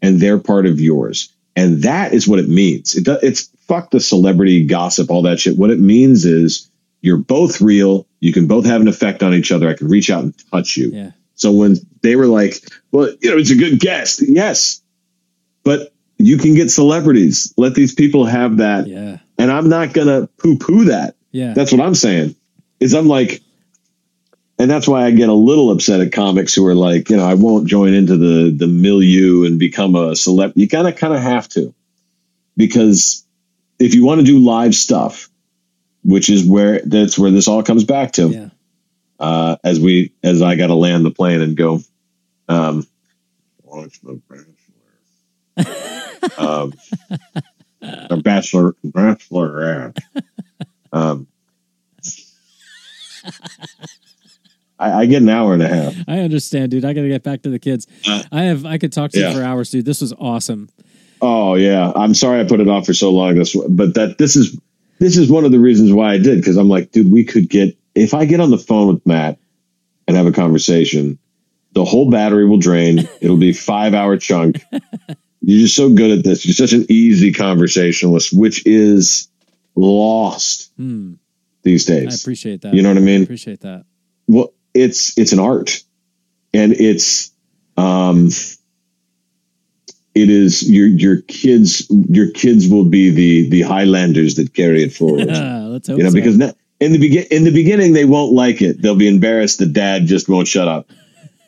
[0.00, 1.32] and they're part of yours.
[1.54, 2.94] And that is what it means.
[2.94, 5.56] It, it's fuck the celebrity gossip, all that shit.
[5.56, 6.70] What it means is
[7.00, 8.06] you're both real.
[8.20, 9.68] You can both have an effect on each other.
[9.68, 10.90] I can reach out and touch you.
[10.90, 11.10] Yeah.
[11.34, 12.54] So when they were like,
[12.90, 14.22] well, you know, it's a good guest.
[14.22, 14.80] Yes.
[15.64, 17.52] But you can get celebrities.
[17.56, 18.86] Let these people have that.
[18.86, 19.18] Yeah.
[19.42, 21.16] And I'm not going to poo poo that.
[21.32, 21.52] Yeah.
[21.52, 22.36] That's what I'm saying.
[22.78, 23.42] Is I'm like,
[24.56, 27.26] and that's why I get a little upset at comics who are like, you know,
[27.26, 30.52] I won't join into the the milieu and become a celeb.
[30.54, 31.74] You gotta kind of have to,
[32.56, 33.26] because
[33.80, 35.28] if you want to do live stuff,
[36.04, 38.48] which is where that's where this all comes back to yeah.
[39.18, 41.80] uh, as we as I got to land the plane and go.
[42.48, 42.86] Um,
[43.64, 44.20] watch the
[46.38, 46.72] um,
[47.82, 49.98] the bachelor bachelorette.
[50.94, 51.26] Um,
[54.78, 55.94] I, I get an hour and a half.
[56.06, 56.84] I understand, dude.
[56.84, 57.86] I got to get back to the kids.
[58.06, 58.66] Uh, I have.
[58.66, 59.30] I could talk to yeah.
[59.30, 59.86] you for hours, dude.
[59.86, 60.68] This was awesome.
[61.22, 63.36] Oh yeah, I'm sorry I put it off for so long.
[63.36, 64.58] This, but that this is
[64.98, 67.48] this is one of the reasons why I did because I'm like, dude, we could
[67.48, 69.38] get if I get on the phone with Matt
[70.06, 71.18] and have a conversation,
[71.72, 73.08] the whole battery will drain.
[73.20, 74.62] It'll be five hour chunk.
[75.42, 76.46] You're just so good at this.
[76.46, 79.28] You're such an easy conversationalist, which is
[79.74, 81.14] lost Hmm.
[81.62, 82.12] these days.
[82.12, 82.74] I appreciate that.
[82.74, 83.20] You know what I mean?
[83.20, 83.84] I appreciate that.
[84.28, 85.82] well it's it's an art
[86.54, 87.30] and it's
[87.76, 88.28] um
[90.14, 94.92] it is your your kids your kids will be the the highlanders that carry it
[94.94, 96.14] forward Let's hope you know so.
[96.14, 99.58] because na- in the begin in the beginning they won't like it they'll be embarrassed
[99.58, 100.90] The dad just won't shut up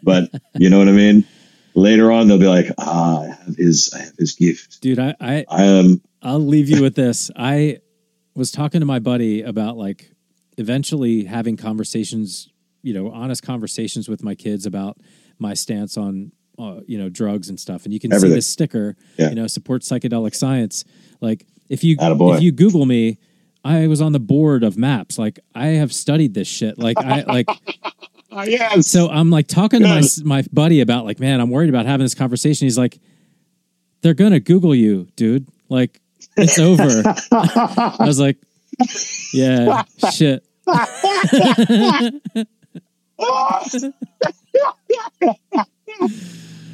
[0.02, 1.24] but you know what i mean
[1.74, 5.14] later on they'll be like ah i have his i have his gift dude, I,
[5.20, 7.30] I i am I'll leave you with this.
[7.36, 7.80] I
[8.34, 10.10] was talking to my buddy about like
[10.56, 12.48] eventually having conversations,
[12.82, 14.96] you know, honest conversations with my kids about
[15.38, 17.84] my stance on, uh, you know, drugs and stuff.
[17.84, 19.28] And you can see this sticker, Yeah.
[19.28, 20.84] you know, support psychedelic science.
[21.20, 22.36] Like if you Attaboy.
[22.36, 23.18] if you Google me,
[23.62, 25.18] I was on the board of MAPS.
[25.18, 26.78] Like I have studied this shit.
[26.78, 27.48] Like I like
[28.42, 31.86] yes so I'm like talking to my my buddy about like, man, I'm worried about
[31.86, 32.66] having this conversation.
[32.66, 32.98] He's like,
[34.02, 35.46] they're gonna Google you, dude.
[35.68, 36.00] Like
[36.36, 37.02] it's over.
[37.32, 38.38] I was like,
[39.32, 40.44] yeah, shit.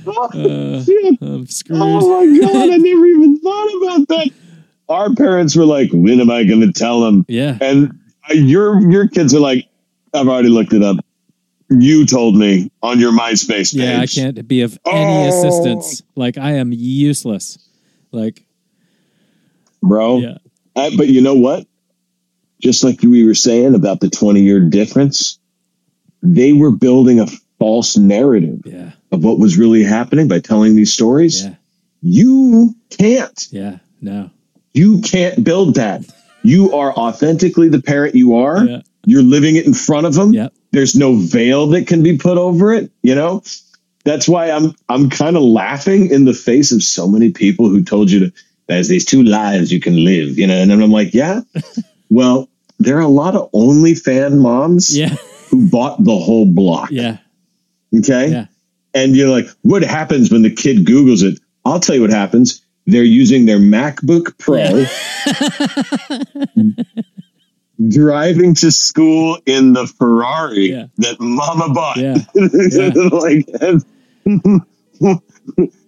[0.06, 0.82] Uh,
[1.20, 1.78] I'm screwed.
[1.80, 4.30] Oh my god, I never even thought about that.
[4.88, 8.80] Our parents were like, "When am I going to tell them?" Yeah, And uh, your
[8.90, 9.68] your kids are like,
[10.14, 10.96] "I've already looked it up.
[11.70, 14.00] You told me on your MySpace page." yeah.
[14.00, 15.28] I can't be of any Oh.
[15.28, 16.02] assistance.
[16.16, 17.58] Like I am useless.
[18.12, 18.44] Like
[19.82, 20.18] bro.
[20.18, 20.38] yeah,
[20.76, 21.66] I- but you know what?
[22.60, 25.38] Just like we were saying about the twenty year difference,
[26.22, 27.26] they were building a
[27.58, 31.44] false narrative yeah, of what was really happening by telling these stories.
[31.44, 31.54] yeah,
[32.02, 33.48] You can't.
[33.50, 33.78] yeah.
[34.02, 34.30] No,
[34.74, 36.02] You can't build that.
[36.42, 38.64] You are authentically the parent you are.
[38.64, 38.80] Yeah.
[39.04, 40.32] You're living it in front of them.
[40.32, 40.54] Yep.
[40.72, 42.90] There's no veil that can be put over it.
[43.02, 43.42] You know,
[44.04, 47.82] that's why I'm I'm kind of laughing in the face of so many people who
[47.82, 48.32] told you to
[48.66, 50.38] there's these two lives you can live.
[50.38, 51.40] You know, and I'm like, yeah.
[52.10, 52.48] well,
[52.78, 55.16] there are a lot of OnlyFan moms yeah,
[55.50, 56.90] who bought the whole block.
[56.90, 57.18] yeah,
[57.96, 58.28] Okay.
[58.30, 58.46] yeah.
[58.94, 61.38] And you're like, what happens when the kid Googles it?
[61.64, 62.62] I'll tell you what happens.
[62.86, 64.84] They're using their MacBook Pro,
[67.88, 70.86] driving to school in the Ferrari Yeah.
[70.98, 71.96] that mama bought.
[71.96, 72.18] Yeah.
[73.10, 73.46] like,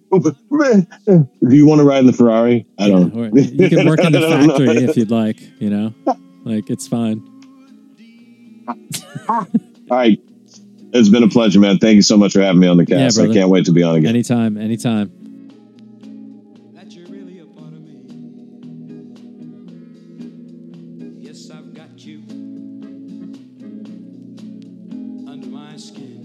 [1.47, 2.65] do you want to ride in the Ferrari?
[2.79, 3.15] I don't.
[3.15, 4.57] Or you can work in the I don't know.
[4.57, 5.39] factory if you'd like.
[5.61, 5.93] You know,
[6.43, 7.27] like it's fine.
[9.27, 9.47] All
[9.91, 10.19] right.
[10.95, 11.79] It's been a pleasure, man.
[11.79, 13.19] Thank you so much for having me on the cast.
[13.19, 14.09] I can't wait to be on again.
[14.09, 15.22] Anytime, anytime.
[25.73, 26.22] My skin.